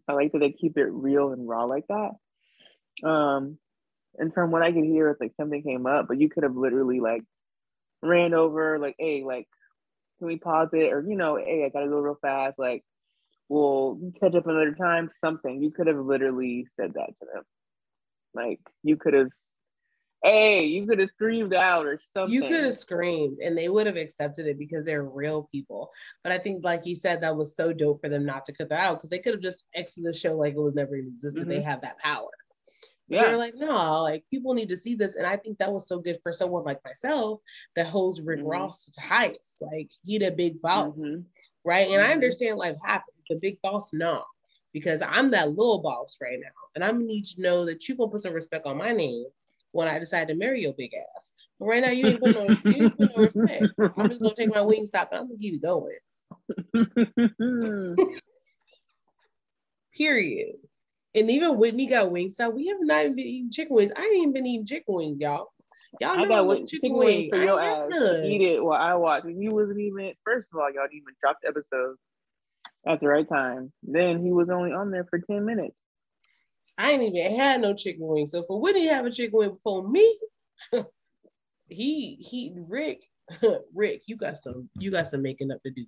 So 0.05 0.13
I 0.13 0.16
like 0.16 0.32
that 0.32 0.39
they 0.39 0.51
keep 0.51 0.78
it 0.78 0.88
real 0.89 1.32
and 1.32 1.47
raw 1.47 1.66
like 1.66 1.86
that. 1.89 3.07
Um, 3.07 3.59
and 4.18 4.34
from 4.34 4.49
what 4.49 4.63
I 4.63 4.72
can 4.72 4.86
hear, 4.86 5.09
it's 5.09 5.22
like 5.22 5.34
something 5.38 5.61
came 5.61 5.86
up, 5.86 6.07
but 6.07 6.20
you 6.20 6.30
could 6.30 6.43
have 6.43 6.55
literally 6.55 6.99
like 6.99 7.22
ran 8.01 8.34
over, 8.34 8.80
like, 8.80 8.95
hey, 8.97 9.24
like, 9.24 9.47
can 10.18 10.28
we 10.28 10.38
pause 10.38 10.70
it? 10.74 10.91
Or, 10.93 11.03
you 11.07 11.16
know, 11.16 11.38
hey, 11.38 11.66
I 11.66 11.70
gotta 11.70 11.88
go 11.88 11.99
real 11.99 12.18
fast. 12.22 12.57
Like, 12.57 12.84
we'll 13.49 13.99
catch 14.20 14.36
up 14.36 14.47
another 14.47 14.74
time. 14.74 15.09
Something. 15.11 15.61
You 15.61 15.72
could 15.72 15.88
have 15.88 15.97
literally 15.97 16.68
said 16.80 16.93
that 16.93 17.16
to 17.20 17.26
them. 17.34 17.43
Like, 18.34 18.59
you 18.84 18.97
could 18.97 19.13
have 19.13 19.30
hey, 20.26 20.63
you 20.63 20.88
could 20.88 20.99
have 20.99 21.09
screamed 21.09 21.53
out 21.53 21.86
or 21.86 21.99
something. 22.01 22.34
You 22.34 22.41
could 22.41 22.63
have 22.63 22.74
screamed 22.74 23.38
and 23.43 23.55
they 23.55 23.70
would 23.70 23.86
have 23.86 23.95
accepted 23.95 24.47
it 24.47 24.57
because 24.57 24.84
they're 24.84 25.03
real 25.03 25.47
people. 25.51 25.91
But 26.24 26.32
I 26.32 26.39
think, 26.39 26.63
like 26.63 26.86
you 26.86 26.95
said, 26.95 27.22
that 27.22 27.36
was 27.36 27.55
so 27.55 27.72
dope 27.72 28.01
for 28.01 28.09
them 28.09 28.26
not 28.26 28.43
to 28.45 28.53
cut 28.53 28.70
that 28.70 28.84
out 28.84 28.97
because 28.97 29.11
they 29.11 29.20
could 29.20 29.36
have 29.36 29.43
just 29.43 29.66
exited 29.76 30.11
the 30.11 30.18
show 30.18 30.36
like 30.36 30.55
it 30.55 30.59
was 30.59 30.74
never 30.74 30.95
even 30.95 31.13
existed. 31.13 31.41
Mm-hmm. 31.41 31.51
They 31.51 31.61
have 31.61 31.82
that 31.82 31.99
power. 31.99 32.30
Yeah. 33.08 33.24
They're 33.24 33.38
like, 33.38 33.53
no, 33.56 34.01
like 34.01 34.24
people 34.32 34.53
need 34.53 34.70
to 34.70 34.78
see 34.78 34.95
this. 34.95 35.16
And 35.16 35.28
I 35.28 35.38
think 35.38 35.60
that 35.60 35.72
was 35.72 35.88
so 35.88 35.99
good 35.99 36.18
for 36.24 36.34
someone 36.34 36.64
like 36.64 36.84
myself 36.84 37.41
that 37.76 37.86
holds 37.86 38.22
Rick 38.22 38.39
mm-hmm. 38.39 38.47
Ross 38.47 38.86
to 38.86 39.01
heights. 39.01 39.58
Like 39.62 39.89
he 40.03 40.18
the 40.18 40.32
big 40.32 40.62
boss. 40.62 40.99
Mm-hmm. 40.99 41.22
Right. 41.64 41.89
And 41.89 42.01
I 42.01 42.06
mm-hmm. 42.06 42.14
understand 42.14 42.58
life 42.58 42.78
happens. 42.84 43.12
The 43.30 43.38
big 43.38 43.60
boss, 43.62 43.93
no 43.93 44.24
because 44.76 45.01
I'm 45.01 45.32
that 45.32 45.51
little 45.51 45.82
boss 45.82 46.18
right 46.22 46.38
now. 46.38 46.49
And 46.76 46.84
I'm 46.84 46.95
gonna 46.95 47.06
need 47.06 47.26
you 47.30 47.36
to 47.38 47.41
know 47.41 47.66
that 47.66 47.88
you're 47.88 47.95
gonna 47.95 48.12
put 48.12 48.20
some 48.20 48.34
respect 48.34 48.66
on 48.66 48.78
my 48.78 48.91
name 48.91 49.24
when 49.72 49.88
I 49.88 49.99
decide 49.99 50.28
to 50.28 50.36
marry 50.36 50.64
your 50.64 50.74
big 50.74 50.91
ass. 50.93 51.34
But 51.58 51.68
right 51.68 51.82
now 51.82 51.91
you 51.91 52.08
ain't 52.08 52.20
putting 52.20 52.45
no, 52.45 52.58
you 52.66 52.84
ain't 52.84 52.97
putting 52.97 53.16
no 53.16 53.24
respect. 53.24 53.68
I'm 53.97 54.10
just 54.10 54.22
gonna 54.22 54.36
take 54.36 54.53
my 54.53 54.60
wing 54.60 54.86
stop 54.86 55.14
and 55.14 55.22
I'm 55.22 55.28
gonna 55.28 55.39
keep 55.39 55.53
it 55.53 55.62
going. 55.62 55.95
Period. 59.97 60.56
And 61.16 61.32
even 61.32 61.57
Whitney 61.57 61.88
got 61.88 62.09
Wingstop. 62.09 62.53
We 62.53 62.68
have 62.68 62.78
not 62.82 63.03
even 63.03 63.16
been 63.16 63.26
eating 63.26 63.51
chicken 63.51 63.76
wings. 63.76 63.91
I 63.95 64.03
ain't 64.03 64.18
even 64.18 64.34
been 64.34 64.45
eating 64.45 64.66
chicken 64.66 64.95
wings, 64.95 65.18
y'all. 65.20 65.47
Y'all 66.01 66.18
know 66.18 66.24
I 66.24 66.28
got 66.28 66.49
chicken, 66.51 66.68
chicken 66.68 66.93
wings 66.93 67.30
for 67.32 67.41
your 67.41 67.59
ass. 67.59 67.89
Eat 68.26 68.41
it 68.41 68.63
while 68.63 68.82
I 68.82 68.95
watch. 68.95 69.24
And 69.24 69.41
you 69.41 69.53
wasn't 69.53 69.80
even. 69.80 70.13
First 70.26 70.49
of 70.53 70.59
all, 70.59 70.70
y'all 70.72 70.84
didn't 70.84 71.03
even 71.03 71.13
drop 71.22 71.38
the 71.41 71.47
episode 71.47 71.95
at 72.86 72.99
the 72.99 73.07
right 73.07 73.28
time. 73.28 73.72
Then 73.82 74.24
he 74.24 74.32
was 74.32 74.49
only 74.49 74.74
on 74.74 74.91
there 74.91 75.05
for 75.09 75.20
10 75.20 75.45
minutes. 75.45 75.76
I 76.78 76.91
ain't 76.91 77.16
even 77.16 77.36
had 77.38 77.61
no 77.61 77.74
chicken 77.74 78.05
wings. 78.05 78.32
So 78.32 78.43
for 78.43 78.59
Whitney 78.59 78.88
have 78.88 79.05
a 79.05 79.11
chicken 79.11 79.39
wing 79.39 79.51
before 79.51 79.88
me, 79.88 80.20
he 81.70 82.16
he 82.16 82.53
Rick, 82.68 82.99
Rick, 83.74 84.01
you 84.07 84.18
got 84.18 84.38
some 84.38 84.70
you 84.78 84.91
got 84.91 85.07
some 85.07 85.22
making 85.22 85.51
up 85.51 85.63
to 85.63 85.72
do. 85.72 85.86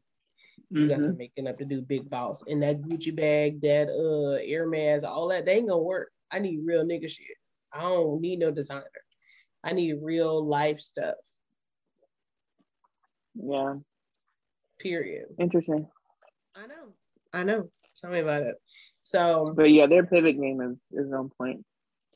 You 0.70 0.82
mm-hmm. 0.82 0.90
got 0.90 1.00
some 1.00 1.18
making 1.18 1.48
up 1.48 1.58
to 1.60 1.66
do, 1.66 1.82
big 1.82 2.10
boss. 2.10 2.44
And 2.48 2.62
that 2.62 2.82
Gucci 2.82 3.16
bag, 3.16 3.62
that 3.62 3.88
uh 3.88 4.42
Hermès, 4.44 5.04
all 5.04 5.28
that, 5.30 5.46
they 5.46 5.54
ain't 5.54 5.70
gonna 5.70 5.82
work. 5.82 6.12
I 6.32 6.40
need 6.40 6.60
real 6.66 6.84
nigga 6.84 7.10
shit. 7.10 7.38
I 7.72 7.82
don't 7.82 8.22
need 8.22 8.40
no 8.40 8.52
designer. 8.52 8.84
I 9.64 9.74
need 9.74 9.96
real 10.02 10.46
life 10.46 10.80
stuff. 10.80 11.16
Yeah. 13.36 13.76
Period. 14.80 15.26
Interesting. 15.40 15.88
I 16.56 16.68
know. 16.68 16.94
I 17.34 17.44
know. 17.44 17.70
Tell 18.00 18.12
me 18.12 18.20
about 18.20 18.44
it. 18.44 18.56
So, 19.02 19.54
but 19.56 19.72
yeah, 19.72 19.88
their 19.88 20.06
pivot 20.06 20.40
game 20.40 20.62
is 20.62 21.06
is 21.06 21.12
on 21.14 21.30
point. 21.38 21.64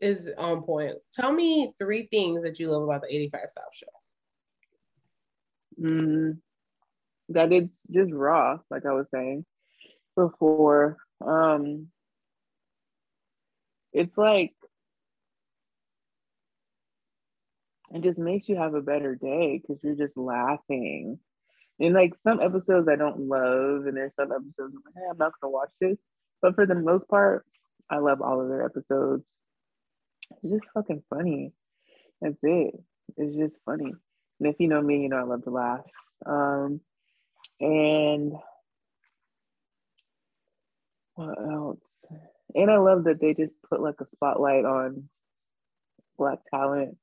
Is 0.02 0.32
on 0.38 0.64
point. 0.64 0.96
Tell 1.14 1.32
me 1.32 1.74
three 1.78 2.08
things 2.12 2.44
that 2.44 2.60
you 2.60 2.70
love 2.70 2.84
about 2.84 3.02
the 3.02 3.14
85 3.14 3.42
South 3.48 3.64
show. 3.74 3.86
Mm, 5.82 6.38
that 7.34 7.52
it's 7.52 7.88
just 7.88 8.12
raw, 8.12 8.60
like 8.70 8.86
I 8.86 8.94
was 8.94 9.08
saying 9.14 9.46
before. 10.16 10.98
Um, 11.26 11.88
it's 13.94 14.18
like 14.18 14.54
it 17.94 18.02
just 18.04 18.20
makes 18.20 18.48
you 18.48 18.56
have 18.56 18.74
a 18.74 18.82
better 18.82 19.16
day 19.16 19.62
because 19.62 19.84
you're 19.84 19.96
just 19.96 20.18
laughing 20.18 21.20
and 21.82 21.96
like 21.96 22.14
some 22.24 22.40
episodes 22.42 22.88
I 22.88 22.96
don't 22.96 23.28
love, 23.28 23.88
and 23.88 23.98
there's 23.98 24.16
some 24.16 24.32
episodes 24.32 24.76
I'm 24.76 24.84
like, 24.86 24.94
hey, 24.96 25.10
I'm 25.10 25.18
not 25.18 25.34
gonna 25.42 25.52
watch 25.52 25.72
this. 25.82 25.98
But 26.42 26.56
for 26.56 26.66
the 26.66 26.76
most 26.76 27.08
part, 27.08 27.46
I 27.90 27.98
love 27.98 28.22
all 28.22 28.40
of 28.40 28.50
their 28.50 28.64
episodes. 28.64 29.32
It's 30.44 30.52
just 30.52 30.72
fucking 30.74 31.04
funny. 31.10 31.54
That's 32.22 32.38
it. 32.44 32.76
It's 33.18 33.36
just 33.36 33.58
funny. 33.66 33.94
And 34.40 34.48
if 34.50 34.60
you 34.60 34.68
know 34.68 34.82
me, 34.82 35.02
you 35.02 35.10
know 35.10 35.18
I 35.18 35.24
love 35.24 35.44
to 35.44 35.50
laugh. 35.50 35.82
Um, 36.26 36.82
and 37.62 38.34
what 41.16 41.38
else? 41.40 42.06
And 42.56 42.70
I 42.70 42.78
love 42.78 43.06
that 43.06 43.22
they 43.22 43.34
just 43.34 43.54
put 43.70 43.82
like 43.82 44.02
a 44.02 44.06
spotlight 44.16 44.66
on 44.66 45.10
black 46.18 46.40
talent, 46.50 46.98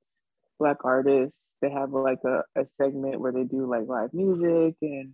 black 0.59 0.85
artists, 0.85 1.39
they 1.61 1.71
have 1.71 1.93
like 1.93 2.21
a, 2.25 2.43
a 2.57 2.67
segment 2.77 3.21
where 3.21 3.33
they 3.33 3.45
do 3.45 3.67
like 3.67 3.87
live 3.87 4.13
music 4.13 4.77
and 4.83 5.13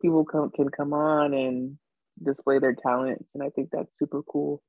people 0.00 0.24
come, 0.24 0.50
can 0.50 0.68
come 0.68 0.92
on 0.92 1.34
and 1.34 1.78
display 2.22 2.58
their 2.58 2.74
talents 2.74 3.24
and 3.34 3.42
i 3.42 3.48
think 3.48 3.70
that's 3.72 3.98
super 3.98 4.22
cool. 4.22 4.62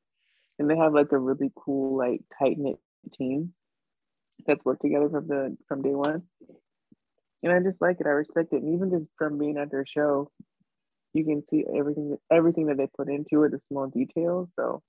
And 0.59 0.69
they 0.69 0.77
have 0.77 0.93
like 0.93 1.11
a 1.11 1.17
really 1.17 1.51
cool 1.55 1.97
like 1.97 2.21
tight 2.39 2.57
knit 2.57 2.77
team 3.11 3.53
that's 4.45 4.63
worked 4.63 4.81
together 4.81 5.09
from 5.09 5.27
the 5.27 5.57
from 5.67 5.81
day 5.81 5.93
one 5.93 6.23
and 7.43 7.51
i 7.51 7.59
just 7.59 7.81
like 7.81 7.99
it 7.99 8.07
i 8.07 8.09
respect 8.09 8.53
it 8.53 8.63
and 8.63 8.73
even 8.73 8.89
just 8.89 9.05
from 9.17 9.37
being 9.37 9.57
at 9.57 9.69
their 9.69 9.85
show 9.85 10.29
you 11.13 11.23
can 11.23 11.45
see 11.45 11.63
everything 11.77 12.17
everything 12.31 12.65
that 12.65 12.77
they 12.77 12.87
put 12.97 13.09
into 13.09 13.43
it 13.43 13.51
the 13.51 13.59
small 13.59 13.87
details 13.87 14.49
so 14.55 14.81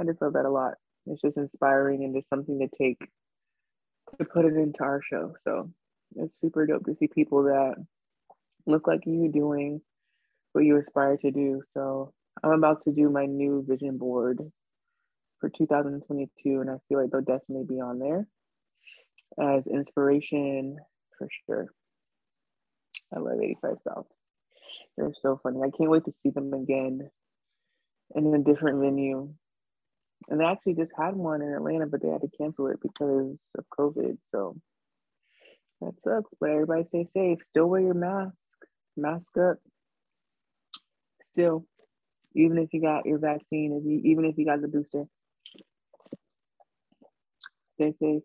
i 0.00 0.04
just 0.04 0.20
love 0.20 0.34
that 0.34 0.44
a 0.44 0.50
lot 0.50 0.74
it's 1.06 1.22
just 1.22 1.38
inspiring 1.38 2.04
and 2.04 2.14
just 2.14 2.28
something 2.28 2.58
to 2.58 2.68
take 2.76 2.98
to 4.18 4.24
put 4.24 4.44
it 4.44 4.54
into 4.54 4.82
our 4.82 5.02
show. 5.02 5.34
So 5.42 5.70
it's 6.16 6.40
super 6.40 6.66
dope 6.66 6.84
to 6.86 6.94
see 6.94 7.08
people 7.08 7.44
that 7.44 7.74
look 8.66 8.86
like 8.86 9.06
you 9.06 9.30
doing 9.30 9.80
what 10.52 10.64
you 10.64 10.76
aspire 10.78 11.16
to 11.18 11.30
do. 11.30 11.62
So 11.72 12.12
I'm 12.42 12.52
about 12.52 12.80
to 12.82 12.92
do 12.92 13.10
my 13.10 13.26
new 13.26 13.64
vision 13.66 13.98
board 13.98 14.40
for 15.38 15.50
2022, 15.50 16.60
and 16.60 16.70
I 16.70 16.76
feel 16.88 17.00
like 17.00 17.10
they'll 17.10 17.20
definitely 17.20 17.66
be 17.68 17.80
on 17.80 17.98
there 17.98 18.26
as 19.38 19.66
inspiration 19.66 20.78
for 21.18 21.28
sure. 21.46 21.66
I 23.14 23.18
love 23.18 23.40
85 23.42 23.76
South. 23.82 24.06
They're 24.96 25.12
so 25.20 25.38
funny. 25.42 25.60
I 25.60 25.70
can't 25.76 25.90
wait 25.90 26.04
to 26.06 26.12
see 26.12 26.30
them 26.30 26.52
again 26.52 27.10
in 28.14 28.34
a 28.34 28.38
different 28.38 28.80
venue 28.80 29.34
and 30.28 30.40
they 30.40 30.44
actually 30.44 30.74
just 30.74 30.92
had 30.96 31.14
one 31.14 31.42
in 31.42 31.52
Atlanta, 31.52 31.86
but 31.86 32.02
they 32.02 32.08
had 32.08 32.22
to 32.22 32.30
cancel 32.36 32.68
it 32.68 32.80
because 32.82 33.38
of 33.56 33.64
COVID. 33.78 34.18
So 34.32 34.56
that 35.80 35.92
sucks. 36.02 36.30
But 36.40 36.50
everybody 36.50 36.84
stay 36.84 37.04
safe. 37.04 37.38
Still 37.44 37.66
wear 37.66 37.80
your 37.80 37.94
mask. 37.94 38.34
Mask 38.96 39.30
up. 39.38 39.58
Still, 41.22 41.66
even 42.34 42.58
if 42.58 42.72
you 42.72 42.80
got 42.80 43.06
your 43.06 43.18
vaccine, 43.18 43.78
if 43.78 43.84
you 43.84 44.10
even 44.10 44.24
if 44.24 44.38
you 44.38 44.46
got 44.46 44.62
the 44.62 44.68
booster, 44.68 45.04
stay 47.74 47.92
safe. 48.00 48.22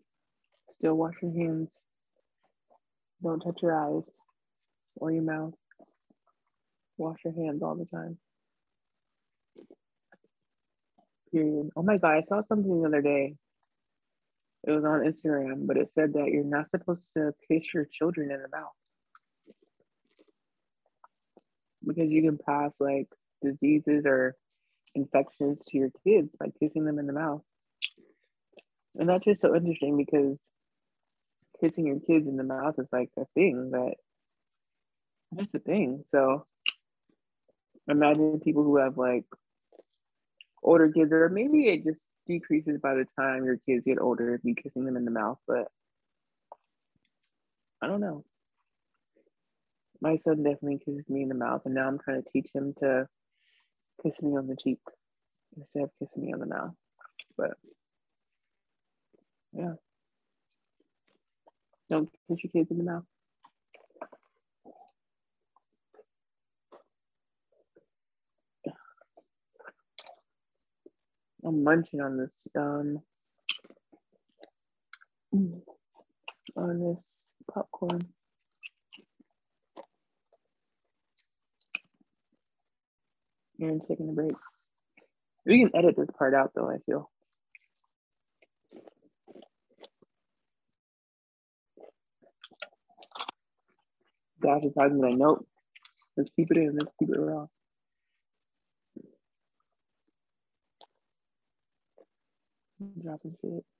Still 0.72 0.94
wash 0.94 1.14
your 1.22 1.32
hands. 1.32 1.68
Don't 3.22 3.40
touch 3.40 3.60
your 3.62 3.74
eyes 3.74 4.20
or 4.96 5.10
your 5.12 5.22
mouth. 5.22 5.54
Wash 6.98 7.18
your 7.24 7.34
hands 7.34 7.62
all 7.62 7.76
the 7.76 7.86
time. 7.86 8.18
Period. 11.32 11.70
Oh 11.76 11.82
my 11.82 11.98
God, 11.98 12.16
I 12.16 12.22
saw 12.22 12.42
something 12.42 12.82
the 12.82 12.88
other 12.88 13.02
day. 13.02 13.34
It 14.66 14.70
was 14.70 14.84
on 14.84 15.00
Instagram, 15.00 15.66
but 15.66 15.76
it 15.76 15.90
said 15.94 16.12
that 16.14 16.28
you're 16.28 16.44
not 16.44 16.70
supposed 16.70 17.12
to 17.16 17.32
kiss 17.48 17.72
your 17.74 17.86
children 17.86 18.30
in 18.30 18.40
the 18.42 18.48
mouth 18.56 18.72
because 21.86 22.10
you 22.10 22.22
can 22.22 22.38
pass 22.38 22.72
like 22.78 23.08
diseases 23.42 24.04
or 24.06 24.36
infections 24.94 25.66
to 25.66 25.78
your 25.78 25.90
kids 26.06 26.30
by 26.38 26.46
kissing 26.60 26.84
them 26.84 26.98
in 26.98 27.06
the 27.06 27.12
mouth. 27.12 27.42
And 28.98 29.08
that's 29.08 29.24
just 29.24 29.40
so 29.40 29.54
interesting 29.56 29.96
because 29.96 30.38
kissing 31.62 31.86
your 31.86 32.00
kids 32.00 32.26
in 32.26 32.36
the 32.36 32.44
mouth 32.44 32.74
is 32.78 32.92
like 32.92 33.10
a 33.16 33.24
thing 33.34 33.70
that 33.70 33.94
that's 35.32 35.54
a 35.54 35.58
thing. 35.58 36.04
So 36.10 36.46
imagine 37.88 38.40
people 38.40 38.64
who 38.64 38.76
have 38.76 38.98
like 38.98 39.24
older 40.62 40.90
kids, 40.90 41.12
or 41.12 41.28
maybe 41.28 41.68
it 41.68 41.84
just 41.84 42.06
decreases 42.26 42.78
by 42.80 42.94
the 42.94 43.06
time 43.18 43.44
your 43.44 43.58
kids 43.66 43.84
get 43.84 44.00
older 44.00 44.34
if 44.34 44.44
you 44.44 44.54
kissing 44.54 44.84
them 44.84 44.96
in 44.96 45.04
the 45.04 45.10
mouth. 45.10 45.38
But 45.46 45.68
I 47.80 47.86
don't 47.86 48.00
know. 48.00 48.24
My 50.00 50.16
son 50.18 50.42
definitely 50.42 50.78
kisses 50.78 51.08
me 51.08 51.22
in 51.22 51.28
the 51.28 51.34
mouth, 51.34 51.62
and 51.64 51.74
now 51.74 51.86
I'm 51.86 51.98
trying 51.98 52.22
to 52.22 52.28
teach 52.28 52.50
him 52.52 52.74
to 52.78 53.06
kiss 54.02 54.20
me 54.20 54.36
on 54.36 54.48
the 54.48 54.56
cheek 54.56 54.80
instead 55.56 55.84
of 55.84 55.90
kissing 55.98 56.24
me 56.24 56.32
on 56.32 56.40
the 56.40 56.46
mouth. 56.46 56.74
But 57.36 57.52
yeah, 59.52 59.74
don't 61.92 62.10
kiss 62.28 62.44
your 62.44 62.52
kids 62.52 62.72
in 62.72 62.78
the 62.78 62.84
mouth. 62.84 63.04
I'm 71.44 71.64
munching 71.64 72.00
on 72.00 72.18
this 72.18 72.46
um 72.58 73.02
on 76.56 76.80
this 76.80 77.30
popcorn. 77.52 78.02
And 83.60 83.82
taking 83.88 84.10
a 84.10 84.12
break. 84.12 84.32
We 85.46 85.62
can 85.64 85.76
edit 85.76 85.96
this 85.98 86.10
part 86.18 86.34
out 86.34 86.52
though, 86.56 86.70
I 86.70 86.78
feel. 86.86 87.11
Dash 94.42 94.62
is 94.64 94.72
probably 94.74 95.00
like, 95.00 95.18
nope. 95.18 95.46
Let's 96.16 96.30
keep 96.36 96.50
it 96.52 96.58
in. 96.58 96.74
Let's 96.78 96.92
keep 96.98 97.10
it 97.10 97.18
around. 97.18 97.48
Dropping 103.02 103.36
shit. 103.42 103.71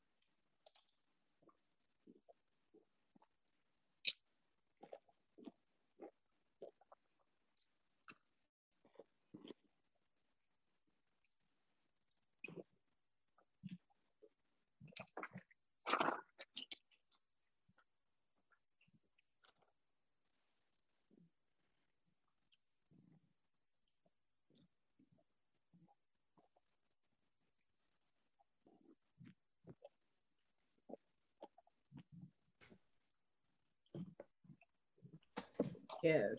Yes. 36.03 36.37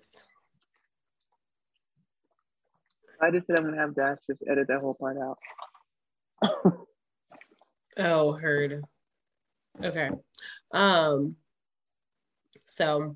I 3.21 3.31
just 3.31 3.47
said 3.47 3.55
I'm 3.55 3.63
gonna 3.63 3.77
have 3.77 3.95
Dash 3.95 4.17
just 4.27 4.43
edit 4.49 4.67
that 4.67 4.81
whole 4.81 4.95
part 4.95 5.17
out. 5.17 5.37
oh, 7.97 8.33
heard. 8.33 8.83
Okay. 9.81 10.09
Um. 10.71 11.37
So, 12.65 13.15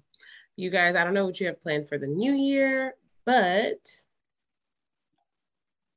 you 0.55 0.69
guys, 0.69 0.95
I 0.95 1.03
don't 1.03 1.13
know 1.13 1.25
what 1.25 1.39
you 1.39 1.47
have 1.47 1.61
planned 1.61 1.89
for 1.89 1.97
the 1.97 2.07
new 2.07 2.33
year, 2.33 2.93
but 3.25 3.79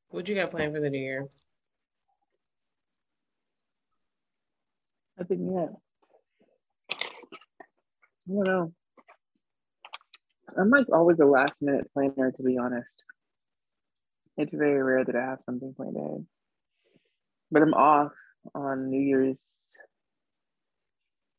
what 0.08 0.28
you 0.28 0.34
got 0.34 0.50
planned 0.50 0.74
for 0.74 0.80
the 0.80 0.90
new 0.90 0.98
year? 0.98 1.28
I 5.20 5.24
think 5.24 5.40
yeah. 5.44 5.66
I 8.28 8.32
don't 8.32 8.46
know. 8.46 8.72
I'm 10.58 10.70
like 10.70 10.86
always 10.92 11.18
a 11.20 11.24
last 11.24 11.54
minute 11.60 11.90
planner, 11.92 12.32
to 12.32 12.42
be 12.42 12.58
honest. 12.58 13.04
It's 14.36 14.54
very 14.54 14.82
rare 14.82 15.04
that 15.04 15.16
I 15.16 15.20
have 15.20 15.40
something 15.44 15.74
planned 15.74 15.96
ahead. 15.96 16.26
But 17.50 17.62
I'm 17.62 17.74
off 17.74 18.12
on 18.54 18.90
New 18.90 19.00
Year's 19.00 19.38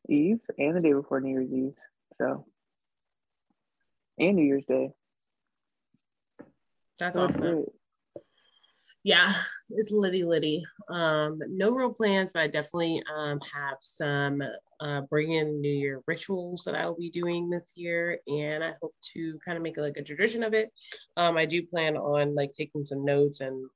Eve 0.10 0.40
and 0.58 0.76
the 0.76 0.82
day 0.82 0.94
before 0.94 1.22
New 1.22 1.32
Year's 1.32 1.52
Eve. 1.52 1.76
So, 2.16 2.46
and 4.20 4.36
New 4.36 4.46
Year's 4.46 4.66
Day. 4.66 4.92
That's 7.00 7.16
so 7.16 7.24
awesome 7.24 7.66
yeah, 9.04 9.34
it's 9.72 9.92
litty 9.92 10.24
litty. 10.24 10.64
Um, 10.90 11.40
no 11.50 11.72
real 11.72 11.94
plans, 11.94 12.32
but 12.32 12.44
I 12.44 12.48
definitely 12.48 13.02
um, 13.16 13.40
have 13.54 13.78
some 13.80 14.44
uh, 14.80 15.02
bring 15.02 15.32
in 15.32 15.60
New 15.60 15.74
Year 15.74 16.02
rituals 16.08 16.64
that 16.66 16.76
I 16.76 16.86
will 16.86 16.96
be 16.96 17.10
doing 17.10 17.50
this 17.50 17.74
year, 17.76 18.20
and 18.28 18.64
I 18.64 18.74
hope 18.82 18.94
to 19.14 19.40
kind 19.44 19.58
of 19.58 19.64
make 19.64 19.78
like 19.78 19.98
a 19.98 20.04
tradition 20.04 20.44
of 20.44 20.54
it. 20.54 20.72
Um, 21.18 21.38
I 21.38 21.46
do 21.46 21.66
plan 21.66 21.98
on 21.98 22.36
like 22.36 22.54
taking 22.54 22.84
some 22.84 23.04
notes 23.04 23.42
and 23.42 23.68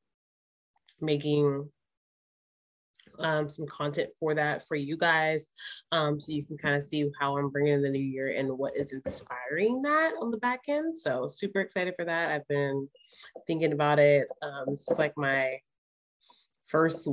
making 1.02 1.70
um, 3.20 3.50
some 3.50 3.66
content 3.68 4.10
for 4.20 4.34
that 4.34 4.66
for 4.68 4.76
you 4.76 4.98
guys 4.98 5.50
um, 5.92 6.20
so 6.20 6.32
you 6.32 6.44
can 6.44 6.58
kind 6.58 6.76
of 6.76 6.84
see 6.84 7.10
how 7.20 7.38
i'm 7.38 7.50
bringing 7.50 7.82
the 7.82 7.90
new 7.90 8.00
year 8.00 8.36
and 8.38 8.50
what 8.50 8.76
is 8.76 8.94
inspiring 8.94 9.82
that 9.82 10.14
on 10.22 10.32
the 10.32 10.38
back 10.38 10.62
end. 10.68 10.98
So 10.98 11.28
super 11.28 11.60
excited 11.60 11.94
for 11.96 12.06
that. 12.06 12.30
I've 12.30 12.48
been 12.48 12.88
thinking 13.48 13.74
about 13.74 14.00
it 14.00 14.28
um, 14.42 14.66
it's 14.68 15.00
like 15.00 15.14
my 15.18 15.58
first 16.66 17.08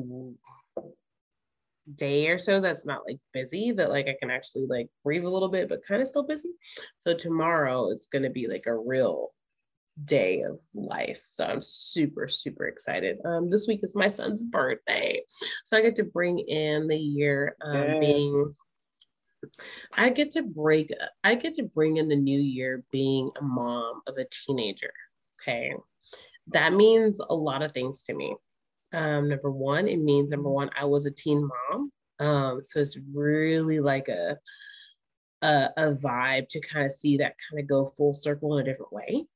day 1.96 2.28
or 2.28 2.38
so 2.38 2.60
that's 2.60 2.86
not 2.86 3.02
like 3.06 3.18
busy 3.32 3.72
that 3.72 3.90
like 3.90 4.06
i 4.06 4.14
can 4.20 4.30
actually 4.30 4.64
like 4.66 4.88
breathe 5.02 5.24
a 5.24 5.28
little 5.28 5.48
bit 5.48 5.68
but 5.68 5.84
kind 5.84 6.00
of 6.00 6.08
still 6.08 6.22
busy. 6.22 6.50
So 6.98 7.14
tomorrow 7.14 7.90
it's 7.90 8.06
going 8.06 8.22
to 8.22 8.30
be 8.30 8.46
like 8.46 8.66
a 8.66 8.76
real 8.76 9.32
day 10.04 10.42
of 10.42 10.58
life. 10.74 11.22
So 11.28 11.44
I'm 11.44 11.62
super, 11.62 12.28
super 12.28 12.66
excited. 12.66 13.18
Um, 13.24 13.50
this 13.50 13.66
week 13.68 13.80
is 13.82 13.94
my 13.94 14.08
son's 14.08 14.42
birthday. 14.42 15.22
So 15.64 15.76
I 15.76 15.82
get 15.82 15.96
to 15.96 16.04
bring 16.04 16.38
in 16.38 16.88
the 16.88 16.96
year 16.96 17.56
um, 17.62 18.00
being 18.00 18.54
I 19.96 20.10
get 20.10 20.30
to 20.32 20.42
break 20.42 20.92
I 21.24 21.34
get 21.34 21.54
to 21.54 21.64
bring 21.64 21.96
in 21.96 22.08
the 22.08 22.16
new 22.16 22.38
year 22.38 22.84
being 22.92 23.30
a 23.38 23.42
mom 23.42 24.02
of 24.06 24.16
a 24.16 24.26
teenager. 24.30 24.92
Okay. 25.40 25.74
That 26.48 26.72
means 26.72 27.20
a 27.20 27.34
lot 27.34 27.62
of 27.62 27.72
things 27.72 28.02
to 28.04 28.14
me. 28.14 28.34
Um, 28.92 29.28
number 29.28 29.50
one, 29.50 29.88
it 29.88 29.98
means 29.98 30.30
number 30.30 30.50
one, 30.50 30.70
I 30.78 30.84
was 30.84 31.06
a 31.06 31.10
teen 31.10 31.48
mom. 31.48 31.92
Um, 32.20 32.62
so 32.62 32.80
it's 32.80 32.98
really 33.12 33.80
like 33.80 34.08
a 34.08 34.38
a, 35.42 35.70
a 35.76 35.90
vibe 35.90 36.48
to 36.48 36.60
kind 36.60 36.86
of 36.86 36.92
see 36.92 37.16
that 37.16 37.34
kind 37.50 37.60
of 37.60 37.68
go 37.68 37.84
full 37.84 38.14
circle 38.14 38.56
in 38.56 38.62
a 38.62 38.70
different 38.70 38.92
way. 38.92 39.26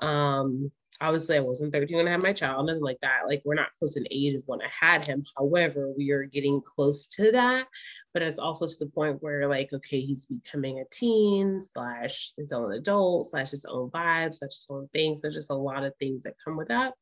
Um, 0.00 0.70
obviously 1.00 1.36
I 1.36 1.40
wasn't 1.40 1.72
13 1.72 1.96
when 1.96 2.08
I 2.08 2.12
had 2.12 2.22
my 2.22 2.32
child, 2.32 2.66
nothing 2.66 2.82
like 2.82 3.00
that. 3.02 3.22
Like 3.26 3.42
we're 3.44 3.54
not 3.54 3.72
close 3.78 3.96
in 3.96 4.06
age 4.10 4.34
of 4.34 4.42
when 4.46 4.60
I 4.60 4.68
had 4.68 5.04
him. 5.04 5.24
However, 5.36 5.92
we 5.96 6.10
are 6.10 6.24
getting 6.24 6.60
close 6.60 7.06
to 7.08 7.32
that. 7.32 7.66
But 8.12 8.22
it's 8.22 8.38
also 8.38 8.66
to 8.66 8.74
the 8.78 8.90
point 8.90 9.22
where 9.22 9.48
like, 9.48 9.72
okay, 9.72 10.00
he's 10.00 10.26
becoming 10.26 10.80
a 10.80 10.84
teen 10.90 11.60
slash 11.60 12.32
his 12.36 12.52
own 12.52 12.72
adult 12.72 13.28
slash 13.28 13.50
his 13.50 13.64
own 13.64 13.90
vibes, 13.90 14.36
slash 14.36 14.56
his 14.56 14.66
own 14.68 14.88
things. 14.92 15.22
There's 15.22 15.34
just 15.34 15.50
a 15.50 15.54
lot 15.54 15.84
of 15.84 15.94
things 15.98 16.24
that 16.24 16.34
come 16.44 16.56
with 16.56 16.68
that 16.68 16.94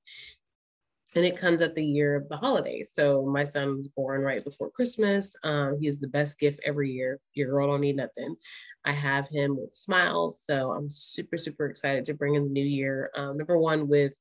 and 1.16 1.24
it 1.24 1.38
comes 1.38 1.62
at 1.62 1.74
the 1.74 1.84
year 1.84 2.16
of 2.16 2.28
the 2.28 2.36
holidays. 2.36 2.90
So 2.92 3.24
my 3.24 3.44
son 3.44 3.76
was 3.76 3.88
born 3.88 4.20
right 4.20 4.44
before 4.44 4.70
Christmas. 4.70 5.34
Um, 5.42 5.78
he 5.80 5.88
is 5.88 5.98
the 5.98 6.09
best 6.09 6.38
gift 6.38 6.61
every 6.64 6.90
year. 6.90 7.18
Your 7.32 7.50
girl 7.50 7.68
don't 7.68 7.80
need 7.80 7.96
nothing. 7.96 8.36
I 8.84 8.92
have 8.92 9.26
him 9.28 9.56
with 9.56 9.72
smiles. 9.72 10.42
So 10.44 10.70
I'm 10.72 10.90
super, 10.90 11.38
super 11.38 11.66
excited 11.66 12.04
to 12.06 12.14
bring 12.14 12.34
in 12.34 12.44
the 12.44 12.50
new 12.50 12.64
year. 12.64 13.11
Um, 13.16 13.38
number 13.38 13.59
one, 13.59 13.88
with 13.88 14.18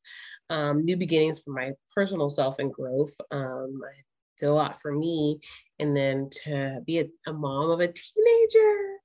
um, 0.50 0.86
new 0.86 0.96
beginnings 0.96 1.44
for 1.44 1.52
my 1.52 1.72
personal 1.94 2.30
self 2.30 2.60
and 2.60 2.72
growth. 2.72 3.14
Um, 3.32 3.82
I 3.86 4.02
did 4.40 4.50
a 4.50 4.54
lot 4.54 4.80
for 4.80 4.94
me. 4.94 5.40
And 5.80 5.96
then 5.96 6.30
to 6.44 6.82
be 6.86 7.00
a, 7.00 7.06
a 7.28 7.34
mom 7.34 7.70
of 7.70 7.82
a 7.82 7.88
teenager. 7.88 8.98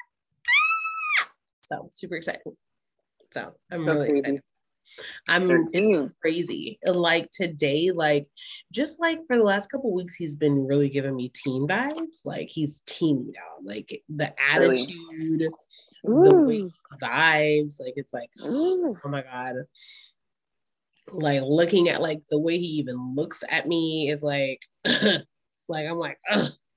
So 1.63 1.89
super 1.91 2.15
excited. 2.15 2.43
So 3.33 3.53
I'm 3.71 3.83
so 3.83 3.93
really 3.93 4.07
crazy. 4.07 4.21
excited. 4.21 4.43
I'm 5.29 5.69
it's 5.73 6.13
crazy. 6.21 6.79
Like 6.85 7.31
today, 7.31 7.91
like 7.91 8.29
just 8.71 9.01
like 9.01 9.21
for 9.27 9.37
the 9.37 9.43
last 9.43 9.71
couple 9.71 9.93
weeks, 9.93 10.15
he's 10.15 10.37
been 10.37 10.67
really 10.67 10.89
giving 10.89 11.17
me 11.17 11.31
teen 11.31 11.67
vibes. 11.67 12.25
Like 12.25 12.49
he's 12.49 12.81
teeny 12.87 13.33
out. 13.39 13.65
Like 13.65 14.03
the 14.09 14.33
attitude, 14.41 15.49
really? 16.05 16.29
the 16.29 16.37
way 16.37 16.71
vibes. 17.01 17.81
Like 17.81 17.95
it's 17.97 18.13
like, 18.13 18.31
Ooh. 18.45 18.97
oh 19.05 19.09
my 19.09 19.23
god. 19.23 19.57
Like 21.11 21.43
looking 21.43 21.89
at 21.89 22.03
like 22.03 22.21
the 22.31 22.39
way 22.39 22.59
he 22.59 22.67
even 22.79 23.15
looks 23.15 23.43
at 23.49 23.69
me 23.69 24.11
is 24.11 24.23
like, 24.23 24.61
like 24.85 25.87
I'm 25.87 25.99
like, 25.99 26.19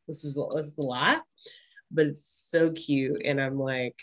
this 0.08 0.24
is 0.24 0.36
this 0.36 0.66
is 0.66 0.78
a 0.78 0.82
lot, 0.82 1.24
but 1.92 2.08
it's 2.08 2.26
so 2.26 2.72
cute, 2.72 3.22
and 3.24 3.40
I'm 3.40 3.60
like, 3.60 3.96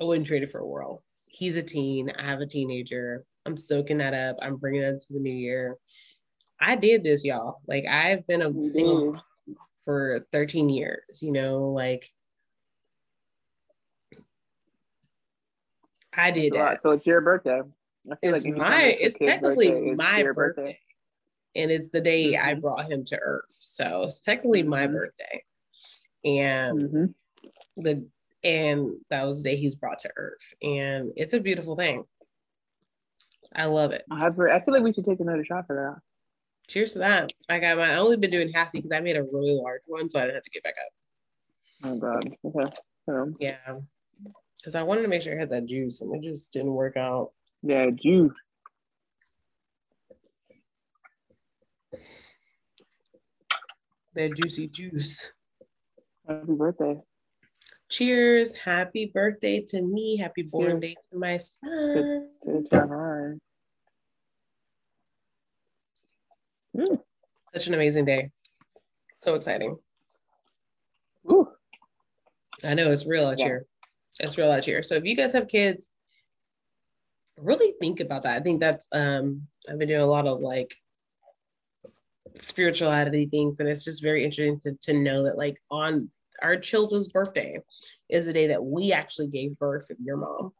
I 0.00 0.04
wouldn't 0.04 0.26
trade 0.26 0.42
it 0.42 0.50
for 0.50 0.60
a 0.60 0.66
world 0.66 1.02
he's 1.36 1.56
a 1.56 1.62
teen. 1.62 2.10
I 2.10 2.24
have 2.24 2.40
a 2.40 2.46
teenager. 2.46 3.24
I'm 3.46 3.56
soaking 3.56 3.98
that 3.98 4.12
up. 4.12 4.36
I'm 4.42 4.56
bringing 4.56 4.82
that 4.82 5.00
to 5.00 5.12
the 5.12 5.20
new 5.20 5.34
year. 5.34 5.76
I 6.60 6.74
did 6.74 7.04
this, 7.04 7.24
y'all. 7.24 7.60
Like 7.66 7.84
I've 7.88 8.26
been 8.26 8.42
a 8.42 8.50
you 8.50 8.64
single 8.64 9.22
for 9.84 10.26
13 10.32 10.68
years, 10.68 11.22
you 11.22 11.32
know, 11.32 11.70
like 11.70 12.10
I 16.16 16.30
did 16.30 16.54
that. 16.54 16.82
So 16.82 16.90
it's 16.90 17.06
your 17.06 17.20
birthday. 17.20 17.60
it's 18.22 18.46
like 18.46 18.56
my 18.56 18.84
it's 19.00 19.18
technically 19.18 19.70
birthday, 19.70 19.94
my 19.94 20.22
birthday. 20.22 20.32
birthday. 20.34 20.78
And 21.54 21.70
it's 21.70 21.90
the 21.90 22.00
day 22.00 22.32
mm-hmm. 22.32 22.48
I 22.48 22.54
brought 22.54 22.90
him 22.90 23.04
to 23.06 23.18
Earth. 23.18 23.44
So 23.48 24.04
it's 24.04 24.20
technically 24.20 24.62
mm-hmm. 24.62 24.70
my 24.70 24.86
birthday. 24.86 25.44
And 26.24 26.82
mm-hmm. 26.82 27.04
the 27.76 28.06
and 28.42 28.92
that 29.10 29.26
was 29.26 29.42
the 29.42 29.50
day 29.50 29.56
he's 29.56 29.74
brought 29.74 30.00
to 30.00 30.10
Earth. 30.16 30.54
And 30.62 31.12
it's 31.16 31.34
a 31.34 31.40
beautiful 31.40 31.76
thing. 31.76 32.04
I 33.56 33.64
love 33.64 33.92
it. 33.92 34.04
I, 34.10 34.26
I 34.26 34.30
feel 34.60 34.74
like 34.74 34.82
we 34.82 34.92
should 34.92 35.06
take 35.06 35.20
another 35.20 35.44
shot 35.44 35.66
for 35.66 35.76
that. 35.76 36.02
Cheers 36.68 36.92
to 36.94 36.98
that. 37.00 37.32
I 37.48 37.58
got 37.58 37.78
my 37.78 37.92
I 37.92 37.96
only 37.96 38.16
been 38.16 38.30
doing 38.30 38.52
Hassie 38.52 38.72
because 38.74 38.92
I 38.92 39.00
made 39.00 39.16
a 39.16 39.22
really 39.22 39.52
large 39.54 39.82
one, 39.86 40.10
so 40.10 40.18
I 40.18 40.24
didn't 40.24 40.34
have 40.34 40.44
to 40.44 40.50
get 40.50 40.62
back 40.62 40.74
up. 40.84 40.92
Oh 41.84 41.96
god. 41.96 42.36
Okay. 42.44 42.76
Um, 43.08 43.36
yeah. 43.40 43.56
Because 44.58 44.74
I 44.74 44.82
wanted 44.82 45.02
to 45.02 45.08
make 45.08 45.22
sure 45.22 45.34
I 45.34 45.38
had 45.38 45.50
that 45.50 45.66
juice 45.66 46.02
and 46.02 46.14
it 46.14 46.22
just 46.22 46.52
didn't 46.52 46.72
work 46.72 46.96
out. 46.96 47.30
Yeah, 47.62 47.90
juice. 47.90 48.32
That 54.14 54.34
juicy 54.34 54.68
juice. 54.68 55.32
Happy 56.26 56.52
birthday. 56.52 56.96
Cheers. 57.88 58.56
Happy 58.56 59.10
birthday 59.14 59.60
to 59.68 59.82
me. 59.82 60.16
Happy 60.16 60.42
born 60.42 60.80
day 60.80 60.96
to 61.12 61.18
my 61.18 61.36
son. 61.36 62.30
To, 62.42 62.64
to 62.72 63.38
mm. 66.76 67.00
Such 67.54 67.66
an 67.68 67.74
amazing 67.74 68.04
day. 68.04 68.30
So 69.12 69.34
exciting. 69.34 69.78
Ooh. 71.30 71.48
I 72.64 72.74
know 72.74 72.90
it's 72.90 73.06
real 73.06 73.26
out 73.26 73.38
yeah. 73.38 73.46
here. 73.46 73.66
It's 74.20 74.38
real 74.38 74.50
out 74.50 74.64
here. 74.64 74.82
So 74.82 74.94
if 74.94 75.04
you 75.04 75.16
guys 75.16 75.32
have 75.32 75.48
kids, 75.48 75.90
really 77.38 77.74
think 77.80 78.00
about 78.00 78.22
that. 78.22 78.36
I 78.36 78.40
think 78.40 78.60
that's 78.60 78.88
um 78.92 79.42
I've 79.68 79.78
been 79.78 79.88
doing 79.88 80.00
a 80.00 80.06
lot 80.06 80.26
of 80.26 80.40
like 80.40 80.74
spirituality 82.38 83.26
things 83.26 83.60
and 83.60 83.68
it's 83.68 83.84
just 83.84 84.02
very 84.02 84.22
interesting 84.22 84.60
to, 84.60 84.76
to 84.82 84.98
know 84.98 85.22
that 85.22 85.38
like 85.38 85.56
on 85.70 86.10
our 86.42 86.56
children's 86.56 87.08
birthday 87.08 87.58
is 88.10 88.26
the 88.26 88.32
day 88.32 88.48
that 88.48 88.62
we 88.62 88.92
actually 88.92 89.28
gave 89.28 89.58
birth 89.58 89.88
of 89.90 89.96
your 90.00 90.18
mom. 90.18 90.52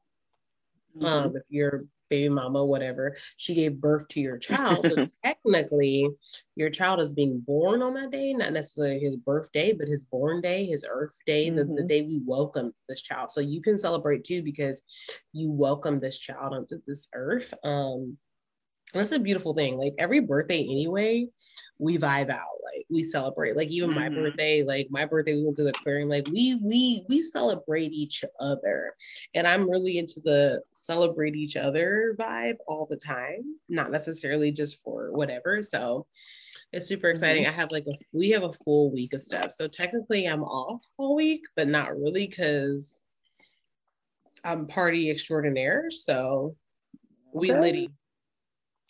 Mm-hmm. 0.97 1.05
Um, 1.05 1.37
if 1.37 1.43
your 1.51 1.85
baby 2.09 2.29
mama, 2.29 2.65
whatever, 2.65 3.17
she 3.37 3.55
gave 3.55 3.81
birth 3.81 4.09
to 4.09 4.21
your 4.21 4.39
child. 4.39 4.85
So 4.85 5.07
technically, 5.25 6.09
your 6.55 6.71
child 6.71 7.01
is 7.01 7.13
being 7.13 7.41
born 7.41 7.83
on 7.83 7.95
that 7.95 8.11
day, 8.11 8.33
not 8.33 8.53
necessarily 8.53 8.99
his 8.99 9.17
birthday, 9.17 9.73
but 9.73 9.89
his 9.89 10.05
born 10.05 10.41
day, 10.41 10.67
his 10.67 10.85
earth 10.89 11.17
day, 11.27 11.47
mm-hmm. 11.47 11.57
the, 11.57 11.65
the 11.65 11.71
mm-hmm. 11.73 11.87
day 11.87 12.03
we 12.03 12.21
welcome 12.25 12.73
this 12.89 13.03
child. 13.03 13.31
So 13.31 13.41
you 13.41 13.61
can 13.61 13.77
celebrate 13.79 14.25
too 14.25 14.43
because 14.43 14.83
you 15.33 15.51
welcome 15.51 16.01
this 16.01 16.19
child 16.19 16.55
onto 16.55 16.81
this 16.87 17.09
earth. 17.15 17.53
Um, 17.65 18.17
that's 18.93 19.13
a 19.13 19.19
beautiful 19.19 19.55
thing. 19.55 19.77
Like 19.77 19.95
every 19.99 20.21
birthday, 20.21 20.63
anyway, 20.63 21.27
we 21.79 21.99
vibe 21.99 22.31
out. 22.31 22.47
Like 22.65 22.87
we 22.89 23.03
celebrate. 23.03 23.57
Like 23.57 23.69
even 23.69 23.91
mm-hmm. 23.91 23.99
my 23.99 24.09
birthday, 24.09 24.63
like 24.63 24.89
my 24.91 25.05
birthday, 25.05 25.35
we 25.35 25.45
went 25.45 25.57
to 25.57 25.65
the 25.65 25.71
aquarium. 25.71 26.09
Like 26.09 26.29
we 26.29 26.59
we 26.63 27.05
we 27.09 27.23
celebrate 27.23 27.93
each 27.93 28.25
other, 28.41 28.95
and 29.35 29.47
I'm 29.47 29.69
really 29.69 29.99
into 29.99 30.21
the 30.25 30.63
celebrate 30.73 31.37
each 31.37 31.57
other 31.57 32.17
vibe 32.19 32.57
all 32.67 32.87
the 32.89 32.97
time. 32.97 33.59
Not 33.69 33.91
necessarily 33.91 34.53
just 34.53 34.83
for 34.83 35.13
whatever. 35.13 35.63
So 35.63 36.07
it's 36.73 36.87
super 36.87 37.11
exciting. 37.11 37.45
Mm-hmm. 37.45 37.59
I 37.59 37.61
have 37.61 37.73
like 37.73 37.87
a 37.87 37.97
we 38.13 38.31
have 38.31 38.45
a 38.45 38.53
full 38.53 38.93
week 38.93 39.13
of 39.13 39.21
stuff. 39.21 39.53
So 39.53 39.69
technically, 39.69 40.27
I'm 40.27 40.43
off 40.43 40.85
all 40.97 41.15
week, 41.15 41.43
but 41.57 41.69
not 41.69 41.97
really 41.99 42.27
because 42.27 43.03
I'm 44.45 44.67
party 44.67 45.11
extraordinaire. 45.11 45.91
So 45.91 46.57
we 47.33 47.51
okay. 47.51 47.61
litty 47.61 47.91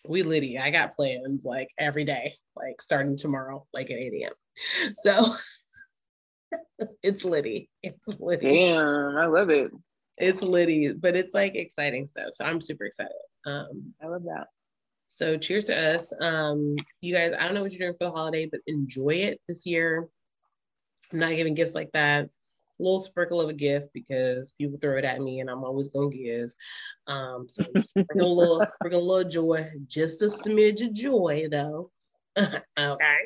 we 0.09 0.23
Liddy, 0.23 0.59
I 0.59 0.71
got 0.71 0.95
plans 0.95 1.45
like 1.45 1.69
every 1.79 2.05
day, 2.05 2.35
like 2.55 2.81
starting 2.81 3.17
tomorrow, 3.17 3.67
like 3.73 3.91
at 3.91 3.99
8 3.99 4.13
a.m. 4.23 4.93
So 4.95 5.35
it's 7.03 7.25
Liddy. 7.25 7.69
It's 7.83 8.09
Liddy. 8.19 8.71
Damn, 8.71 9.17
I 9.17 9.27
love 9.27 9.51
it. 9.51 9.71
It's 10.19 10.43
Liddy, 10.43 10.93
but 10.93 11.17
it's 11.17 11.35
like 11.35 11.55
exciting 11.55 12.07
stuff. 12.07 12.29
So 12.33 12.45
I'm 12.45 12.61
super 12.61 12.85
excited. 12.85 13.13
Um, 13.47 13.95
I 14.03 14.07
love 14.07 14.25
that. 14.25 14.47
So 15.09 15.37
cheers 15.37 15.65
to 15.67 15.95
us. 15.95 16.13
Um, 16.21 16.77
you 17.01 17.15
guys, 17.15 17.33
I 17.33 17.47
don't 17.47 17.55
know 17.55 17.63
what 17.63 17.73
you're 17.73 17.89
doing 17.89 17.97
for 17.99 18.05
the 18.05 18.17
holiday, 18.17 18.47
but 18.47 18.61
enjoy 18.67 19.15
it 19.15 19.41
this 19.49 19.67
year. 19.67 20.09
I'm 21.13 21.19
not 21.19 21.37
giving 21.37 21.55
gifts 21.55 21.75
like 21.75 21.93
that 21.93 22.29
little 22.79 22.99
sprinkle 22.99 23.41
of 23.41 23.49
a 23.49 23.55
gift 23.55 23.89
because 23.93 24.53
people 24.53 24.79
throw 24.81 24.99
it 24.99 25.05
at 25.05 25.20
me 25.20 25.41
and 25.41 25.51
I'm 25.51 25.64
always 25.64 25.89
gonna 25.89 26.11
give. 26.11 26.53
Um, 27.07 27.49
so 27.49 27.64
sprinkle 27.79 28.33
a 28.33 28.39
little, 28.39 28.61
sprinkle 28.61 29.01
a 29.01 29.09
little 29.12 29.31
joy, 29.31 29.68
just 29.87 30.22
a 30.22 30.27
smidge 30.27 30.85
of 30.85 30.93
joy 30.93 31.49
though. 31.51 31.91
okay, 32.79 33.18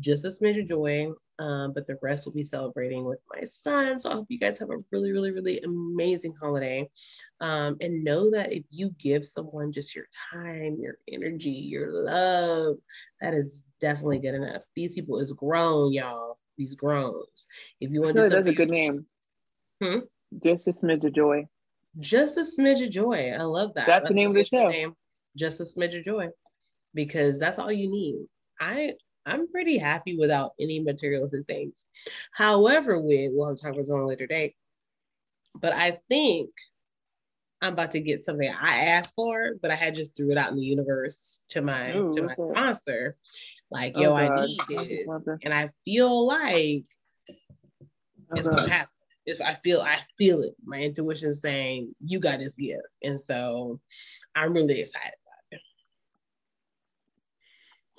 just 0.00 0.24
a 0.24 0.28
smidge 0.28 0.60
of 0.60 0.68
joy. 0.68 1.08
Um, 1.40 1.72
but 1.72 1.88
the 1.88 1.98
rest 2.00 2.26
will 2.26 2.32
be 2.32 2.44
celebrating 2.44 3.04
with 3.04 3.18
my 3.34 3.42
son. 3.42 3.98
So 3.98 4.08
I 4.08 4.12
hope 4.12 4.26
you 4.28 4.38
guys 4.38 4.56
have 4.60 4.70
a 4.70 4.78
really, 4.92 5.10
really, 5.10 5.32
really 5.32 5.60
amazing 5.62 6.32
holiday. 6.40 6.88
Um, 7.40 7.76
and 7.80 8.04
know 8.04 8.30
that 8.30 8.52
if 8.52 8.62
you 8.70 8.94
give 9.00 9.26
someone 9.26 9.72
just 9.72 9.96
your 9.96 10.04
time, 10.32 10.76
your 10.78 10.98
energy, 11.10 11.50
your 11.50 12.04
love, 12.04 12.76
that 13.20 13.34
is 13.34 13.64
definitely 13.80 14.20
good 14.20 14.36
enough. 14.36 14.62
These 14.76 14.94
people 14.94 15.18
is 15.18 15.32
grown, 15.32 15.92
y'all 15.92 16.38
these 16.56 16.74
groans. 16.74 17.46
If 17.80 17.90
you 17.90 18.02
want 18.02 18.16
to, 18.16 18.28
that's 18.28 18.46
a 18.46 18.52
good 18.52 18.70
name. 18.70 19.06
Hmm? 19.82 20.00
Just 20.42 20.66
a 20.66 20.72
smidge 20.72 21.04
of 21.04 21.14
joy. 21.14 21.46
Just 22.00 22.38
a 22.38 22.40
smidge 22.40 22.84
of 22.84 22.90
joy. 22.90 23.32
I 23.38 23.42
love 23.42 23.74
that. 23.74 23.86
That's, 23.86 24.02
that's 24.04 24.08
the 24.08 24.14
name 24.14 24.30
of 24.30 24.36
the 24.36 24.44
show. 24.44 24.68
Name. 24.68 24.94
Just 25.36 25.60
a 25.60 25.64
smidge 25.64 25.98
of 25.98 26.04
joy, 26.04 26.28
because 26.94 27.38
that's 27.38 27.58
all 27.58 27.72
you 27.72 27.90
need. 27.90 28.26
I 28.60 28.94
I'm 29.26 29.50
pretty 29.50 29.78
happy 29.78 30.16
without 30.16 30.52
any 30.60 30.80
materials 30.80 31.32
and 31.32 31.46
things. 31.46 31.86
However, 32.32 33.00
with 33.00 33.32
we'll 33.32 33.56
talk 33.56 33.72
about 33.72 33.88
on 33.88 34.00
a 34.00 34.06
later 34.06 34.26
date. 34.26 34.54
But 35.54 35.72
I 35.72 35.98
think 36.08 36.50
I'm 37.62 37.72
about 37.72 37.92
to 37.92 38.00
get 38.00 38.20
something 38.20 38.48
I 38.48 38.86
asked 38.86 39.14
for, 39.14 39.52
but 39.62 39.70
I 39.70 39.74
had 39.74 39.94
just 39.94 40.16
threw 40.16 40.30
it 40.30 40.38
out 40.38 40.50
in 40.50 40.56
the 40.56 40.62
universe 40.62 41.40
to 41.48 41.62
my 41.62 41.96
Ooh, 41.96 42.12
to 42.12 42.22
my 42.22 42.34
sponsor. 42.34 43.16
Like, 43.70 43.94
oh, 43.96 44.00
yo, 44.00 44.10
God. 44.10 44.40
I 44.40 44.46
need 44.46 44.60
it. 44.68 45.06
And 45.42 45.54
I 45.54 45.70
feel 45.84 46.26
like 46.26 46.84
oh, 47.30 48.36
it's 48.36 48.48
gonna 48.48 48.68
happen. 48.68 48.88
If 49.26 49.40
I 49.40 49.54
feel 49.54 49.80
I 49.80 49.98
feel 50.18 50.42
it. 50.42 50.54
My 50.64 50.78
intuition 50.78 51.30
is 51.30 51.40
saying 51.40 51.92
you 51.98 52.20
got 52.20 52.40
this 52.40 52.54
gift. 52.54 52.82
And 53.02 53.20
so 53.20 53.80
I'm 54.34 54.52
really 54.52 54.80
excited 54.80 55.14
about 55.26 55.60
it. 55.60 55.60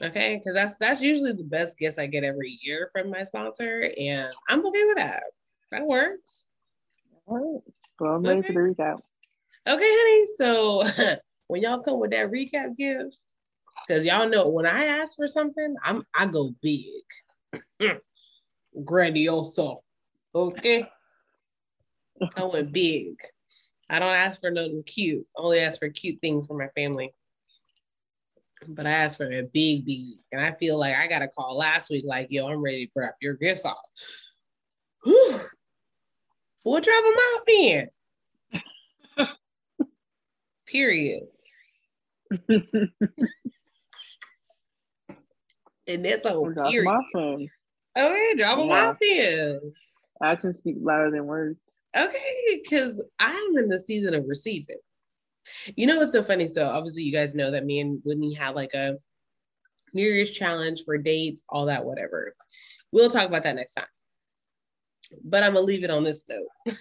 Okay, 0.03 0.37
because 0.37 0.53
that's 0.53 0.77
that's 0.77 1.01
usually 1.01 1.31
the 1.31 1.43
best 1.43 1.77
gifts 1.77 1.97
I 1.97 2.05
get 2.05 2.23
every 2.23 2.59
year 2.61 2.89
from 2.91 3.09
my 3.09 3.23
sponsor, 3.23 3.89
and 3.97 4.31
I'm 4.49 4.65
okay 4.65 4.83
with 4.83 4.97
that. 4.97 5.23
That 5.71 5.87
works. 5.87 6.45
All 7.25 7.37
right. 7.37 7.73
Well, 7.99 8.15
I'm 8.15 8.23
ready 8.23 8.39
okay. 8.39 8.53
for 8.53 8.53
the 8.53 8.59
recap. 8.75 8.97
Okay, 9.67 9.79
honey. 9.81 10.25
So 10.35 10.83
when 11.47 11.61
y'all 11.61 11.79
come 11.79 11.99
with 11.99 12.11
that 12.11 12.29
recap 12.29 12.77
gift, 12.77 13.17
Cause 13.87 14.03
y'all 14.03 14.27
know 14.27 14.49
when 14.49 14.65
I 14.65 14.85
ask 14.85 15.15
for 15.15 15.27
something, 15.27 15.75
I'm 15.83 16.03
I 16.13 16.25
go 16.25 16.55
big. 16.61 17.03
Mm. 17.79 17.99
Grandioso. 18.83 19.81
Okay. 20.33 20.87
I 22.35 22.43
went 22.43 22.71
big. 22.71 23.15
I 23.89 23.99
don't 23.99 24.13
ask 24.13 24.41
for 24.41 24.49
nothing 24.49 24.83
cute. 24.85 25.25
I 25.37 25.41
only 25.41 25.59
ask 25.59 25.79
for 25.79 25.89
cute 25.89 26.19
things 26.19 26.47
for 26.47 26.57
my 26.57 26.69
family. 26.75 27.13
But 28.67 28.87
I 28.87 28.91
asked 28.91 29.17
for 29.17 29.31
a 29.31 29.43
big, 29.43 29.85
big. 29.85 30.15
And 30.31 30.41
I 30.41 30.53
feel 30.53 30.79
like 30.79 30.95
I 30.95 31.07
got 31.07 31.21
a 31.21 31.27
call 31.27 31.57
last 31.57 31.89
week, 31.91 32.03
like, 32.07 32.27
yo, 32.31 32.47
I'm 32.47 32.61
ready 32.61 32.87
to 32.87 32.91
drop 32.95 33.15
your 33.21 33.35
gifts 33.35 33.65
off. 33.65 33.77
Whew. 35.03 35.41
We'll 36.63 36.81
drop 36.81 37.03
them 37.03 37.13
off 37.13 37.43
then. 39.17 39.27
Period. 40.65 41.23
and 45.87 46.05
that's 46.05 46.25
a 46.25 46.33
oh, 46.33 46.49
Drop 46.49 46.71
period. 46.71 46.85
My 46.85 46.99
phone. 47.13 47.47
Oh, 47.95 48.07
okay, 48.07 48.37
drop 48.37 48.57
them 48.57 48.67
yeah. 48.67 48.89
off 48.89 48.97
here. 48.99 49.59
Actions 50.21 50.57
speak 50.57 50.75
louder 50.79 51.11
than 51.11 51.25
words. 51.25 51.59
Okay, 51.95 52.61
because 52.61 53.03
I'm 53.19 53.57
in 53.57 53.69
the 53.69 53.79
season 53.79 54.13
of 54.13 54.25
receiving. 54.27 54.77
You 55.75 55.87
know 55.87 55.97
what's 55.97 56.11
so 56.11 56.23
funny? 56.23 56.47
So 56.47 56.67
obviously, 56.67 57.03
you 57.03 57.13
guys 57.13 57.35
know 57.35 57.51
that 57.51 57.65
me 57.65 57.79
and 57.79 58.01
Whitney 58.03 58.33
had 58.33 58.55
like 58.55 58.73
a 58.73 58.95
New 59.93 60.03
Year's 60.03 60.31
challenge 60.31 60.83
for 60.83 60.97
dates, 60.97 61.43
all 61.47 61.67
that, 61.67 61.85
whatever. 61.85 62.35
We'll 62.91 63.09
talk 63.09 63.27
about 63.27 63.43
that 63.43 63.55
next 63.55 63.75
time. 63.75 63.85
But 65.23 65.43
I'm 65.43 65.53
gonna 65.53 65.65
leave 65.65 65.83
it 65.83 65.91
on 65.91 66.03
this 66.03 66.25
note: 66.27 66.75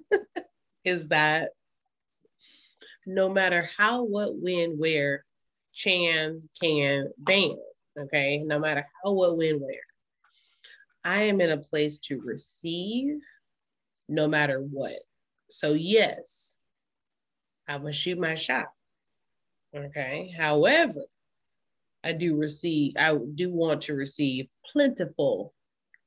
is 0.84 1.08
that 1.08 1.50
no 3.06 3.28
matter 3.28 3.68
how, 3.76 4.04
what, 4.04 4.36
when, 4.36 4.76
where, 4.78 5.24
Chan 5.72 6.42
can 6.60 7.10
ban 7.18 7.56
okay? 8.00 8.38
No 8.38 8.58
matter 8.58 8.86
how, 9.02 9.12
what, 9.12 9.36
when, 9.36 9.60
where. 9.60 9.74
I 11.04 11.22
am 11.22 11.40
in 11.40 11.50
a 11.50 11.56
place 11.56 11.98
to 12.00 12.20
receive 12.20 13.20
no 14.08 14.28
matter 14.28 14.60
what. 14.60 14.98
So, 15.48 15.72
yes, 15.72 16.58
I'm 17.68 17.82
going 17.82 17.92
to 17.92 17.98
shoot 17.98 18.18
my 18.18 18.34
shot, 18.34 18.66
okay? 19.74 20.32
However, 20.36 21.00
I 22.02 22.12
do 22.12 22.36
receive, 22.36 22.94
I 22.98 23.16
do 23.34 23.52
want 23.52 23.82
to 23.82 23.94
receive 23.94 24.48
plentiful 24.72 25.54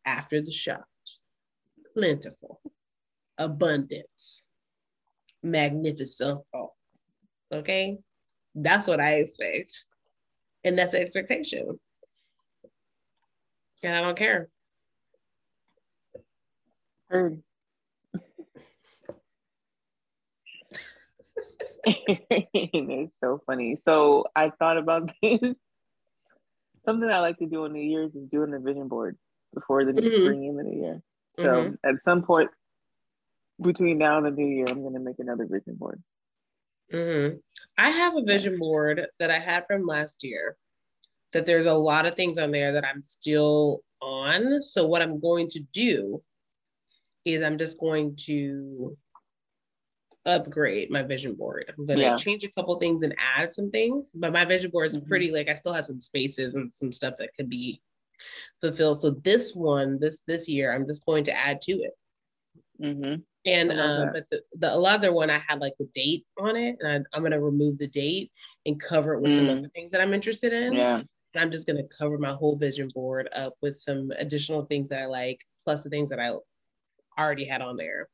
after 0.06 0.42
the 0.42 0.52
shot, 0.52 0.86
plentiful, 1.94 2.62
abundance, 3.38 4.46
magnificent. 5.42 6.42
Okay, 7.52 7.98
that's 8.56 8.88
what 8.88 9.00
I 9.00 9.16
expect. 9.16 9.86
And 10.64 10.78
that's 10.78 10.92
the 10.92 11.02
expectation. 11.02 11.80
And 13.84 13.96
I 13.96 14.02
don't 14.02 14.18
care. 14.18 14.50
Heard. 17.10 17.44
it's 21.86 23.20
so 23.20 23.42
funny. 23.46 23.78
So 23.84 24.26
I 24.36 24.52
thought 24.52 24.78
about 24.78 25.12
this. 25.22 25.56
Something 26.86 27.10
I 27.10 27.20
like 27.20 27.38
to 27.40 27.46
do 27.46 27.64
on 27.64 27.74
New 27.74 27.82
Year's 27.82 28.14
is 28.14 28.28
doing 28.30 28.54
a 28.54 28.60
vision 28.60 28.88
board 28.88 29.18
before 29.54 29.86
the 29.86 29.94
mm-hmm. 29.94 30.22
spring 30.22 30.46
in 30.46 30.58
the 30.58 30.64
new 30.64 30.82
year. 30.82 31.02
So 31.36 31.44
mm-hmm. 31.44 31.74
at 31.84 31.96
some 32.04 32.24
point, 32.24 32.50
between 33.62 33.98
now 33.98 34.18
and 34.18 34.26
the 34.26 34.32
new 34.32 34.46
year, 34.46 34.66
I'm 34.68 34.84
gonna 34.84 35.00
make 35.00 35.20
another 35.20 35.46
vision 35.46 35.76
board. 35.76 36.02
Mm-hmm. 36.94 37.38
I 37.78 37.90
have 37.90 38.16
a 38.16 38.24
vision 38.24 38.60
board 38.60 39.08
that 39.20 39.32
I 39.32 39.40
had 39.40 39.66
from 39.68 39.86
last 39.86 40.24
year. 40.24 40.56
That 41.34 41.48
there's 41.48 41.66
a 41.66 41.74
lot 41.74 42.06
of 42.06 42.14
things 42.14 42.38
on 42.38 42.52
there 42.52 42.74
that 42.74 42.86
I'm 42.86 43.04
still 43.04 43.82
on. 44.02 44.62
So 44.62 44.86
what 44.86 45.02
I'm 45.02 45.20
going 45.20 45.50
to 45.50 45.60
do 45.74 46.22
is 47.26 47.42
I'm 47.42 47.58
just 47.58 47.80
going 47.80 48.16
to 48.26 48.96
upgrade 50.26 50.90
my 50.90 51.02
vision 51.02 51.34
board. 51.34 51.74
I'm 51.76 51.86
gonna 51.86 52.02
yeah. 52.02 52.16
change 52.16 52.44
a 52.44 52.52
couple 52.52 52.76
things 52.78 53.04
and 53.04 53.16
add 53.18 53.54
some 53.54 53.72
things, 53.72 54.12
but 54.14 54.32
my 54.32 54.46
vision 54.46 54.72
board 54.72 54.88
is 54.88 54.98
mm-hmm. 54.98 55.08
pretty 55.08 55.32
like 55.32 55.50
I 55.50 55.54
still 55.54 55.74
have 55.74 55.86
some 55.86 56.00
spaces 56.00 56.56
and 56.56 56.74
some 56.74 56.92
stuff 56.92 57.16
that 57.18 57.34
could 57.36 57.50
be 57.50 57.82
fulfilled. 58.62 59.02
So 59.02 59.12
this 59.24 59.54
one, 59.54 60.00
this 60.00 60.22
this 60.28 60.48
year, 60.48 60.74
I'm 60.74 60.88
just 60.88 61.06
going 61.06 61.24
to 61.26 61.38
add 61.38 61.62
to 61.62 61.72
it. 61.74 61.94
Mm-hmm. 62.84 63.22
And 63.46 63.72
um, 63.72 64.10
but 64.14 64.26
the, 64.32 64.42
the 64.56 64.72
other 64.72 65.12
one 65.12 65.30
I 65.30 65.42
had 65.48 65.60
like 65.60 65.74
the 65.78 65.90
date 65.94 66.26
on 66.40 66.56
it, 66.56 66.78
and 66.80 67.06
I, 67.14 67.18
am 67.18 67.24
gonna 67.24 67.42
remove 67.42 67.78
the 67.78 67.88
date 67.88 68.32
and 68.66 68.80
cover 68.80 69.14
it 69.14 69.22
with 69.22 69.34
mm. 69.34 69.36
some 69.36 69.50
other 69.50 69.70
things 69.74 69.92
that 69.92 70.02
I'm 70.02 70.14
interested 70.14 70.54
in. 70.54 70.74
Yeah. 70.74 71.02
And 71.34 71.42
I'm 71.42 71.52
just 71.52 71.68
gonna 71.68 71.84
cover 71.84 72.18
my 72.18 72.32
whole 72.34 72.56
vision 72.56 72.90
board 72.94 73.30
up 73.36 73.56
with 73.62 73.76
some 73.76 74.12
additional 74.18 74.66
things 74.66 74.90
that 74.90 75.02
I 75.02 75.06
like, 75.06 75.42
plus 75.64 75.84
the 75.84 75.90
things 75.90 76.10
that 76.10 76.20
I 76.20 76.32
already 77.20 77.46
had 77.46 77.62
on 77.62 77.76
there. 77.76 78.08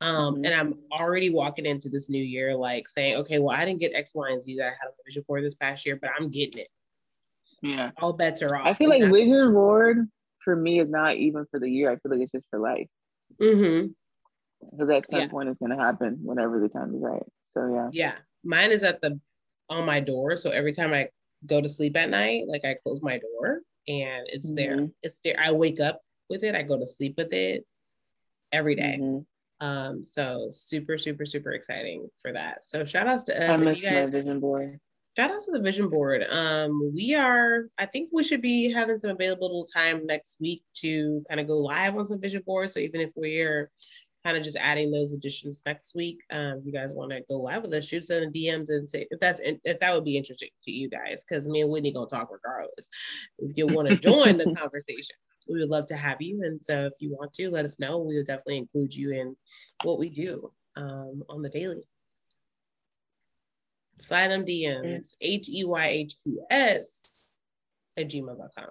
Um, 0.00 0.36
mm-hmm. 0.36 0.44
and 0.44 0.54
I'm 0.54 0.74
already 0.98 1.30
walking 1.30 1.66
into 1.66 1.88
this 1.88 2.08
new 2.08 2.22
year 2.22 2.56
like 2.56 2.88
saying, 2.88 3.16
okay, 3.16 3.38
well, 3.38 3.56
I 3.56 3.64
didn't 3.64 3.80
get 3.80 3.94
X, 3.94 4.12
Y, 4.14 4.30
and 4.30 4.42
Z 4.42 4.56
that 4.56 4.64
I 4.64 4.70
had 4.70 4.86
on 4.86 4.92
the 4.98 5.04
vision 5.06 5.24
board 5.28 5.44
this 5.44 5.54
past 5.54 5.84
year, 5.84 5.98
but 6.00 6.10
I'm 6.18 6.30
getting 6.30 6.62
it. 6.62 6.68
Yeah. 7.62 7.90
All 7.98 8.14
bets 8.14 8.42
are 8.42 8.56
off. 8.56 8.66
I 8.66 8.74
feel 8.74 8.88
like 8.88 9.02
vision 9.02 9.52
board 9.52 10.08
for 10.42 10.56
me 10.56 10.80
is 10.80 10.88
not 10.88 11.16
even 11.16 11.46
for 11.50 11.60
the 11.60 11.68
year. 11.68 11.90
I 11.90 11.96
feel 11.96 12.12
like 12.12 12.22
it's 12.22 12.32
just 12.32 12.46
for 12.50 12.58
life. 12.58 12.88
Mm-hmm. 13.40 13.88
Because 14.70 14.90
at 14.90 15.08
some 15.08 15.20
yeah. 15.20 15.28
point 15.28 15.48
it's 15.48 15.58
gonna 15.58 15.76
happen 15.76 16.18
whenever 16.22 16.60
the 16.60 16.68
time 16.68 16.94
is 16.94 17.00
right. 17.00 17.22
So 17.54 17.72
yeah. 17.72 17.88
Yeah. 17.92 18.14
Mine 18.44 18.72
is 18.72 18.82
at 18.82 19.00
the 19.00 19.18
on 19.68 19.86
my 19.86 20.00
door. 20.00 20.36
So 20.36 20.50
every 20.50 20.72
time 20.72 20.92
I 20.92 21.08
go 21.46 21.60
to 21.60 21.68
sleep 21.68 21.96
at 21.96 22.10
night, 22.10 22.44
like 22.46 22.64
I 22.64 22.74
close 22.74 23.02
my 23.02 23.18
door 23.18 23.60
and 23.88 24.26
it's 24.28 24.52
mm-hmm. 24.52 24.56
there. 24.56 24.88
It's 25.02 25.18
there. 25.24 25.36
I 25.42 25.52
wake 25.52 25.80
up 25.80 26.00
with 26.28 26.44
it. 26.44 26.54
I 26.54 26.62
go 26.62 26.78
to 26.78 26.86
sleep 26.86 27.14
with 27.16 27.32
it 27.32 27.64
every 28.52 28.74
day. 28.74 28.98
Mm-hmm. 29.00 29.66
Um, 29.66 30.02
so 30.02 30.48
super, 30.50 30.96
super, 30.96 31.26
super 31.26 31.52
exciting 31.52 32.08
for 32.20 32.32
that. 32.32 32.64
So 32.64 32.84
shout 32.84 33.06
outs 33.06 33.24
to 33.24 33.50
us. 33.50 33.58
I 33.58 33.62
miss 33.62 33.82
guys, 33.82 34.06
my 34.06 34.10
vision 34.10 34.40
board. 34.40 34.80
Shout 35.16 35.30
outs 35.30 35.46
to 35.46 35.52
the 35.52 35.60
vision 35.60 35.90
board. 35.90 36.24
Um, 36.30 36.92
we 36.94 37.14
are, 37.14 37.68
I 37.76 37.84
think 37.84 38.08
we 38.10 38.24
should 38.24 38.40
be 38.40 38.72
having 38.72 38.96
some 38.96 39.10
available 39.10 39.66
time 39.66 40.06
next 40.06 40.40
week 40.40 40.62
to 40.76 41.22
kind 41.28 41.40
of 41.40 41.46
go 41.46 41.58
live 41.58 41.96
on 41.96 42.06
some 42.06 42.20
vision 42.20 42.42
boards. 42.46 42.72
So 42.72 42.80
even 42.80 43.02
if 43.02 43.12
we're 43.16 43.70
kind 44.24 44.36
of 44.36 44.42
just 44.42 44.56
adding 44.60 44.90
those 44.90 45.12
additions 45.12 45.62
next 45.64 45.94
week. 45.94 46.20
Um, 46.30 46.62
you 46.64 46.72
guys 46.72 46.92
want 46.92 47.10
to 47.10 47.20
go 47.28 47.36
live 47.36 47.62
with 47.62 47.74
us, 47.74 47.86
shoot 47.86 48.02
us 48.02 48.10
in 48.10 48.30
the 48.30 48.46
DMs 48.46 48.68
and 48.68 48.88
say 48.88 49.06
if 49.10 49.18
that's 49.18 49.40
if 49.42 49.80
that 49.80 49.94
would 49.94 50.04
be 50.04 50.16
interesting 50.16 50.50
to 50.64 50.70
you 50.70 50.88
guys, 50.88 51.24
because 51.24 51.46
me 51.46 51.62
and 51.62 51.70
Whitney 51.70 51.92
gonna 51.92 52.08
talk 52.08 52.30
regardless. 52.30 52.88
If 53.38 53.56
you 53.56 53.66
want 53.66 53.88
to 53.88 53.96
join 54.10 54.36
the 54.36 54.54
conversation, 54.54 55.16
we 55.48 55.60
would 55.60 55.70
love 55.70 55.86
to 55.86 55.96
have 55.96 56.20
you. 56.20 56.42
And 56.44 56.62
so 56.62 56.86
if 56.86 56.92
you 56.98 57.10
want 57.10 57.32
to, 57.34 57.50
let 57.50 57.64
us 57.64 57.78
know. 57.78 57.98
We 57.98 58.16
will 58.16 58.24
definitely 58.24 58.58
include 58.58 58.94
you 58.94 59.12
in 59.12 59.36
what 59.84 59.98
we 59.98 60.10
do 60.10 60.52
um, 60.76 61.22
on 61.28 61.42
the 61.42 61.48
daily. 61.48 61.82
Slide 63.98 64.28
them 64.28 64.46
DMs, 64.46 65.14
H 65.20 65.48
E 65.48 65.64
Y 65.64 65.86
H 65.86 66.14
Q 66.22 66.44
S 66.50 67.18
at 67.98 68.08
gmail.com. 68.08 68.68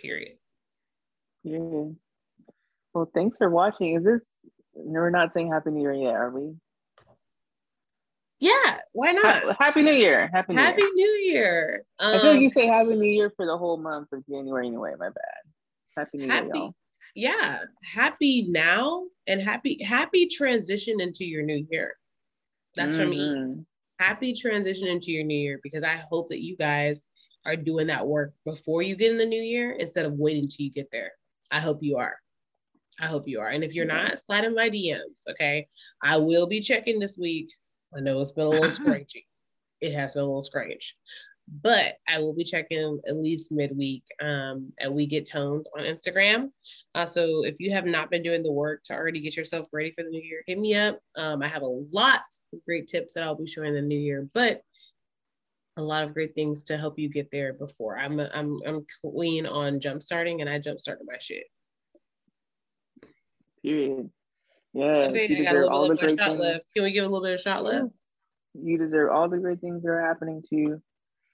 Period. 0.00 0.36
Yeah. 1.44 1.92
Well, 2.92 3.10
thanks 3.14 3.36
for 3.38 3.48
watching. 3.48 3.96
Is 3.96 4.04
this 4.04 4.22
we're 4.84 5.10
not 5.10 5.32
saying 5.32 5.50
Happy 5.52 5.70
New 5.70 5.82
Year 5.82 5.92
yet, 5.92 6.14
are 6.14 6.30
we? 6.30 6.54
Yeah, 8.40 8.78
why 8.92 9.12
not? 9.12 9.56
Happy 9.58 9.82
New 9.82 9.92
Year. 9.92 10.30
Happy 10.32 10.54
New 10.54 10.60
Happy 10.60 10.82
Year. 10.82 10.90
New 10.94 11.32
Year. 11.32 11.84
Um, 11.98 12.14
I 12.14 12.18
feel 12.18 12.30
like 12.32 12.40
you 12.40 12.46
um, 12.46 12.52
say 12.52 12.66
Happy 12.66 12.94
New 12.94 13.10
Year 13.10 13.32
for 13.36 13.46
the 13.46 13.56
whole 13.56 13.76
month 13.76 14.08
of 14.12 14.24
January 14.26 14.68
anyway. 14.68 14.92
My 14.98 15.08
bad. 15.08 15.96
Happy 15.96 16.18
New 16.18 16.28
happy, 16.28 16.46
Year, 16.46 16.54
y'all. 16.54 16.74
Yeah, 17.14 17.58
happy 17.82 18.46
now 18.48 19.06
and 19.26 19.40
happy 19.40 19.82
happy 19.82 20.26
transition 20.26 21.00
into 21.00 21.24
your 21.24 21.42
new 21.42 21.66
year. 21.70 21.94
That's 22.76 22.94
mm-hmm. 22.94 23.02
for 23.02 23.08
me. 23.08 23.18
Mm-hmm. 23.18 23.60
Happy 23.98 24.32
transition 24.32 24.86
into 24.86 25.10
your 25.10 25.24
new 25.24 25.36
year 25.38 25.58
because 25.64 25.82
I 25.82 26.00
hope 26.08 26.28
that 26.28 26.42
you 26.42 26.56
guys 26.56 27.02
are 27.44 27.56
doing 27.56 27.88
that 27.88 28.06
work 28.06 28.34
before 28.44 28.82
you 28.82 28.94
get 28.94 29.10
in 29.10 29.16
the 29.16 29.26
new 29.26 29.42
year 29.42 29.72
instead 29.72 30.04
of 30.04 30.12
waiting 30.12 30.42
till 30.42 30.64
you 30.64 30.70
get 30.70 30.88
there. 30.92 31.10
I 31.50 31.58
hope 31.58 31.78
you 31.80 31.96
are. 31.96 32.16
I 33.00 33.06
hope 33.06 33.28
you 33.28 33.40
are. 33.40 33.48
And 33.48 33.62
if 33.62 33.74
you're 33.74 33.86
not, 33.86 34.18
slide 34.18 34.44
in 34.44 34.54
my 34.54 34.68
DMs. 34.68 35.28
Okay. 35.30 35.68
I 36.02 36.16
will 36.16 36.46
be 36.46 36.60
checking 36.60 36.98
this 36.98 37.16
week. 37.16 37.50
I 37.96 38.00
know 38.00 38.20
it's 38.20 38.32
been 38.32 38.46
a 38.46 38.50
little 38.50 38.70
scratchy. 38.70 39.26
It 39.80 39.94
has 39.94 40.14
been 40.14 40.22
a 40.22 40.26
little 40.26 40.42
strange, 40.42 40.96
but 41.62 41.94
I 42.08 42.18
will 42.18 42.34
be 42.34 42.42
checking 42.42 43.00
at 43.08 43.16
least 43.16 43.52
midweek 43.52 44.02
um, 44.20 44.72
and 44.80 44.92
we 44.92 45.06
get 45.06 45.28
toned 45.30 45.66
on 45.76 45.84
Instagram. 45.84 46.50
Uh, 46.94 47.06
so 47.06 47.44
if 47.44 47.54
you 47.60 47.70
have 47.70 47.86
not 47.86 48.10
been 48.10 48.22
doing 48.22 48.42
the 48.42 48.50
work 48.50 48.82
to 48.84 48.94
already 48.94 49.20
get 49.20 49.36
yourself 49.36 49.68
ready 49.72 49.92
for 49.92 50.02
the 50.02 50.10
new 50.10 50.22
year, 50.22 50.42
hit 50.46 50.58
me 50.58 50.74
up. 50.74 50.98
Um, 51.16 51.42
I 51.42 51.48
have 51.48 51.62
a 51.62 51.66
lot 51.92 52.22
of 52.52 52.64
great 52.64 52.88
tips 52.88 53.14
that 53.14 53.22
I'll 53.22 53.36
be 53.36 53.46
showing 53.46 53.74
the 53.74 53.80
new 53.80 53.98
year, 53.98 54.26
but 54.34 54.62
a 55.76 55.82
lot 55.82 56.02
of 56.02 56.12
great 56.12 56.34
things 56.34 56.64
to 56.64 56.76
help 56.76 56.98
you 56.98 57.08
get 57.08 57.30
there 57.30 57.52
before. 57.52 57.96
I'm 57.96 58.18
a, 58.18 58.28
I'm 58.34 58.56
I'm 58.66 58.84
queen 59.04 59.46
on 59.46 59.78
jump 59.78 60.02
starting 60.02 60.40
and 60.40 60.50
I 60.50 60.58
jump 60.58 60.80
started 60.80 61.06
my 61.06 61.18
shit. 61.20 61.44
Period. 63.62 64.10
Yeah. 64.74 64.84
Okay, 64.84 65.28
you 65.28 65.42
I 65.42 65.52
got 65.52 65.56
a 65.56 65.78
little 65.78 65.96
bit 65.96 66.04
of 66.04 66.18
shot 66.18 66.28
things. 66.28 66.40
left. 66.40 66.64
Can 66.74 66.84
we 66.84 66.92
give 66.92 67.04
a 67.04 67.08
little 67.08 67.24
bit 67.24 67.34
of 67.34 67.40
shot 67.40 67.64
left? 67.64 67.92
You 68.54 68.78
deserve 68.78 69.10
all 69.12 69.28
the 69.28 69.38
great 69.38 69.60
things 69.60 69.82
that 69.82 69.88
are 69.88 70.06
happening 70.06 70.42
to 70.48 70.56
you. 70.56 70.82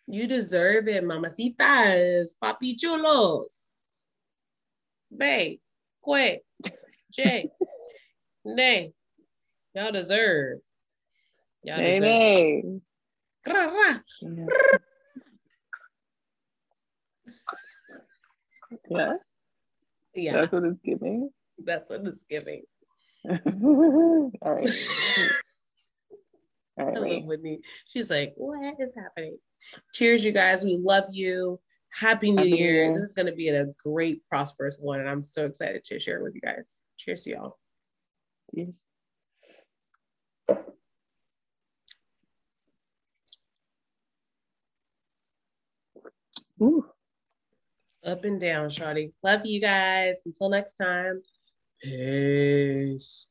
You 0.07 0.27
deserve 0.27 0.89
it, 0.89 1.05
mamacitas, 1.05 2.37
papi 2.43 2.77
chulos. 2.79 3.71
Bay, 5.17 5.61
Quay, 6.05 6.41
Jay, 7.13 7.49
Nay. 8.45 8.93
Y'all 9.75 9.93
deserve. 9.93 10.59
Y'all 11.63 11.79
nay, 11.79 11.93
deserve. 11.95 12.03
Nay. 12.03 12.81
Ra, 13.47 13.65
ra. 13.67 13.97
Yes. 18.91 19.19
Yeah. 20.17 20.33
That's 20.33 20.53
what 20.53 20.63
it's 20.63 20.79
giving. 20.85 21.29
That's 21.59 21.91
what 21.91 22.05
it's 22.05 22.25
giving. 22.25 22.63
All 23.29 24.31
right. 24.43 24.69
All 26.77 26.87
right. 26.87 26.97
I 26.97 27.01
love 27.01 27.25
Whitney. 27.25 27.61
She's 27.87 28.11
like, 28.11 28.35
what 28.37 28.81
is 28.81 28.95
happening? 28.97 29.39
Cheers, 29.95 30.25
you 30.25 30.33
guys. 30.33 30.65
We 30.65 30.77
love 30.77 31.05
you. 31.13 31.61
Happy 31.91 32.33
New 32.33 32.43
Happy 32.43 32.57
Year. 32.57 32.85
Year. 32.85 32.95
This 32.95 33.05
is 33.05 33.13
going 33.13 33.27
to 33.27 33.33
be 33.33 33.49
a 33.49 33.67
great, 33.83 34.23
prosperous 34.29 34.79
one. 34.81 35.01
And 35.01 35.09
I'm 35.09 35.23
so 35.23 35.47
excited 35.47 35.85
to 35.85 35.99
share 35.99 36.23
with 36.23 36.35
you 36.35 36.41
guys. 36.41 36.83
Cheers 36.99 37.23
to 37.23 37.31
y'all. 37.31 37.59
Cheers. 38.55 38.75
Ooh. 46.63 46.85
Up 48.05 48.25
and 48.25 48.41
down, 48.41 48.69
Shawty. 48.69 49.13
Love 49.23 49.43
you 49.45 49.61
guys. 49.61 50.23
Until 50.27 50.51
next 50.51 50.75
time. 50.75 51.23
Peace. 51.85 53.27